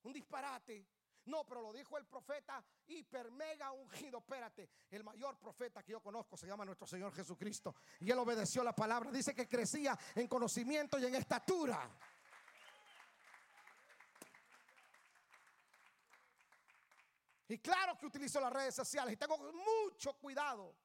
Un 0.01 0.13
disparate. 0.13 0.87
No, 1.27 1.43
pero 1.45 1.61
lo 1.61 1.73
dijo 1.73 1.97
el 1.97 2.05
profeta 2.05 2.63
hiper 2.87 3.31
mega 3.31 3.71
ungido. 3.73 4.19
Espérate, 4.19 4.69
el 4.89 5.03
mayor 5.03 5.37
profeta 5.37 5.83
que 5.83 5.91
yo 5.91 6.01
conozco 6.01 6.37
se 6.37 6.47
llama 6.47 6.63
nuestro 6.63 6.87
Señor 6.87 7.13
Jesucristo. 7.13 7.75
Y 7.99 8.09
él 8.09 8.17
obedeció 8.17 8.63
la 8.63 8.73
palabra. 8.73 9.11
Dice 9.11 9.35
que 9.35 9.47
crecía 9.47 9.97
en 10.15 10.27
conocimiento 10.27 10.97
y 10.97 11.05
en 11.05 11.15
estatura. 11.15 11.89
Y 17.49 17.59
claro 17.59 17.97
que 17.97 18.05
utilizo 18.05 18.39
las 18.39 18.51
redes 18.51 18.75
sociales 18.75 19.13
y 19.13 19.17
tengo 19.17 19.37
mucho 19.37 20.13
cuidado. 20.13 20.75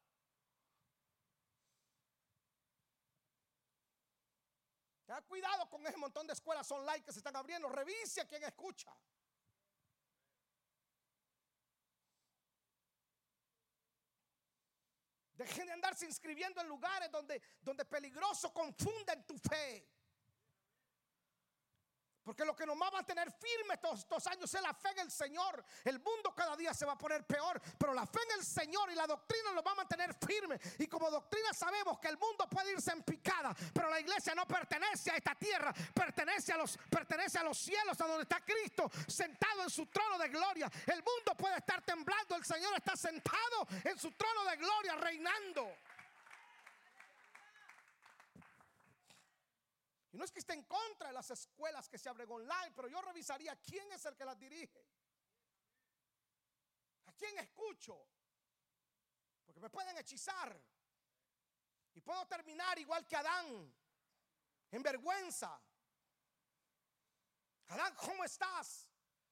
Ten 5.06 5.22
cuidado 5.28 5.68
con 5.68 5.86
ese 5.86 5.96
montón 5.98 6.26
de 6.26 6.32
escuelas 6.32 6.68
online 6.72 7.02
que 7.04 7.12
se 7.12 7.18
están 7.18 7.36
abriendo. 7.36 7.68
Revise 7.68 8.22
a 8.22 8.26
quien 8.26 8.42
escucha. 8.42 8.92
Dejen 15.42 15.66
de 15.66 15.72
andarse 15.72 16.06
inscribiendo 16.06 16.60
en 16.60 16.68
lugares 16.68 17.10
donde, 17.10 17.42
donde 17.62 17.84
peligroso 17.84 18.52
confunden 18.52 19.26
tu 19.26 19.36
fe. 19.38 19.84
Porque 22.24 22.44
lo 22.44 22.54
que 22.54 22.66
nos 22.66 22.80
va 22.80 22.88
a 22.88 22.90
mantener 22.92 23.30
firme 23.32 23.78
todos 23.78 24.00
estos 24.00 24.26
años 24.28 24.52
es 24.52 24.62
la 24.62 24.72
fe 24.74 24.90
en 24.90 25.00
el 25.00 25.10
Señor. 25.10 25.64
El 25.84 25.98
mundo 26.00 26.34
cada 26.34 26.56
día 26.56 26.72
se 26.72 26.86
va 26.86 26.92
a 26.92 26.98
poner 26.98 27.26
peor, 27.26 27.60
pero 27.78 27.92
la 27.92 28.06
fe 28.06 28.20
en 28.30 28.38
el 28.38 28.44
Señor 28.44 28.90
y 28.90 28.94
la 28.94 29.06
doctrina 29.06 29.52
nos 29.52 29.64
va 29.64 29.72
a 29.72 29.76
mantener 29.76 30.14
firme. 30.14 30.60
Y 30.78 30.86
como 30.86 31.10
doctrina 31.10 31.52
sabemos 31.52 31.98
que 31.98 32.08
el 32.08 32.18
mundo 32.18 32.48
puede 32.48 32.72
irse 32.72 32.92
en 32.92 33.02
picada, 33.02 33.54
pero 33.74 33.90
la 33.90 34.00
iglesia 34.00 34.34
no 34.34 34.46
pertenece 34.46 35.10
a 35.10 35.16
esta 35.16 35.34
tierra, 35.34 35.72
pertenece 35.94 36.52
a 36.52 36.56
los, 36.56 36.78
pertenece 36.88 37.38
a 37.38 37.42
los 37.42 37.58
cielos, 37.58 38.00
a 38.00 38.06
donde 38.06 38.22
está 38.22 38.40
Cristo 38.40 38.90
sentado 39.08 39.62
en 39.62 39.70
su 39.70 39.86
trono 39.86 40.18
de 40.18 40.28
gloria. 40.28 40.70
El 40.86 41.02
mundo 41.02 41.34
puede 41.36 41.56
estar 41.56 41.82
temblando, 41.82 42.36
el 42.36 42.44
Señor 42.44 42.74
está 42.76 42.96
sentado 42.96 43.66
en 43.84 43.98
su 43.98 44.12
trono 44.12 44.44
de 44.44 44.56
gloria, 44.56 44.96
reinando. 44.96 45.68
Y 50.12 50.18
no 50.18 50.24
es 50.24 50.30
que 50.30 50.40
esté 50.40 50.52
en 50.52 50.64
contra 50.64 51.08
de 51.08 51.14
las 51.14 51.30
escuelas 51.30 51.88
que 51.88 51.98
se 51.98 52.08
abren 52.08 52.30
online, 52.30 52.72
pero 52.76 52.86
yo 52.86 53.00
revisaría 53.00 53.56
quién 53.56 53.90
es 53.92 54.04
el 54.04 54.14
que 54.14 54.26
las 54.26 54.38
dirige. 54.38 54.86
¿A 57.06 57.12
quién 57.12 57.38
escucho? 57.38 58.06
Porque 59.46 59.60
me 59.60 59.70
pueden 59.70 59.96
hechizar. 59.96 60.60
Y 61.94 62.00
puedo 62.00 62.26
terminar 62.26 62.78
igual 62.78 63.06
que 63.06 63.16
Adán, 63.16 63.74
en 64.70 64.82
vergüenza. 64.82 65.58
Adán, 67.68 67.94
¿cómo 67.96 68.24
estás? 68.24 68.90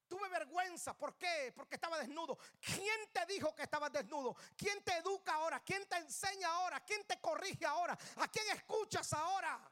Tuve 0.08 0.28
vergüenza. 0.30 0.96
¿Por 0.96 1.16
qué? 1.16 1.52
Porque 1.54 1.74
estaba 1.74 1.98
desnudo. 1.98 2.38
¿Quién 2.58 3.12
te 3.12 3.26
dijo 3.26 3.54
que 3.54 3.64
estabas 3.64 3.92
desnudo? 3.92 4.34
¿Quién 4.56 4.82
te 4.82 4.96
educa 4.96 5.34
ahora? 5.34 5.62
¿Quién 5.62 5.86
te 5.86 5.96
enseña 5.96 6.48
ahora? 6.48 6.80
¿Quién 6.84 7.06
te 7.06 7.20
corrige 7.20 7.66
ahora? 7.66 7.96
¿A 8.16 8.28
quién 8.28 8.48
escuchas 8.56 9.12
ahora? 9.12 9.69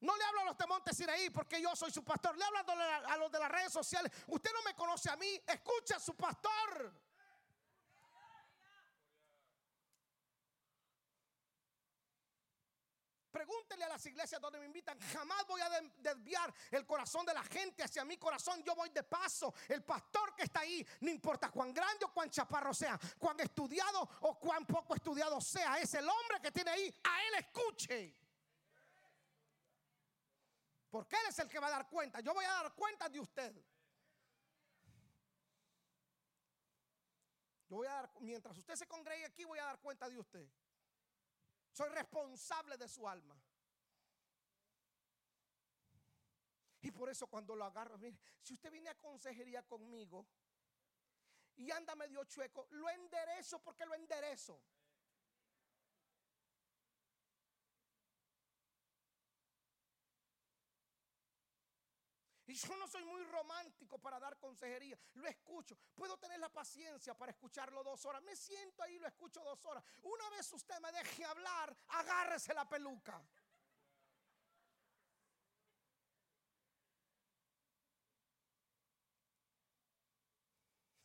No 0.00 0.16
le 0.16 0.24
hablo 0.24 0.40
a 0.40 0.44
los 0.44 0.56
de 0.56 0.66
Montes 0.66 1.00
ahí 1.08 1.30
porque 1.30 1.60
yo 1.60 1.76
soy 1.76 1.90
su 1.90 2.02
pastor. 2.02 2.36
Le 2.36 2.44
hablo 2.44 2.58
a 2.58 3.16
los 3.18 3.30
de 3.30 3.38
las 3.38 3.50
redes 3.50 3.72
sociales. 3.72 4.10
Usted 4.28 4.50
no 4.52 4.62
me 4.62 4.74
conoce 4.74 5.10
a 5.10 5.16
mí. 5.16 5.40
Escucha 5.46 5.96
a 5.96 6.00
su 6.00 6.14
pastor. 6.16 6.92
Pregúntele 13.30 13.84
a 13.84 13.88
las 13.88 14.04
iglesias 14.06 14.40
donde 14.40 14.58
me 14.58 14.66
invitan. 14.66 14.98
Jamás 15.12 15.46
voy 15.46 15.60
a 15.60 15.68
desviar 15.98 16.52
el 16.70 16.84
corazón 16.84 17.24
de 17.24 17.32
la 17.32 17.42
gente 17.44 17.82
hacia 17.82 18.04
mi 18.04 18.16
corazón. 18.16 18.62
Yo 18.64 18.74
voy 18.74 18.90
de 18.90 19.02
paso. 19.02 19.54
El 19.68 19.82
pastor 19.82 20.34
que 20.34 20.44
está 20.44 20.60
ahí, 20.60 20.86
no 21.00 21.10
importa 21.10 21.50
cuán 21.50 21.72
grande 21.72 22.04
o 22.06 22.12
cuán 22.12 22.28
chaparro 22.28 22.74
sea, 22.74 22.98
cuán 23.18 23.38
estudiado 23.40 24.08
o 24.22 24.38
cuán 24.38 24.66
poco 24.66 24.94
estudiado 24.94 25.40
sea, 25.40 25.78
es 25.78 25.94
el 25.94 26.08
hombre 26.08 26.40
que 26.42 26.50
tiene 26.50 26.70
ahí. 26.70 26.94
A 27.04 27.22
él 27.24 27.34
escuche. 27.38 28.14
Porque 30.90 31.16
Él 31.16 31.22
es 31.28 31.38
el 31.38 31.48
que 31.48 31.60
va 31.60 31.68
a 31.68 31.70
dar 31.70 31.88
cuenta. 31.88 32.20
Yo 32.20 32.34
voy 32.34 32.44
a 32.44 32.50
dar 32.50 32.74
cuenta 32.74 33.08
de 33.08 33.20
usted. 33.20 33.54
Yo 37.68 37.76
voy 37.76 37.86
a 37.86 37.92
dar, 37.92 38.10
mientras 38.20 38.58
usted 38.58 38.74
se 38.74 38.88
congregue 38.88 39.24
aquí, 39.24 39.44
voy 39.44 39.60
a 39.60 39.64
dar 39.64 39.78
cuenta 39.78 40.08
de 40.08 40.18
usted. 40.18 40.48
Soy 41.70 41.88
responsable 41.90 42.76
de 42.76 42.88
su 42.88 43.08
alma. 43.08 43.40
Y 46.82 46.90
por 46.90 47.08
eso 47.08 47.28
cuando 47.28 47.54
lo 47.54 47.64
agarro, 47.64 47.96
mire, 47.98 48.18
si 48.40 48.54
usted 48.54 48.72
viene 48.72 48.88
a 48.88 48.98
consejería 48.98 49.62
conmigo 49.62 50.26
y 51.56 51.70
anda 51.70 51.94
medio 51.94 52.24
chueco, 52.24 52.66
lo 52.70 52.88
enderezo 52.88 53.62
porque 53.62 53.86
lo 53.86 53.94
enderezo. 53.94 54.60
Y 62.50 62.54
yo 62.54 62.76
no 62.76 62.88
soy 62.88 63.04
muy 63.04 63.22
romántico 63.26 63.96
para 63.96 64.18
dar 64.18 64.36
consejería. 64.36 64.98
Lo 65.14 65.28
escucho. 65.28 65.78
Puedo 65.94 66.16
tener 66.18 66.40
la 66.40 66.48
paciencia 66.48 67.14
para 67.16 67.30
escucharlo 67.30 67.84
dos 67.84 68.04
horas. 68.06 68.24
Me 68.24 68.34
siento 68.34 68.82
ahí 68.82 68.96
y 68.96 68.98
lo 68.98 69.06
escucho 69.06 69.40
dos 69.44 69.64
horas. 69.66 69.84
Una 70.02 70.28
vez 70.30 70.52
usted 70.52 70.80
me 70.80 70.90
deje 70.90 71.24
hablar, 71.24 71.76
agárrese 71.86 72.52
la 72.52 72.68
peluca. 72.68 73.22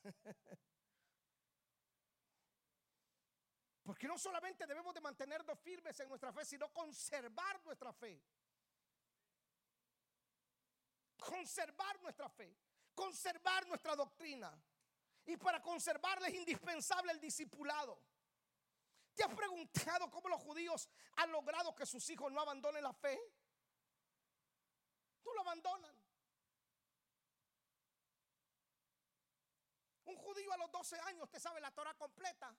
Porque 3.84 4.08
no 4.08 4.18
solamente 4.18 4.66
debemos 4.66 4.96
de 4.96 5.02
mantenernos 5.02 5.60
firmes 5.60 6.00
en 6.00 6.10
nuestra 6.10 6.34
fe, 6.34 6.44
sino 6.44 6.74
conservar 6.74 7.64
nuestra 7.64 7.94
fe 7.94 8.20
conservar 11.26 12.02
nuestra 12.02 12.30
fe, 12.30 12.56
conservar 12.94 13.68
nuestra 13.68 13.96
doctrina. 13.96 14.52
Y 15.26 15.38
para 15.38 15.62
conservarla 15.62 16.28
es 16.28 16.36
indispensable 16.36 17.12
el 17.12 17.20
discipulado. 17.20 18.00
¿Te 19.16 19.24
has 19.24 19.34
preguntado 19.34 20.12
cómo 20.12 20.30
los 20.30 20.42
judíos 20.42 20.88
han 21.16 21.32
logrado 21.32 21.74
que 21.74 21.86
sus 21.86 22.08
hijos 22.10 22.32
no 22.32 22.42
abandonen 22.42 22.84
la 22.84 22.94
fe? 22.94 23.18
No 25.24 25.34
lo 25.34 25.42
abandonan. 25.42 25.96
Un 30.04 30.18
judío 30.18 30.54
a 30.54 30.58
los 30.58 30.72
12 30.72 31.00
años 31.00 31.30
te 31.30 31.40
sabe 31.40 31.60
la 31.60 31.72
Torah 31.72 31.96
completa. 31.96 32.56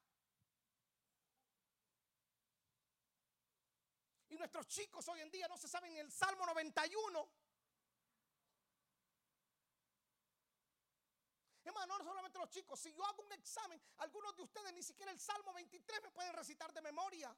Y 4.29 4.37
nuestros 4.37 4.67
chicos 4.67 5.07
hoy 5.09 5.21
en 5.21 5.31
día 5.31 5.47
no 5.47 5.57
se 5.57 5.69
saben 5.69 5.93
ni 5.93 6.01
el 6.01 6.11
Salmo 6.11 6.45
91. 6.47 7.31
Hermano, 11.67 11.99
no 11.99 12.05
solamente 12.05 12.39
los 12.39 12.49
chicos. 12.49 12.79
Si 12.79 12.93
yo 12.93 13.05
hago 13.05 13.23
un 13.25 13.33
examen, 13.33 13.81
algunos 13.99 14.37
de 14.37 14.43
ustedes 14.43 14.73
ni 14.73 14.85
siquiera 14.85 15.11
el 15.11 15.19
Salmo 15.19 15.53
23 15.53 16.03
me 16.05 16.11
pueden 16.12 16.33
recitar 16.33 16.73
de 16.73 16.81
memoria. 16.81 17.37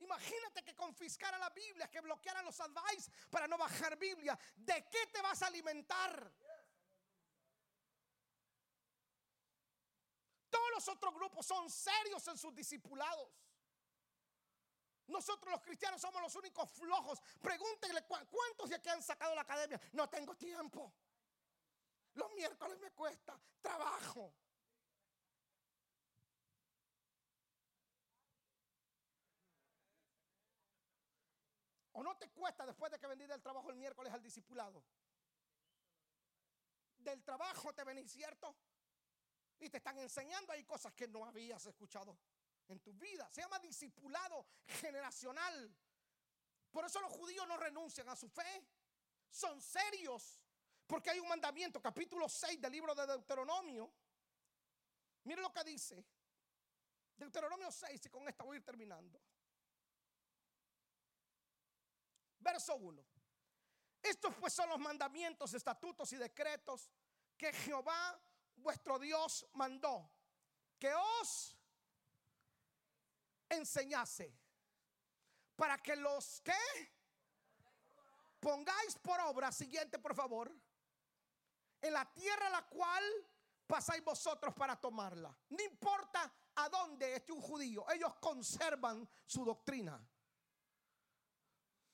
Imagínate 0.00 0.64
que 0.64 0.74
confiscara 0.74 1.38
la 1.38 1.48
Biblia, 1.50 1.88
que 1.88 2.00
bloqueara 2.00 2.42
los 2.42 2.58
advice 2.60 3.12
para 3.30 3.46
no 3.46 3.56
bajar 3.56 3.96
Biblia. 3.96 4.36
¿De 4.56 4.88
qué 4.90 5.06
te 5.06 5.22
vas 5.22 5.40
a 5.42 5.46
alimentar? 5.46 6.34
Todos 10.50 10.70
los 10.72 10.88
otros 10.88 11.14
grupos 11.14 11.46
son 11.46 11.70
serios 11.70 12.26
en 12.26 12.36
sus 12.36 12.52
discipulados. 12.52 13.30
Nosotros 15.06 15.52
los 15.52 15.60
cristianos 15.60 16.00
somos 16.00 16.20
los 16.20 16.34
únicos 16.34 16.68
flojos. 16.70 17.20
Pregúntenle 17.40 18.04
cuántos 18.06 18.70
de 18.70 18.74
aquí 18.74 18.88
han 18.88 19.02
sacado 19.02 19.36
la 19.36 19.42
academia. 19.42 19.80
No 19.92 20.08
tengo 20.08 20.34
tiempo. 20.34 20.92
Los 22.14 22.32
miércoles 22.34 22.78
me 22.80 22.90
cuesta 22.92 23.38
trabajo. 23.60 24.32
¿O 31.92 32.02
no 32.02 32.16
te 32.16 32.28
cuesta 32.30 32.66
después 32.66 32.90
de 32.90 32.98
que 32.98 33.06
vendí 33.06 33.26
del 33.26 33.40
trabajo 33.40 33.70
el 33.70 33.76
miércoles 33.76 34.12
al 34.12 34.22
discipulado? 34.22 34.84
Del 36.98 37.22
trabajo 37.22 37.72
te 37.72 37.84
venís, 37.84 38.10
¿cierto? 38.10 38.56
Y 39.60 39.70
te 39.70 39.76
están 39.76 39.98
enseñando 39.98 40.52
ahí 40.52 40.64
cosas 40.64 40.92
que 40.92 41.06
no 41.06 41.24
habías 41.24 41.64
escuchado 41.66 42.18
en 42.68 42.80
tu 42.80 42.92
vida. 42.94 43.28
Se 43.30 43.42
llama 43.42 43.58
discipulado 43.60 44.46
generacional. 44.66 45.72
Por 46.70 46.84
eso 46.84 47.00
los 47.00 47.12
judíos 47.12 47.46
no 47.46 47.56
renuncian 47.56 48.08
a 48.08 48.16
su 48.16 48.28
fe. 48.28 48.66
Son 49.30 49.60
serios. 49.60 50.43
Porque 50.86 51.10
hay 51.10 51.20
un 51.20 51.28
mandamiento, 51.28 51.80
capítulo 51.80 52.28
6 52.28 52.60
del 52.60 52.72
libro 52.72 52.94
de 52.94 53.06
Deuteronomio. 53.06 53.90
Mire 55.24 55.40
lo 55.40 55.52
que 55.52 55.64
dice. 55.64 56.04
Deuteronomio 57.16 57.70
6, 57.70 58.06
y 58.06 58.08
con 58.08 58.28
esta 58.28 58.44
voy 58.44 58.56
a 58.56 58.58
ir 58.58 58.64
terminando. 58.64 59.20
Verso 62.38 62.76
1. 62.76 63.04
Estos 64.02 64.34
pues 64.36 64.52
son 64.52 64.68
los 64.68 64.78
mandamientos, 64.78 65.54
estatutos 65.54 66.12
y 66.12 66.16
decretos 66.16 66.90
que 67.38 67.52
Jehová 67.52 68.20
vuestro 68.56 68.98
Dios 68.98 69.46
mandó. 69.52 70.10
Que 70.78 70.92
os 70.94 71.56
enseñase. 73.48 74.36
Para 75.56 75.78
que 75.78 75.96
los 75.96 76.40
que 76.42 76.52
pongáis 78.40 78.98
por 78.98 79.18
obra, 79.20 79.50
siguiente 79.52 79.98
por 79.98 80.14
favor, 80.14 80.54
en 81.84 81.92
la 81.92 82.10
tierra 82.12 82.48
la 82.48 82.66
cual 82.66 83.04
pasáis 83.66 84.02
vosotros 84.02 84.54
para 84.54 84.80
tomarla. 84.80 85.36
No 85.50 85.62
importa 85.62 86.32
a 86.54 86.68
dónde 86.68 87.16
esté 87.16 87.32
un 87.32 87.42
judío, 87.42 87.84
ellos 87.90 88.14
conservan 88.14 89.06
su 89.26 89.44
doctrina. 89.44 90.00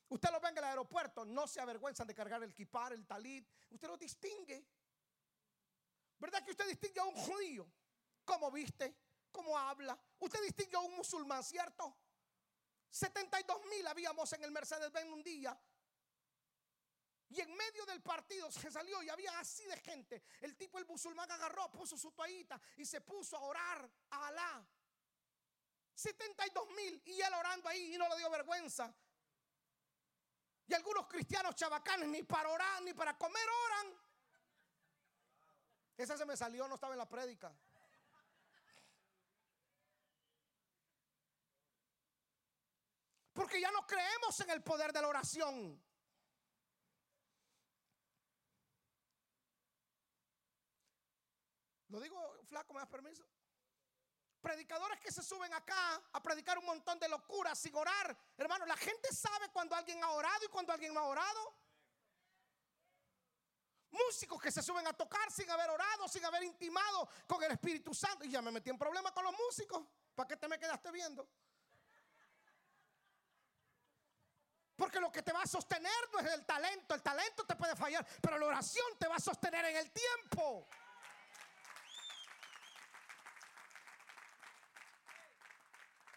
Usted 0.08 0.30
lo 0.30 0.40
ve 0.40 0.48
en 0.48 0.58
el 0.58 0.64
aeropuerto, 0.64 1.24
no 1.24 1.46
se 1.46 1.60
avergüenzan 1.60 2.06
de 2.06 2.14
cargar 2.14 2.42
el 2.42 2.54
kipar, 2.54 2.92
el 2.92 3.06
talit. 3.06 3.48
Usted 3.70 3.88
lo 3.88 3.96
distingue. 3.96 4.64
¿Verdad 6.18 6.44
que 6.44 6.50
usted 6.52 6.68
distingue 6.68 7.00
a 7.00 7.04
un 7.04 7.14
judío? 7.14 7.66
¿Cómo 8.24 8.50
viste? 8.50 8.96
¿Cómo 9.32 9.56
habla? 9.56 9.98
Usted 10.18 10.42
distingue 10.42 10.76
a 10.76 10.80
un 10.80 10.96
musulmán, 10.96 11.42
¿cierto? 11.42 11.96
72 12.90 13.66
mil 13.66 13.86
habíamos 13.86 14.32
en 14.32 14.44
el 14.44 14.50
Mercedes-Benz 14.50 15.12
un 15.12 15.22
día. 15.22 15.58
Y 17.30 17.40
en 17.40 17.56
medio 17.56 17.86
del 17.86 18.02
partido 18.02 18.50
se 18.50 18.70
salió 18.70 19.02
y 19.02 19.08
había 19.08 19.38
así 19.38 19.64
de 19.64 19.76
gente. 19.78 20.22
El 20.40 20.56
tipo, 20.56 20.78
el 20.78 20.86
musulmán, 20.86 21.30
agarró, 21.30 21.70
puso 21.70 21.96
su 21.96 22.10
toallita 22.10 22.60
y 22.76 22.84
se 22.84 23.00
puso 23.00 23.36
a 23.36 23.40
orar 23.40 23.88
a 24.10 24.26
Alá. 24.26 24.66
72 25.94 26.70
mil 26.70 27.02
y 27.06 27.20
él 27.20 27.32
orando 27.32 27.68
ahí 27.68 27.94
y 27.94 27.98
no 27.98 28.08
le 28.08 28.16
dio 28.16 28.30
vergüenza. 28.30 28.92
Y 30.66 30.74
algunos 30.74 31.06
cristianos 31.06 31.54
chabacanes 31.54 32.08
ni 32.08 32.22
para 32.24 32.48
orar 32.48 32.82
ni 32.82 32.94
para 32.94 33.16
comer 33.16 33.48
oran. 33.64 33.94
Esa 35.96 36.16
se 36.16 36.24
me 36.24 36.36
salió, 36.36 36.66
no 36.66 36.74
estaba 36.76 36.94
en 36.94 36.98
la 36.98 37.08
prédica. 37.08 37.54
Porque 43.32 43.60
ya 43.60 43.70
no 43.70 43.86
creemos 43.86 44.40
en 44.40 44.50
el 44.50 44.62
poder 44.62 44.92
de 44.92 45.00
la 45.00 45.08
oración. 45.08 45.89
Lo 51.90 52.00
digo 52.00 52.38
flaco, 52.46 52.72
¿me 52.72 52.80
das 52.80 52.88
permiso? 52.88 53.24
Predicadores 54.40 55.00
que 55.00 55.12
se 55.12 55.22
suben 55.22 55.52
acá 55.52 56.00
a 56.12 56.22
predicar 56.22 56.56
un 56.58 56.64
montón 56.64 56.98
de 56.98 57.08
locuras 57.08 57.58
sin 57.58 57.74
orar. 57.74 58.16
Hermano, 58.38 58.64
la 58.64 58.76
gente 58.76 59.12
sabe 59.12 59.50
cuando 59.50 59.74
alguien 59.74 60.02
ha 60.02 60.10
orado 60.10 60.44
y 60.44 60.48
cuando 60.48 60.72
alguien 60.72 60.94
no 60.94 61.00
ha 61.00 61.06
orado. 61.06 61.54
Músicos 63.90 64.40
que 64.40 64.52
se 64.52 64.62
suben 64.62 64.86
a 64.86 64.92
tocar 64.92 65.30
sin 65.32 65.50
haber 65.50 65.68
orado, 65.68 66.08
sin 66.08 66.24
haber 66.24 66.44
intimado 66.44 67.08
con 67.26 67.42
el 67.42 67.50
Espíritu 67.50 67.92
Santo. 67.92 68.24
Y 68.24 68.30
ya 68.30 68.40
me 68.40 68.52
metí 68.52 68.70
en 68.70 68.78
problemas 68.78 69.12
con 69.12 69.24
los 69.24 69.34
músicos. 69.34 69.84
¿Para 70.14 70.28
qué 70.28 70.36
te 70.36 70.48
me 70.48 70.58
quedaste 70.58 70.92
viendo? 70.92 71.28
Porque 74.76 75.00
lo 75.00 75.10
que 75.12 75.22
te 75.22 75.32
va 75.32 75.42
a 75.42 75.46
sostener 75.46 76.08
no 76.12 76.20
es 76.20 76.26
el 76.32 76.46
talento. 76.46 76.94
El 76.94 77.02
talento 77.02 77.44
te 77.44 77.56
puede 77.56 77.74
fallar, 77.76 78.06
pero 78.22 78.38
la 78.38 78.46
oración 78.46 78.86
te 78.98 79.08
va 79.08 79.16
a 79.16 79.20
sostener 79.20 79.64
en 79.66 79.76
el 79.76 79.90
tiempo. 79.90 80.68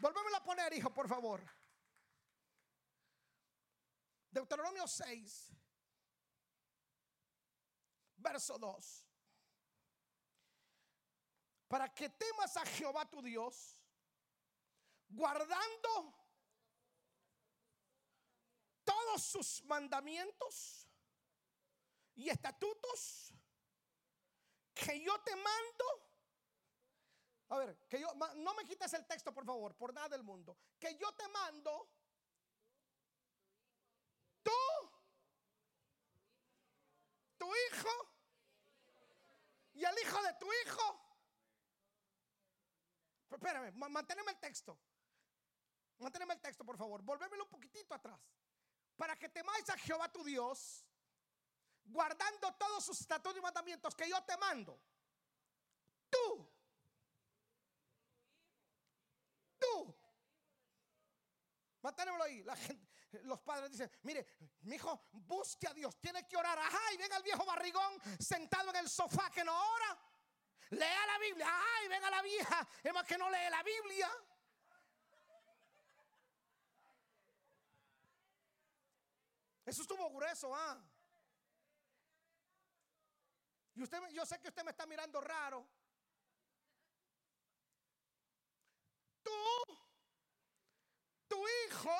Volvemos 0.03 0.33
a 0.33 0.43
poner, 0.43 0.73
hijo, 0.73 0.89
por 0.93 1.07
favor. 1.07 1.41
Deuteronomio 4.29 4.85
6, 4.85 5.49
verso 8.17 8.59
2. 8.59 9.07
Para 11.69 11.87
que 11.93 12.09
temas 12.09 12.57
a 12.57 12.65
Jehová 12.65 13.09
tu 13.09 13.21
Dios, 13.21 13.77
guardando 15.07 16.13
todos 18.83 19.23
sus 19.23 19.63
mandamientos 19.63 20.85
y 22.13 22.27
estatutos 22.27 23.33
que 24.73 25.01
yo 25.01 25.17
te 25.21 25.33
mando 25.33 26.12
a 27.53 27.57
ver, 27.57 27.77
que 27.87 27.99
yo, 27.99 28.11
no 28.37 28.53
me 28.55 28.65
quites 28.65 28.91
el 28.93 29.05
texto, 29.05 29.31
por 29.31 29.45
favor, 29.45 29.75
por 29.75 29.93
nada 29.93 30.09
del 30.09 30.23
mundo. 30.23 30.57
Que 30.79 30.97
yo 30.97 31.11
te 31.13 31.27
mando, 31.27 31.87
tú, 34.41 34.51
tu 37.37 37.45
hijo 37.45 37.89
y 39.73 39.85
el 39.85 39.95
hijo 39.99 40.23
de 40.23 40.33
tu 40.33 40.47
hijo. 40.51 40.99
Espérame, 43.29 43.71
manténme 43.75 44.31
el 44.31 44.39
texto. 44.39 44.79
Manténme 45.99 46.33
el 46.33 46.41
texto, 46.41 46.65
por 46.65 46.77
favor. 46.77 47.03
Volvémelo 47.03 47.43
un 47.43 47.49
poquitito 47.51 47.93
atrás. 47.93 48.19
Para 48.95 49.15
que 49.15 49.29
temáis 49.29 49.69
a 49.69 49.77
Jehová 49.77 50.11
tu 50.11 50.23
Dios, 50.23 50.83
guardando 51.83 52.51
todos 52.55 52.83
sus 52.83 52.99
estatutos 52.99 53.37
y 53.37 53.41
mandamientos 53.41 53.93
que 53.93 54.09
yo 54.09 54.23
te 54.23 54.37
mando. 54.37 54.81
Tú 56.09 56.53
Manténlo 61.83 62.23
ahí. 62.23 62.41
La 62.43 62.55
gente, 62.55 62.89
los 63.23 63.39
padres 63.41 63.69
dicen, 63.69 63.91
mire, 64.01 64.25
mi 64.61 64.75
hijo, 64.75 65.07
busque 65.11 65.67
a 65.67 65.73
Dios, 65.73 65.99
tiene 65.99 66.27
que 66.27 66.35
orar. 66.35 66.57
Ajá, 66.57 66.93
y 66.93 66.97
venga 66.97 67.17
el 67.17 67.23
viejo 67.23 67.45
barrigón 67.45 67.93
sentado 68.19 68.71
en 68.71 68.77
el 68.77 68.89
sofá 68.89 69.29
que 69.29 69.43
no 69.43 69.53
ora. 69.53 69.99
Lea 70.71 71.05
la 71.05 71.19
Biblia. 71.19 71.47
Ajá, 71.47 71.83
y 71.85 71.87
venga 71.89 72.09
la 72.09 72.21
vieja, 72.21 72.67
es 72.81 72.93
más 72.93 73.05
que 73.05 73.17
no 73.17 73.29
lee 73.29 73.49
la 73.51 73.61
Biblia. 73.61 74.11
Eso 79.65 79.81
estuvo 79.83 80.09
grueso, 80.09 80.53
¿ah? 80.55 80.81
Y 83.75 83.83
usted, 83.83 83.99
yo 84.09 84.25
sé 84.25 84.39
que 84.39 84.49
usted 84.49 84.63
me 84.63 84.71
está 84.71 84.85
mirando 84.85 85.19
raro. 85.21 85.67
tú, 89.23 89.31
tu 91.33 91.43
hijo 91.47 91.97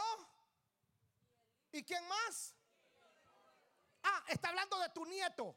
y 1.71 1.84
quién 1.84 2.07
más. 2.07 2.55
Ah, 4.03 4.23
está 4.27 4.49
hablando 4.49 4.77
de 4.79 4.89
tu 4.89 5.05
nieto. 5.05 5.55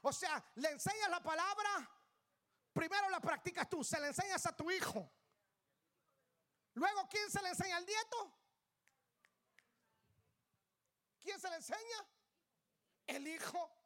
O 0.00 0.12
sea, 0.12 0.42
le 0.54 0.70
enseñas 0.70 1.10
la 1.10 1.22
palabra, 1.22 1.90
primero 2.72 3.10
la 3.10 3.20
practicas 3.20 3.68
tú, 3.68 3.84
se 3.84 4.00
la 4.00 4.08
enseñas 4.08 4.44
a 4.46 4.56
tu 4.56 4.70
hijo. 4.70 5.12
Luego, 6.74 7.06
¿quién 7.10 7.30
se 7.30 7.42
le 7.42 7.50
enseña 7.50 7.76
al 7.76 7.84
nieto? 7.84 8.32
¿Quién 11.20 11.38
se 11.38 11.50
le 11.50 11.56
enseña? 11.56 12.06
El 13.06 13.28
hijo. 13.28 13.81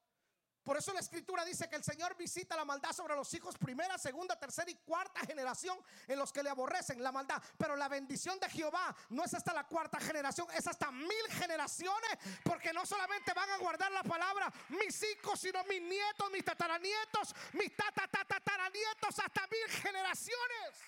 Por 0.67 0.77
eso 0.77 0.93
la 0.93 0.99
escritura 0.99 1.45
dice 1.45 1.69
que 1.69 1.77
el 1.77 1.85
Señor 1.85 2.17
visita 2.17 2.57
la 2.57 2.65
maldad 2.65 2.93
sobre 2.93 3.15
los 3.15 3.33
hijos 3.35 3.57
primera, 3.57 3.97
segunda, 3.99 4.37
tercera 4.37 4.69
y 4.69 4.75
cuarta 4.75 5.21
generación 5.21 5.79
en 6.09 6.19
los 6.19 6.33
que 6.33 6.43
le 6.43 6.51
aborrecen 6.51 7.01
la 7.05 7.13
maldad. 7.13 7.41
Pero 7.57 7.77
la 7.77 7.87
bendición 7.87 8.41
de 8.41 8.51
Jehová 8.51 8.93
no 9.11 9.23
es 9.23 9.33
hasta 9.33 9.55
la 9.55 9.63
cuarta 9.63 10.01
generación, 10.01 10.49
es 10.53 10.67
hasta 10.67 10.91
mil 10.91 11.27
generaciones, 11.31 12.19
porque 12.43 12.73
no 12.73 12.85
solamente 12.85 13.33
van 13.33 13.49
a 13.49 13.59
guardar 13.59 13.93
la 13.93 14.03
palabra 14.03 14.53
mis 14.71 15.01
hijos, 15.05 15.39
sino 15.39 15.63
mis 15.67 15.81
nietos, 15.83 16.29
mis 16.33 16.45
tataranietos, 16.45 17.33
mis 17.53 17.73
tataranietos, 17.77 19.19
hasta 19.21 19.47
mil 19.47 19.71
generaciones. 19.71 20.81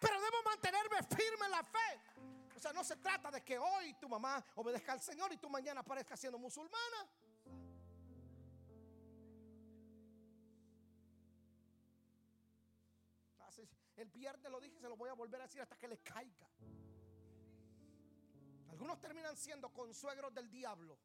Pero 0.00 0.20
debo 0.20 0.42
mantenerme 0.42 1.04
firme 1.04 1.44
en 1.44 1.50
la 1.52 1.62
fe. 1.62 2.00
O 2.56 2.58
sea, 2.58 2.72
no 2.72 2.82
se 2.82 2.96
trata 2.96 3.30
de 3.30 3.44
que 3.44 3.56
hoy 3.60 3.94
tu 4.00 4.08
mamá 4.08 4.44
obedezca 4.56 4.90
al 4.90 5.00
Señor 5.00 5.32
y 5.32 5.36
tú 5.36 5.48
mañana 5.48 5.82
aparezca 5.82 6.16
siendo 6.16 6.36
musulmana. 6.36 7.08
El 13.96 14.08
viernes 14.10 14.50
lo 14.50 14.60
dije, 14.60 14.78
se 14.78 14.88
lo 14.88 14.96
voy 14.96 15.08
a 15.08 15.14
volver 15.14 15.40
a 15.40 15.44
decir 15.44 15.60
hasta 15.60 15.76
que 15.76 15.88
le 15.88 15.98
caiga. 15.98 16.48
Algunos 18.68 19.00
terminan 19.00 19.36
siendo 19.36 19.72
consuegros 19.72 20.34
del 20.34 20.50
diablo. 20.50 20.98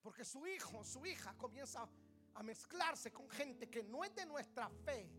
Porque 0.00 0.24
su 0.24 0.46
hijo, 0.46 0.82
su 0.82 1.04
hija 1.04 1.34
comienza 1.36 1.88
a 2.34 2.42
mezclarse 2.42 3.12
con 3.12 3.28
gente 3.28 3.68
que 3.68 3.82
no 3.82 4.02
es 4.02 4.14
de 4.14 4.24
nuestra 4.24 4.68
fe. 4.68 5.10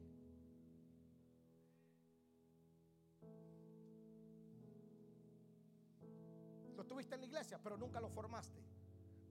Lo 6.76 6.84
tuviste 6.86 7.14
en 7.14 7.22
la 7.22 7.28
iglesia, 7.28 7.60
pero 7.62 7.78
nunca 7.78 8.02
lo 8.02 8.10
formaste. 8.10 8.60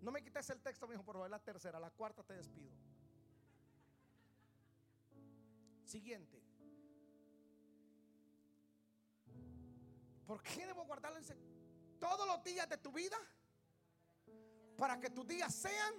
No 0.00 0.10
me 0.10 0.22
quites 0.22 0.48
el 0.50 0.60
texto, 0.60 0.86
mi 0.86 0.94
hijo, 0.94 1.04
por 1.04 1.16
favor, 1.16 1.30
la 1.30 1.38
tercera, 1.38 1.78
la 1.80 1.90
cuarta 1.90 2.22
te 2.22 2.34
despido. 2.34 2.72
Siguiente. 5.92 6.42
¿Por 10.26 10.42
qué 10.42 10.66
debo 10.66 10.86
guardarlo 10.86 11.18
todos 11.98 12.26
los 12.26 12.42
días 12.42 12.66
de 12.66 12.78
tu 12.78 12.90
vida? 12.92 13.18
Para 14.78 14.98
que 14.98 15.10
tus 15.10 15.26
días 15.26 15.54
sean 15.54 15.92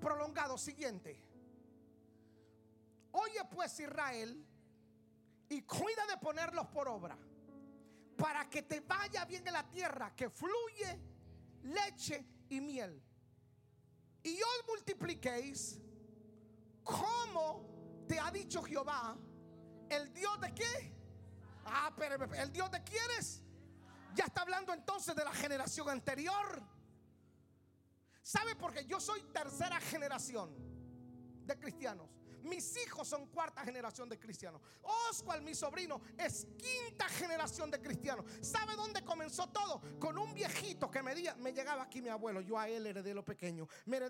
prolongados. 0.00 0.60
Siguiente. 0.60 1.22
Oye 3.12 3.44
pues 3.54 3.78
Israel 3.78 4.44
y 5.48 5.62
cuida 5.62 6.04
de 6.08 6.16
ponerlos 6.16 6.66
por 6.66 6.88
obra 6.88 7.16
para 8.16 8.50
que 8.50 8.62
te 8.62 8.80
vaya 8.80 9.24
bien 9.26 9.46
en 9.46 9.52
la 9.52 9.70
tierra 9.70 10.12
que 10.16 10.28
fluye 10.28 11.00
leche 11.62 12.26
y 12.48 12.60
miel. 12.60 13.00
Y 14.24 14.42
os 14.42 14.66
multipliquéis 14.66 15.80
como 16.82 17.75
te 18.06 18.18
ha 18.18 18.30
dicho 18.30 18.62
Jehová, 18.62 19.16
el 19.88 20.12
Dios 20.12 20.40
de 20.40 20.54
qué? 20.54 20.94
Ah, 21.64 21.92
pero 21.96 22.32
el 22.34 22.52
Dios 22.52 22.70
de 22.70 22.82
quiénes? 22.82 23.42
Ya 24.14 24.24
está 24.24 24.42
hablando 24.42 24.72
entonces 24.72 25.14
de 25.14 25.24
la 25.24 25.32
generación 25.32 25.88
anterior. 25.88 26.62
¿Sabe? 28.22 28.56
Porque 28.56 28.84
yo 28.86 28.98
soy 29.00 29.22
tercera 29.32 29.80
generación 29.80 30.50
de 31.44 31.58
cristianos. 31.58 32.08
Mis 32.46 32.76
hijos 32.76 33.08
son 33.08 33.26
cuarta 33.26 33.62
generación 33.62 34.08
de 34.08 34.18
cristianos. 34.18 34.60
Oscar, 35.10 35.42
mi 35.42 35.54
sobrino, 35.54 36.00
es 36.16 36.46
quinta 36.56 37.08
generación 37.08 37.70
de 37.70 37.80
cristianos. 37.80 38.24
¿Sabe 38.40 38.76
dónde 38.76 39.02
comenzó 39.02 39.48
todo? 39.48 39.80
Con 39.98 40.16
un 40.16 40.32
viejito 40.32 40.90
que 40.90 41.02
me, 41.02 41.14
me 41.38 41.52
llegaba 41.52 41.82
aquí 41.82 42.00
mi 42.00 42.08
abuelo. 42.08 42.40
Yo 42.40 42.58
a 42.58 42.68
él 42.68 42.86
heredé 42.86 43.12
lo 43.12 43.24
pequeño. 43.24 43.68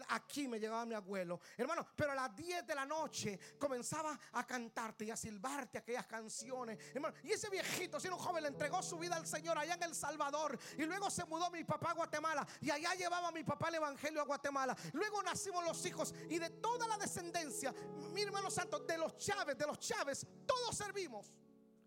aquí 0.08 0.48
me 0.48 0.58
llegaba 0.58 0.84
mi 0.84 0.94
abuelo. 0.94 1.40
Hermano, 1.56 1.86
pero 1.96 2.12
a 2.12 2.14
las 2.14 2.36
10 2.36 2.66
de 2.66 2.74
la 2.74 2.84
noche 2.84 3.38
comenzaba 3.58 4.18
a 4.32 4.46
cantarte 4.46 5.06
y 5.06 5.10
a 5.10 5.16
silbarte 5.16 5.78
aquellas 5.78 6.06
canciones. 6.06 6.78
Hermano, 6.94 7.14
y 7.22 7.32
ese 7.32 7.48
viejito, 7.48 7.98
siendo 7.98 8.16
un 8.18 8.22
joven, 8.22 8.42
le 8.42 8.48
entregó 8.50 8.82
su 8.82 8.98
vida 8.98 9.16
al 9.16 9.26
Señor 9.26 9.56
allá 9.56 9.74
en 9.74 9.82
El 9.82 9.94
Salvador. 9.94 10.58
Y 10.76 10.84
luego 10.84 11.10
se 11.10 11.24
mudó 11.24 11.50
mi 11.50 11.64
papá 11.64 11.92
a 11.92 11.94
Guatemala. 11.94 12.46
Y 12.60 12.70
allá 12.70 12.94
llevaba 12.94 13.32
mi 13.32 13.44
papá 13.44 13.68
el 13.68 13.76
Evangelio 13.76 14.20
a 14.20 14.24
Guatemala. 14.24 14.76
Luego 14.92 15.22
nacimos 15.22 15.64
los 15.64 15.84
hijos. 15.86 16.14
Y 16.28 16.38
de 16.38 16.50
toda 16.50 16.86
la 16.86 16.98
descendencia, 16.98 17.74
hermanos 18.26 18.54
santos, 18.54 18.86
de 18.86 18.98
los 18.98 19.16
Chávez, 19.16 19.56
de 19.56 19.66
los 19.66 19.78
Chávez, 19.78 20.26
todos 20.46 20.76
servimos. 20.76 21.32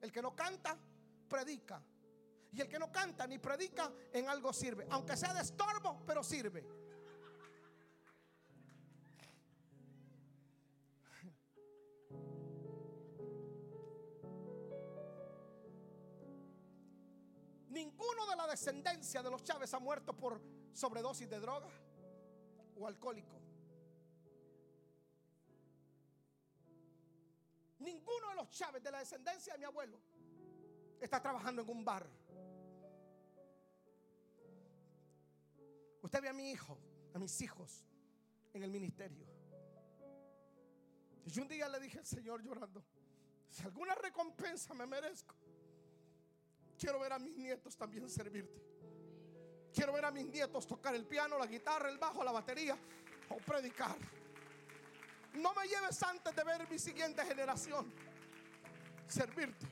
El 0.02 0.12
que 0.12 0.22
no 0.22 0.36
canta, 0.36 0.78
predica. 1.28 1.84
Y 2.52 2.62
el 2.62 2.68
que 2.68 2.80
no 2.80 2.92
canta 2.92 3.28
ni 3.28 3.38
predica, 3.38 3.92
en 4.12 4.28
algo 4.28 4.52
sirve. 4.52 4.88
Aunque 4.90 5.16
sea 5.16 5.34
de 5.34 5.42
estorbo, 5.42 6.04
pero 6.06 6.24
sirve. 6.24 6.64
Ninguno 17.70 18.26
de 18.28 18.36
la 18.36 18.48
descendencia 18.48 19.22
de 19.22 19.30
los 19.30 19.44
Chávez 19.44 19.74
ha 19.74 19.80
muerto 19.80 20.18
por 20.18 20.42
sobredosis 20.74 21.30
de 21.30 21.40
droga 21.40 21.70
o 22.76 22.88
alcohólico. 22.88 23.49
Ninguno 27.80 28.30
de 28.30 28.36
los 28.36 28.50
Chávez 28.50 28.84
de 28.84 28.92
la 28.92 29.00
descendencia 29.00 29.54
de 29.54 29.60
mi 29.60 29.66
abuelo 29.66 30.00
está 31.00 31.22
trabajando 31.22 31.62
en 31.62 31.70
un 31.70 31.84
bar. 31.84 32.06
Usted 36.02 36.22
ve 36.22 36.30
a 36.30 36.34
mi 36.34 36.52
hijo, 36.52 36.78
a 37.14 37.20
mis 37.20 37.40
hijos 37.42 37.86
en 38.54 38.64
el 38.64 38.72
ministerio. 38.72 39.26
Y 41.26 41.32
yo 41.32 41.44
un 41.44 41.48
día 41.48 41.70
le 41.70 41.80
dije 41.80 42.00
al 42.00 42.06
Señor 42.06 42.42
llorando, 42.42 42.84
si 43.50 43.64
alguna 43.64 43.96
recompensa 43.96 44.74
me 44.74 44.86
merezco, 44.86 45.36
quiero 46.78 47.00
ver 47.00 47.14
a 47.14 47.20
mis 47.20 47.36
nietos 47.38 47.76
también 47.78 48.10
servirte. 48.10 48.62
Quiero 49.74 49.94
ver 49.94 50.06
a 50.06 50.12
mis 50.12 50.26
nietos 50.26 50.66
tocar 50.68 50.96
el 50.96 51.06
piano, 51.06 51.38
la 51.38 51.46
guitarra, 51.46 51.90
el 51.90 51.98
bajo, 51.98 52.24
la 52.24 52.32
batería 52.32 52.78
o 53.30 53.38
predicar. 53.38 53.98
No 55.34 55.54
me 55.54 55.68
lleves 55.68 56.02
antes 56.04 56.36
de 56.36 56.44
ver 56.44 56.70
mi 56.70 56.80
siguiente 56.80 57.24
generación 57.26 57.94
servirte. 59.08 59.68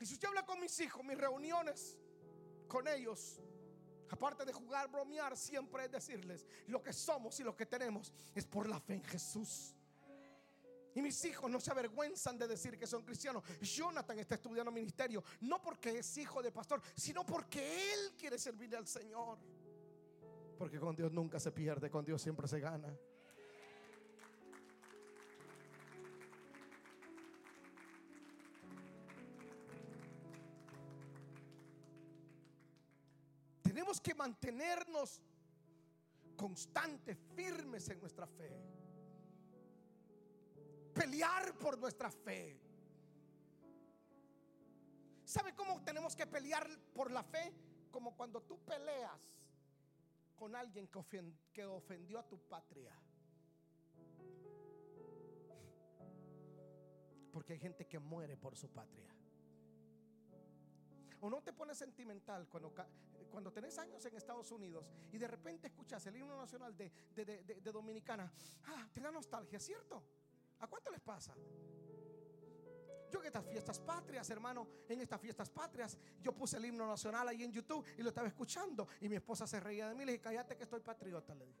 Y 0.00 0.06
si 0.06 0.14
usted 0.14 0.28
habla 0.28 0.44
con 0.44 0.58
mis 0.58 0.78
hijos, 0.80 1.04
mis 1.04 1.16
reuniones 1.16 1.96
con 2.66 2.88
ellos, 2.88 3.40
aparte 4.10 4.44
de 4.44 4.52
jugar, 4.52 4.90
bromear, 4.90 5.36
siempre 5.36 5.84
es 5.84 5.92
decirles 5.92 6.46
lo 6.66 6.82
que 6.82 6.92
somos 6.92 7.38
y 7.38 7.44
lo 7.44 7.56
que 7.56 7.66
tenemos 7.66 8.12
es 8.34 8.44
por 8.44 8.68
la 8.68 8.80
fe 8.80 8.94
en 8.94 9.04
Jesús. 9.04 9.74
Y 10.94 11.00
mis 11.00 11.24
hijos 11.24 11.50
no 11.50 11.60
se 11.60 11.70
avergüenzan 11.70 12.36
de 12.36 12.46
decir 12.46 12.78
que 12.78 12.86
son 12.86 13.02
cristianos. 13.02 13.42
Jonathan 13.60 14.18
está 14.18 14.34
estudiando 14.34 14.70
ministerio, 14.70 15.24
no 15.40 15.62
porque 15.62 16.00
es 16.00 16.18
hijo 16.18 16.42
de 16.42 16.52
pastor, 16.52 16.82
sino 16.96 17.24
porque 17.24 17.92
él 17.92 18.14
quiere 18.18 18.38
servirle 18.38 18.76
al 18.76 18.86
Señor. 18.86 19.38
Porque 20.62 20.78
con 20.78 20.94
Dios 20.94 21.10
nunca 21.10 21.40
se 21.40 21.50
pierde, 21.50 21.90
con 21.90 22.04
Dios 22.04 22.22
siempre 22.22 22.46
se 22.46 22.60
gana. 22.60 22.96
Tenemos 33.60 34.00
que 34.00 34.14
mantenernos 34.14 35.20
constantes, 36.36 37.18
firmes 37.34 37.88
en 37.88 37.98
nuestra 37.98 38.28
fe. 38.28 38.56
Pelear 40.94 41.58
por 41.58 41.76
nuestra 41.76 42.08
fe. 42.08 42.56
¿Sabe 45.24 45.56
cómo 45.56 45.82
tenemos 45.82 46.14
que 46.14 46.28
pelear 46.28 46.70
por 46.94 47.10
la 47.10 47.24
fe? 47.24 47.52
Como 47.90 48.16
cuando 48.16 48.40
tú 48.42 48.60
peleas 48.60 49.41
con 50.42 50.56
alguien 50.56 50.88
que, 50.88 51.64
ofendió 51.64 52.18
a 52.18 52.28
tu 52.28 52.36
patria. 52.36 52.92
Porque 57.30 57.52
hay 57.52 57.60
gente 57.60 57.86
que 57.86 58.00
muere 58.00 58.36
por 58.36 58.56
su 58.56 58.68
patria. 58.68 59.14
o 61.20 61.30
no 61.30 61.40
te 61.44 61.52
pones 61.52 61.78
sentimental 61.78 62.48
cuando, 62.48 62.74
cuando 63.30 63.52
tenés 63.52 63.78
años 63.78 64.04
en 64.04 64.16
Estados 64.16 64.50
Unidos 64.50 64.90
y 65.12 65.18
de 65.18 65.28
repente 65.28 65.68
escuchas 65.68 66.04
el 66.06 66.16
himno 66.16 66.36
nacional 66.36 66.76
de, 66.76 66.90
de 67.14 67.72
Dominicana? 67.72 68.32
Ah, 68.64 68.88
te 68.92 69.00
da 69.00 69.12
nostalgia, 69.12 69.60
¿cierto? 69.60 70.02
¿A 70.58 70.66
cuánto 70.66 70.90
les 70.90 71.02
pasa? 71.02 71.36
Yo 73.12 73.20
en 73.20 73.26
estas 73.26 73.44
fiestas 73.44 73.78
patrias, 73.78 74.30
hermano, 74.30 74.66
en 74.88 75.02
estas 75.02 75.20
fiestas 75.20 75.50
patrias, 75.50 75.98
yo 76.22 76.32
puse 76.32 76.56
el 76.56 76.64
himno 76.64 76.86
nacional 76.86 77.28
ahí 77.28 77.42
en 77.44 77.52
YouTube 77.52 77.84
y 77.98 78.02
lo 78.02 78.08
estaba 78.08 78.26
escuchando. 78.26 78.88
Y 79.02 79.08
mi 79.10 79.16
esposa 79.16 79.46
se 79.46 79.60
reía 79.60 79.86
de 79.88 79.94
mí. 79.94 80.06
Le 80.06 80.12
dije, 80.12 80.22
cállate 80.22 80.56
que 80.56 80.62
estoy 80.62 80.80
patriota, 80.80 81.34
le 81.34 81.46
dije. 81.46 81.60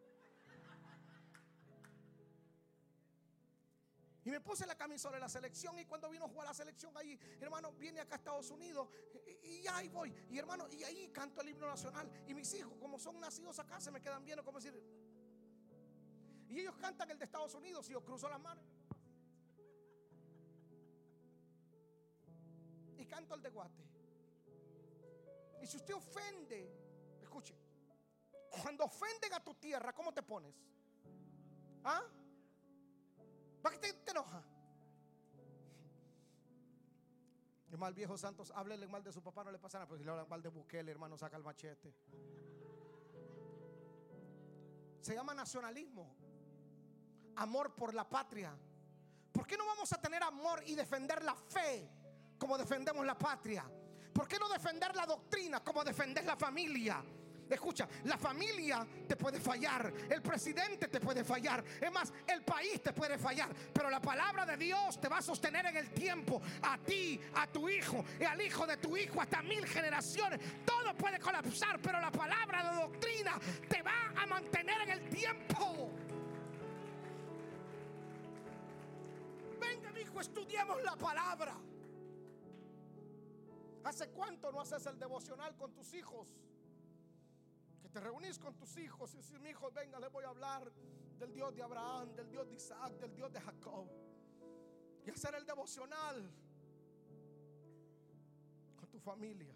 Y 4.24 4.30
me 4.30 4.40
puse 4.40 4.64
la 4.66 4.76
camisola 4.76 5.16
de 5.16 5.20
la 5.20 5.28
selección 5.28 5.78
y 5.78 5.84
cuando 5.84 6.08
vino 6.08 6.24
a 6.24 6.28
jugar 6.28 6.46
la 6.46 6.54
selección 6.54 6.96
ahí, 6.96 7.18
hermano, 7.40 7.72
viene 7.72 8.00
acá 8.00 8.14
a 8.14 8.18
Estados 8.18 8.50
Unidos 8.50 8.88
y, 9.42 9.66
ahí 9.66 9.88
voy. 9.88 10.14
Y 10.30 10.38
hermano, 10.38 10.68
y 10.70 10.84
ahí 10.84 11.08
canto 11.08 11.42
el 11.42 11.50
himno 11.50 11.66
nacional. 11.66 12.08
Y 12.28 12.32
mis 12.32 12.54
hijos, 12.54 12.72
como 12.80 12.98
son 12.98 13.20
nacidos 13.20 13.58
acá, 13.58 13.80
se 13.80 13.90
me 13.90 14.00
quedan 14.00 14.24
viendo 14.24 14.44
como 14.44 14.58
decir. 14.58 14.80
Y 16.48 16.60
ellos 16.60 16.76
cantan 16.76 17.10
el 17.10 17.18
de 17.18 17.24
Estados 17.24 17.52
Unidos 17.54 17.88
y 17.90 17.92
yo 17.92 18.04
cruzo 18.04 18.28
las 18.28 18.40
manos. 18.40 18.64
Canto 23.12 23.34
el 23.34 23.42
de 23.42 23.50
Guate. 23.50 23.84
Y 25.60 25.66
si 25.66 25.76
usted 25.76 25.94
ofende, 25.94 26.60
escuche, 27.20 27.54
cuando 28.48 28.84
ofenden 28.84 29.34
a 29.34 29.44
tu 29.44 29.54
tierra, 29.54 29.92
¿cómo 29.92 30.14
te 30.14 30.22
pones? 30.22 30.54
¿Ah? 31.84 32.02
¿Para 33.60 33.78
qué 33.78 33.92
te, 33.92 34.10
enoja? 34.10 34.42
El 37.70 37.78
mal 37.78 37.92
viejo 37.92 38.16
Santos, 38.16 38.50
háblele 38.54 38.86
mal 38.88 39.04
de 39.04 39.12
su 39.12 39.22
papá, 39.22 39.44
no 39.44 39.52
le 39.52 39.58
pasa 39.58 39.78
nada. 39.78 39.88
Pero 39.88 39.98
si 39.98 40.04
le 40.04 40.10
hablan 40.10 40.28
mal 40.28 40.42
de 40.42 40.48
Bukele, 40.48 40.90
hermano, 40.90 41.18
saca 41.18 41.36
el 41.36 41.42
machete. 41.42 41.94
Se 45.00 45.14
llama 45.14 45.34
nacionalismo. 45.34 46.16
Amor 47.36 47.74
por 47.74 47.94
la 47.94 48.08
patria. 48.08 48.56
¿Por 49.32 49.46
qué 49.46 49.56
no 49.56 49.66
vamos 49.66 49.92
a 49.92 50.00
tener 50.00 50.22
amor 50.22 50.62
y 50.66 50.74
defender 50.74 51.22
la 51.22 51.34
fe 51.34 52.01
como 52.42 52.58
defendemos 52.58 53.06
la 53.06 53.16
patria? 53.16 53.64
¿Por 54.12 54.26
qué 54.26 54.36
no 54.36 54.48
defender 54.48 54.96
la 54.96 55.06
doctrina 55.06 55.60
como 55.60 55.84
defender 55.84 56.24
la 56.24 56.34
familia? 56.34 57.00
Escucha, 57.48 57.88
la 58.02 58.18
familia 58.18 58.84
te 59.06 59.14
puede 59.14 59.38
fallar, 59.38 59.92
el 60.10 60.20
presidente 60.20 60.88
te 60.88 60.98
puede 60.98 61.22
fallar, 61.22 61.62
es 61.80 61.92
más, 61.92 62.12
el 62.26 62.42
país 62.42 62.82
te 62.82 62.92
puede 62.92 63.16
fallar, 63.16 63.48
pero 63.72 63.88
la 63.90 64.00
palabra 64.00 64.44
de 64.44 64.56
Dios 64.56 65.00
te 65.00 65.08
va 65.08 65.18
a 65.18 65.22
sostener 65.22 65.66
en 65.66 65.76
el 65.76 65.90
tiempo, 65.90 66.42
a 66.62 66.78
ti, 66.78 67.20
a 67.36 67.46
tu 67.46 67.68
hijo 67.68 68.04
y 68.18 68.24
al 68.24 68.40
hijo 68.40 68.66
de 68.66 68.76
tu 68.78 68.96
hijo, 68.96 69.20
hasta 69.20 69.40
mil 69.42 69.64
generaciones. 69.64 70.40
Todo 70.64 70.96
puede 70.96 71.20
colapsar, 71.20 71.78
pero 71.80 72.00
la 72.00 72.10
palabra 72.10 72.72
de 72.72 72.80
doctrina 72.80 73.38
te 73.68 73.82
va 73.82 74.12
a 74.20 74.26
mantener 74.26 74.80
en 74.80 74.90
el 74.90 75.08
tiempo. 75.10 75.90
Venga, 79.60 80.00
hijo, 80.00 80.20
estudiemos 80.20 80.82
la 80.82 80.96
palabra. 80.96 81.54
¿Hace 83.92 84.08
cuánto 84.08 84.50
no 84.50 84.58
haces 84.58 84.86
el 84.86 84.98
devocional 84.98 85.54
con 85.54 85.74
tus 85.74 85.92
hijos? 85.92 86.34
te 87.92 88.00
reunís 88.00 88.38
con 88.38 88.56
tus 88.56 88.74
hijos 88.78 89.12
y 89.12 89.18
decís, 89.18 89.38
mi 89.38 89.50
hijo, 89.50 89.70
venga, 89.70 90.00
le 90.00 90.08
voy 90.08 90.24
a 90.24 90.28
hablar 90.28 90.72
del 91.18 91.30
Dios 91.30 91.54
de 91.54 91.62
Abraham, 91.62 92.14
del 92.14 92.30
Dios 92.30 92.48
de 92.48 92.54
Isaac, 92.54 92.94
del 92.94 93.14
Dios 93.14 93.30
de 93.30 93.38
Jacob. 93.38 93.86
Y 95.04 95.10
hacer 95.10 95.34
el 95.34 95.44
devocional 95.44 96.32
con 98.76 98.88
tu 98.88 98.98
familia. 98.98 99.54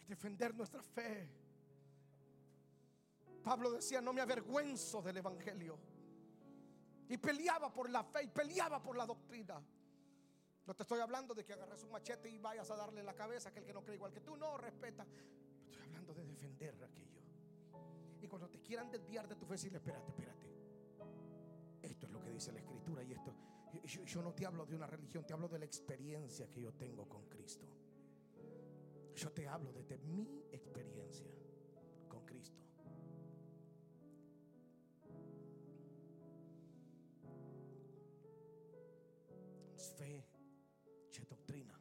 Y 0.00 0.06
defender 0.06 0.52
nuestra 0.52 0.82
fe. 0.82 1.30
Pablo 3.44 3.70
decía, 3.70 4.00
no 4.00 4.12
me 4.12 4.20
avergüenzo 4.20 5.00
del 5.00 5.18
Evangelio. 5.18 5.78
Y 7.08 7.18
peleaba 7.18 7.72
por 7.72 7.90
la 7.90 8.02
fe 8.02 8.24
y 8.24 8.28
peleaba 8.28 8.82
por 8.82 8.96
la 8.96 9.06
doctrina. 9.06 9.62
No 10.66 10.74
te 10.74 10.82
estoy 10.82 11.00
hablando 11.00 11.34
de 11.34 11.44
que 11.44 11.52
agarres 11.52 11.82
un 11.82 11.90
machete 11.90 12.28
y 12.30 12.38
vayas 12.38 12.70
a 12.70 12.76
darle 12.76 13.02
la 13.02 13.14
cabeza 13.14 13.48
a 13.48 13.50
aquel 13.50 13.64
que 13.64 13.72
no 13.74 13.82
cree 13.84 13.96
igual 13.96 14.12
que 14.12 14.20
tú. 14.20 14.36
No, 14.36 14.56
respeta. 14.56 15.06
Estoy 15.66 15.82
hablando 15.82 16.14
de 16.14 16.24
defender 16.24 16.74
aquello. 16.82 17.20
Y 18.22 18.26
cuando 18.26 18.48
te 18.48 18.60
quieran 18.60 18.90
desviar 18.90 19.28
de 19.28 19.36
tu 19.36 19.44
fe, 19.44 19.52
decirle, 19.52 19.78
espérate, 19.78 20.10
espérate. 20.10 20.46
Esto 21.82 22.06
es 22.06 22.12
lo 22.12 22.20
que 22.22 22.30
dice 22.30 22.52
la 22.52 22.60
escritura 22.60 23.02
y 23.02 23.12
esto. 23.12 23.34
Yo, 23.84 24.04
yo 24.04 24.22
no 24.22 24.32
te 24.32 24.46
hablo 24.46 24.64
de 24.64 24.74
una 24.74 24.86
religión, 24.86 25.26
te 25.26 25.34
hablo 25.34 25.48
de 25.48 25.58
la 25.58 25.66
experiencia 25.66 26.48
que 26.48 26.62
yo 26.62 26.72
tengo 26.72 27.06
con 27.06 27.28
Cristo. 27.28 27.66
Yo 29.14 29.30
te 29.32 29.46
hablo 29.46 29.70
desde 29.72 29.98
mi 29.98 30.44
experiencia 30.50 31.26
fe 39.94 40.24
doctrina. 41.28 41.78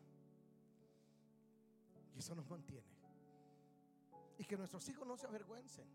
Y 2.16 2.20
eso 2.20 2.36
nos 2.36 2.48
mantiene. 2.50 2.88
Y 4.38 4.46
que 4.46 4.58
nuestros 4.58 4.88
hijos 4.90 5.08
no 5.08 5.18
se 5.18 5.28
avergüencen. 5.28 5.88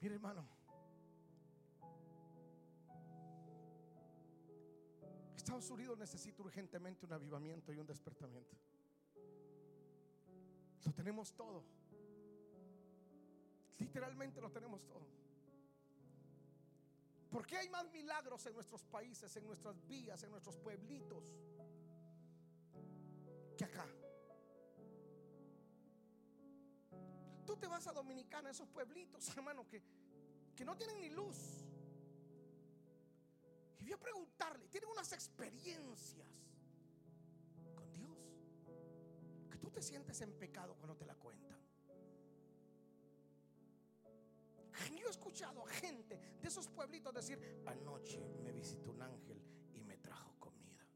Mire 0.00 0.14
hermano, 0.14 0.46
Estados 5.36 5.70
Unidos 5.70 5.98
necesita 5.98 6.42
urgentemente 6.42 7.06
un 7.06 7.12
avivamiento 7.12 7.72
y 7.72 7.78
un 7.78 7.86
despertamiento. 7.86 8.56
Lo 10.84 10.92
tenemos 10.92 11.32
todo. 11.32 11.64
Literalmente 13.78 14.40
lo 14.40 14.50
tenemos 14.50 14.84
todo. 14.86 15.25
¿Por 17.36 17.46
qué 17.46 17.58
hay 17.58 17.68
más 17.68 17.86
milagros 17.90 18.46
en 18.46 18.54
nuestros 18.54 18.82
países, 18.84 19.36
en 19.36 19.44
nuestras 19.44 19.86
vías, 19.86 20.22
en 20.22 20.30
nuestros 20.30 20.56
pueblitos 20.56 21.36
que 23.58 23.62
acá? 23.62 23.86
Tú 27.44 27.54
te 27.58 27.66
vas 27.66 27.86
a 27.88 27.92
Dominicana, 27.92 28.48
esos 28.48 28.66
pueblitos, 28.70 29.28
hermano, 29.36 29.68
que, 29.68 29.82
que 30.56 30.64
no 30.64 30.78
tienen 30.78 30.98
ni 30.98 31.10
luz. 31.10 31.36
Y 33.80 33.82
voy 33.82 33.92
a 33.92 33.98
preguntarle, 33.98 34.66
tienen 34.68 34.88
unas 34.88 35.12
experiencias 35.12 36.30
con 37.74 37.92
Dios 37.92 38.16
que 39.50 39.58
tú 39.58 39.70
te 39.70 39.82
sientes 39.82 40.18
en 40.22 40.32
pecado 40.38 40.74
cuando 40.76 40.96
te 40.96 41.04
la 41.04 41.14
cuentan. 41.16 41.65
Yo 44.94 45.06
he 45.06 45.10
escuchado 45.10 45.62
a 45.64 45.68
gente 45.68 46.18
de 46.40 46.48
esos 46.48 46.68
pueblitos 46.68 47.14
decir, 47.14 47.38
anoche 47.66 48.20
me 48.42 48.52
visitó 48.52 48.90
un 48.90 49.02
ángel 49.02 49.40
y 49.74 49.82
me 49.82 49.96
trajo 49.98 50.34
comida. 50.38 50.86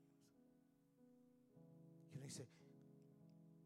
Y 2.13 2.17
uno 2.17 2.25
dice, 2.25 2.49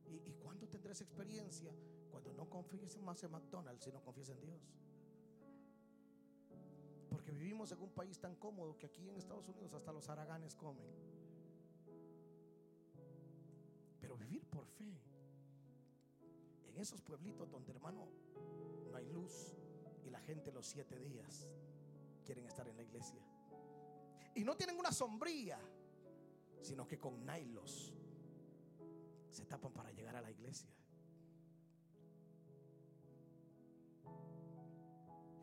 ¿y, 0.06 0.30
¿y 0.30 0.34
cuándo 0.34 0.68
tendré 0.68 0.92
esa 0.92 1.04
experiencia? 1.04 1.74
Cuando 2.10 2.32
no 2.32 2.48
confíes 2.48 2.96
más 2.98 3.22
en 3.24 3.32
McDonald's, 3.32 3.84
sino 3.84 4.02
confíes 4.02 4.30
en 4.30 4.40
Dios. 4.40 4.72
Porque 7.10 7.32
vivimos 7.32 7.70
en 7.72 7.80
un 7.80 7.90
país 7.90 8.18
tan 8.18 8.36
cómodo 8.36 8.76
que 8.78 8.86
aquí 8.86 9.08
en 9.08 9.16
Estados 9.16 9.48
Unidos 9.48 9.72
hasta 9.74 9.92
los 9.92 10.08
haraganes 10.08 10.54
comen. 10.54 10.86
Pero 14.00 14.16
vivir 14.16 14.44
por 14.46 14.66
fe 14.66 15.00
en 16.66 16.76
esos 16.76 17.00
pueblitos 17.00 17.50
donde 17.50 17.70
hermano 17.70 18.08
no 18.90 18.96
hay 18.96 19.06
luz, 19.06 19.54
y 20.04 20.10
la 20.10 20.20
gente 20.20 20.52
los 20.52 20.66
siete 20.66 20.98
días 20.98 21.48
quieren 22.24 22.46
estar 22.46 22.68
en 22.68 22.76
la 22.76 22.82
iglesia. 22.82 23.20
Y 24.34 24.44
no 24.44 24.56
tienen 24.56 24.78
una 24.78 24.92
sombría, 24.92 25.58
sino 26.60 26.86
que 26.86 26.98
con 26.98 27.24
nailos 27.24 27.92
se 29.30 29.46
tapan 29.46 29.72
para 29.72 29.90
llegar 29.92 30.16
a 30.16 30.20
la 30.20 30.30
iglesia. 30.30 30.70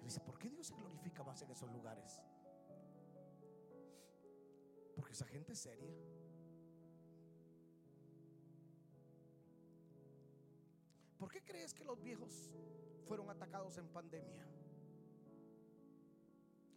Y 0.01 0.05
dice, 0.05 0.19
¿por 0.19 0.37
qué 0.37 0.49
Dios 0.49 0.67
se 0.67 0.75
glorifica 0.75 1.23
más 1.23 1.41
en 1.41 1.51
esos 1.51 1.71
lugares? 1.71 2.21
Porque 4.95 5.13
esa 5.13 5.25
gente 5.25 5.53
es 5.53 5.59
seria. 5.59 5.93
¿Por 11.17 11.29
qué 11.31 11.43
crees 11.43 11.73
que 11.73 11.83
los 11.85 12.01
viejos 12.01 12.51
fueron 13.11 13.29
atacados 13.29 13.77
en 13.77 13.89
pandemia. 13.89 14.47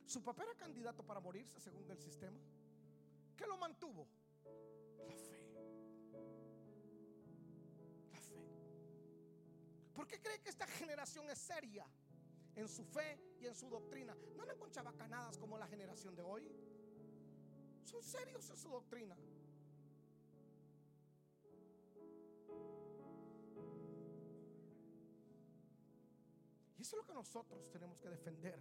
Su 0.05 0.21
papá 0.21 0.43
era 0.43 0.57
candidato 0.57 1.05
para 1.07 1.21
morirse 1.21 1.61
según 1.61 1.89
el 1.89 1.97
sistema. 1.97 2.41
¿Qué 3.37 3.47
lo 3.47 3.57
mantuvo? 3.57 4.09
La 5.07 5.15
fe. 5.15 5.41
La 8.11 8.21
fe. 8.21 8.35
¿Por 9.95 10.09
qué 10.09 10.21
cree 10.21 10.41
que 10.41 10.49
esta 10.49 10.67
generación 10.67 11.31
es 11.31 11.39
seria? 11.39 11.87
en 12.57 12.69
su 12.69 12.85
fe 12.85 13.19
y 13.41 13.47
en 13.47 13.55
su 13.55 13.69
doctrina. 13.69 14.17
No 14.35 14.43
andan 14.43 14.59
con 14.59 14.71
chabacanadas 14.73 15.39
como 15.39 15.57
la 15.57 15.69
generación 15.69 16.17
de 16.17 16.23
hoy. 16.23 16.49
Son 17.85 18.03
serios 18.03 18.51
en 18.51 18.57
su 18.57 18.69
doctrina. 18.69 19.17
Eso 26.85 26.97
es 26.97 27.03
lo 27.03 27.07
que 27.07 27.15
nosotros 27.15 27.71
tenemos 27.71 27.99
que 27.99 28.11
defender. 28.11 28.59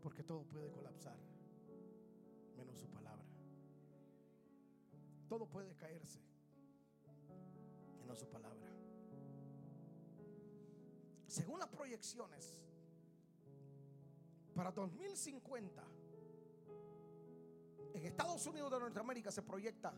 Porque 0.00 0.22
todo 0.22 0.44
puede 0.44 0.70
colapsar, 0.70 1.16
menos 2.56 2.78
su 2.78 2.86
palabra. 2.86 3.24
Todo 5.28 5.44
puede 5.46 5.74
caerse, 5.74 6.20
menos 7.98 8.16
su 8.16 8.28
palabra. 8.28 8.68
Según 11.26 11.58
las 11.58 11.68
proyecciones, 11.68 12.56
para 14.54 14.70
2050, 14.70 15.84
en 17.94 18.06
Estados 18.06 18.46
Unidos 18.46 18.70
de 18.70 18.78
Norteamérica 18.78 19.32
se 19.32 19.42
proyecta 19.42 19.92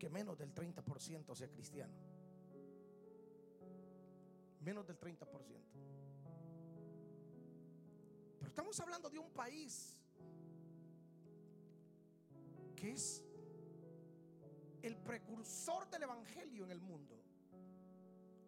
que 0.00 0.10
menos 0.10 0.36
del 0.36 0.52
30% 0.52 1.32
sea 1.32 1.48
cristiano. 1.48 2.11
Menos 4.62 4.86
del 4.86 4.98
30%. 4.98 5.18
Pero 8.38 8.48
estamos 8.48 8.78
hablando 8.80 9.10
de 9.10 9.18
un 9.18 9.30
país 9.30 9.98
que 12.76 12.92
es 12.92 13.22
el 14.82 14.96
precursor 14.96 15.88
del 15.90 16.02
Evangelio 16.02 16.64
en 16.64 16.70
el 16.70 16.80
mundo. 16.80 17.16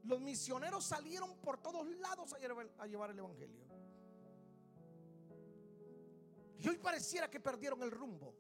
Los 0.05 0.21
misioneros 0.21 0.85
salieron 0.85 1.37
por 1.39 1.59
todos 1.59 1.87
lados 1.97 2.35
a 2.35 2.87
llevar, 2.87 3.11
el 3.11 3.19
Evangelio. 3.19 3.65
Y 6.59 6.69
hoy 6.69 6.79
pareciera 6.79 7.31
que 7.31 7.41
perdieron 7.41 7.83
el 7.83 7.91
rumbo. 7.91 8.35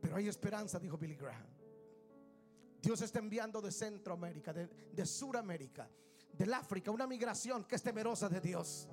Pero 0.00 0.16
hay 0.16 0.28
esperanza, 0.28 0.78
dijo 0.78 0.96
Billy 0.96 1.16
Graham. 1.16 1.61
Dios 2.82 3.00
está 3.00 3.20
enviando 3.20 3.60
de 3.60 3.70
Centroamérica, 3.70 4.52
de, 4.52 5.06
Suramérica, 5.06 5.88
del 6.32 6.52
África, 6.52 6.90
una 6.90 7.06
migración 7.06 7.64
que 7.64 7.76
es 7.76 7.82
temerosa 7.82 8.28
de 8.28 8.40
Dios. 8.40 8.88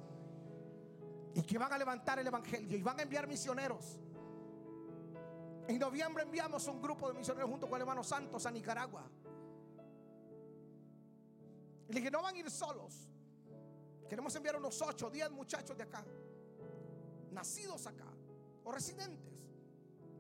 Y 1.34 1.42
que 1.42 1.58
van 1.58 1.74
a 1.74 1.78
levantar 1.78 2.20
el 2.20 2.28
Evangelio 2.28 2.78
y 2.78 2.84
van 2.84 3.00
a 3.00 3.02
enviar 3.02 3.28
misioneros. 3.28 3.98
En 5.68 5.80
noviembre 5.80 6.24
enviamos 6.24 6.68
un 6.68 6.80
grupo 6.80 7.08
de 7.08 7.18
misioneros 7.18 7.50
junto 7.50 7.68
con 7.68 7.78
el 7.78 7.82
hermano 7.82 8.04
Santos 8.04 8.46
a 8.46 8.52
Nicaragua. 8.52 9.10
Y 11.88 11.94
le 11.94 12.00
dije, 12.00 12.12
no 12.12 12.22
van 12.22 12.36
a 12.36 12.38
ir 12.38 12.52
solos. 12.52 13.10
Queremos 14.08 14.36
enviar 14.36 14.56
unos 14.56 14.80
8 14.80 15.08
o 15.08 15.10
10 15.10 15.32
muchachos 15.32 15.76
de 15.76 15.84
acá, 15.84 16.06
nacidos 17.32 17.88
acá, 17.88 18.08
o 18.64 18.72
residentes, 18.72 19.34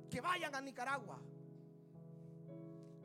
que 0.09 0.21
vayan 0.21 0.55
a 0.55 0.61
Nicaragua. 0.61 1.19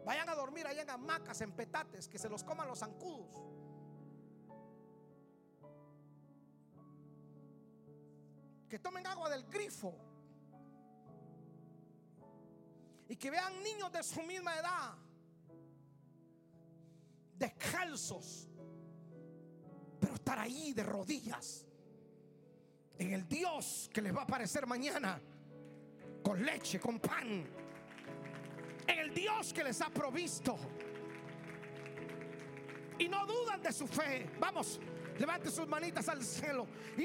Vayan 0.05 0.29
a 0.29 0.35
dormir 0.35 0.67
allá 0.67 0.83
en 0.83 0.91
hamacas, 0.91 1.41
en 1.41 1.53
petates, 1.53 2.09
que 2.09 2.19
se 2.19 2.29
los 2.29 2.45
coman 2.45 2.69
los 2.69 2.79
zancudos. 2.79 3.43
Que 8.69 8.79
tomen 8.79 9.07
agua 9.07 9.31
del 9.31 9.45
grifo. 9.45 9.95
Y 13.09 13.17
que 13.17 13.31
vean 13.31 13.63
niños 13.63 13.93
de 13.93 14.03
su 14.03 14.23
misma 14.23 14.59
edad, 14.59 14.95
descalzos, 17.37 18.49
pero 20.01 20.15
estar 20.15 20.39
ahí 20.39 20.73
de 20.73 20.83
rodillas 20.83 21.67
en 22.99 23.13
el 23.13 23.29
Dios 23.29 23.91
que 23.93 24.01
les 24.01 24.15
va 24.15 24.21
a 24.21 24.25
aparecer 24.25 24.67
mañana 24.67 25.21
con 26.23 26.45
leche, 26.45 26.81
con 26.81 26.99
pan, 26.99 27.47
en 28.87 28.99
el 28.99 29.15
Dios 29.15 29.53
que 29.53 29.65
les 29.65 29.81
ha 29.81 29.91
provisto. 29.91 30.57
Y 32.99 33.09
no 33.09 33.27
dudan 33.27 33.63
de 33.63 33.73
su 33.73 33.87
fe. 33.87 34.31
Vamos, 34.39 34.81
levante 35.19 35.51
sus 35.51 35.67
manitas 35.67 36.09
al 36.09 36.23
cielo. 36.23 36.67
Y 36.97 37.05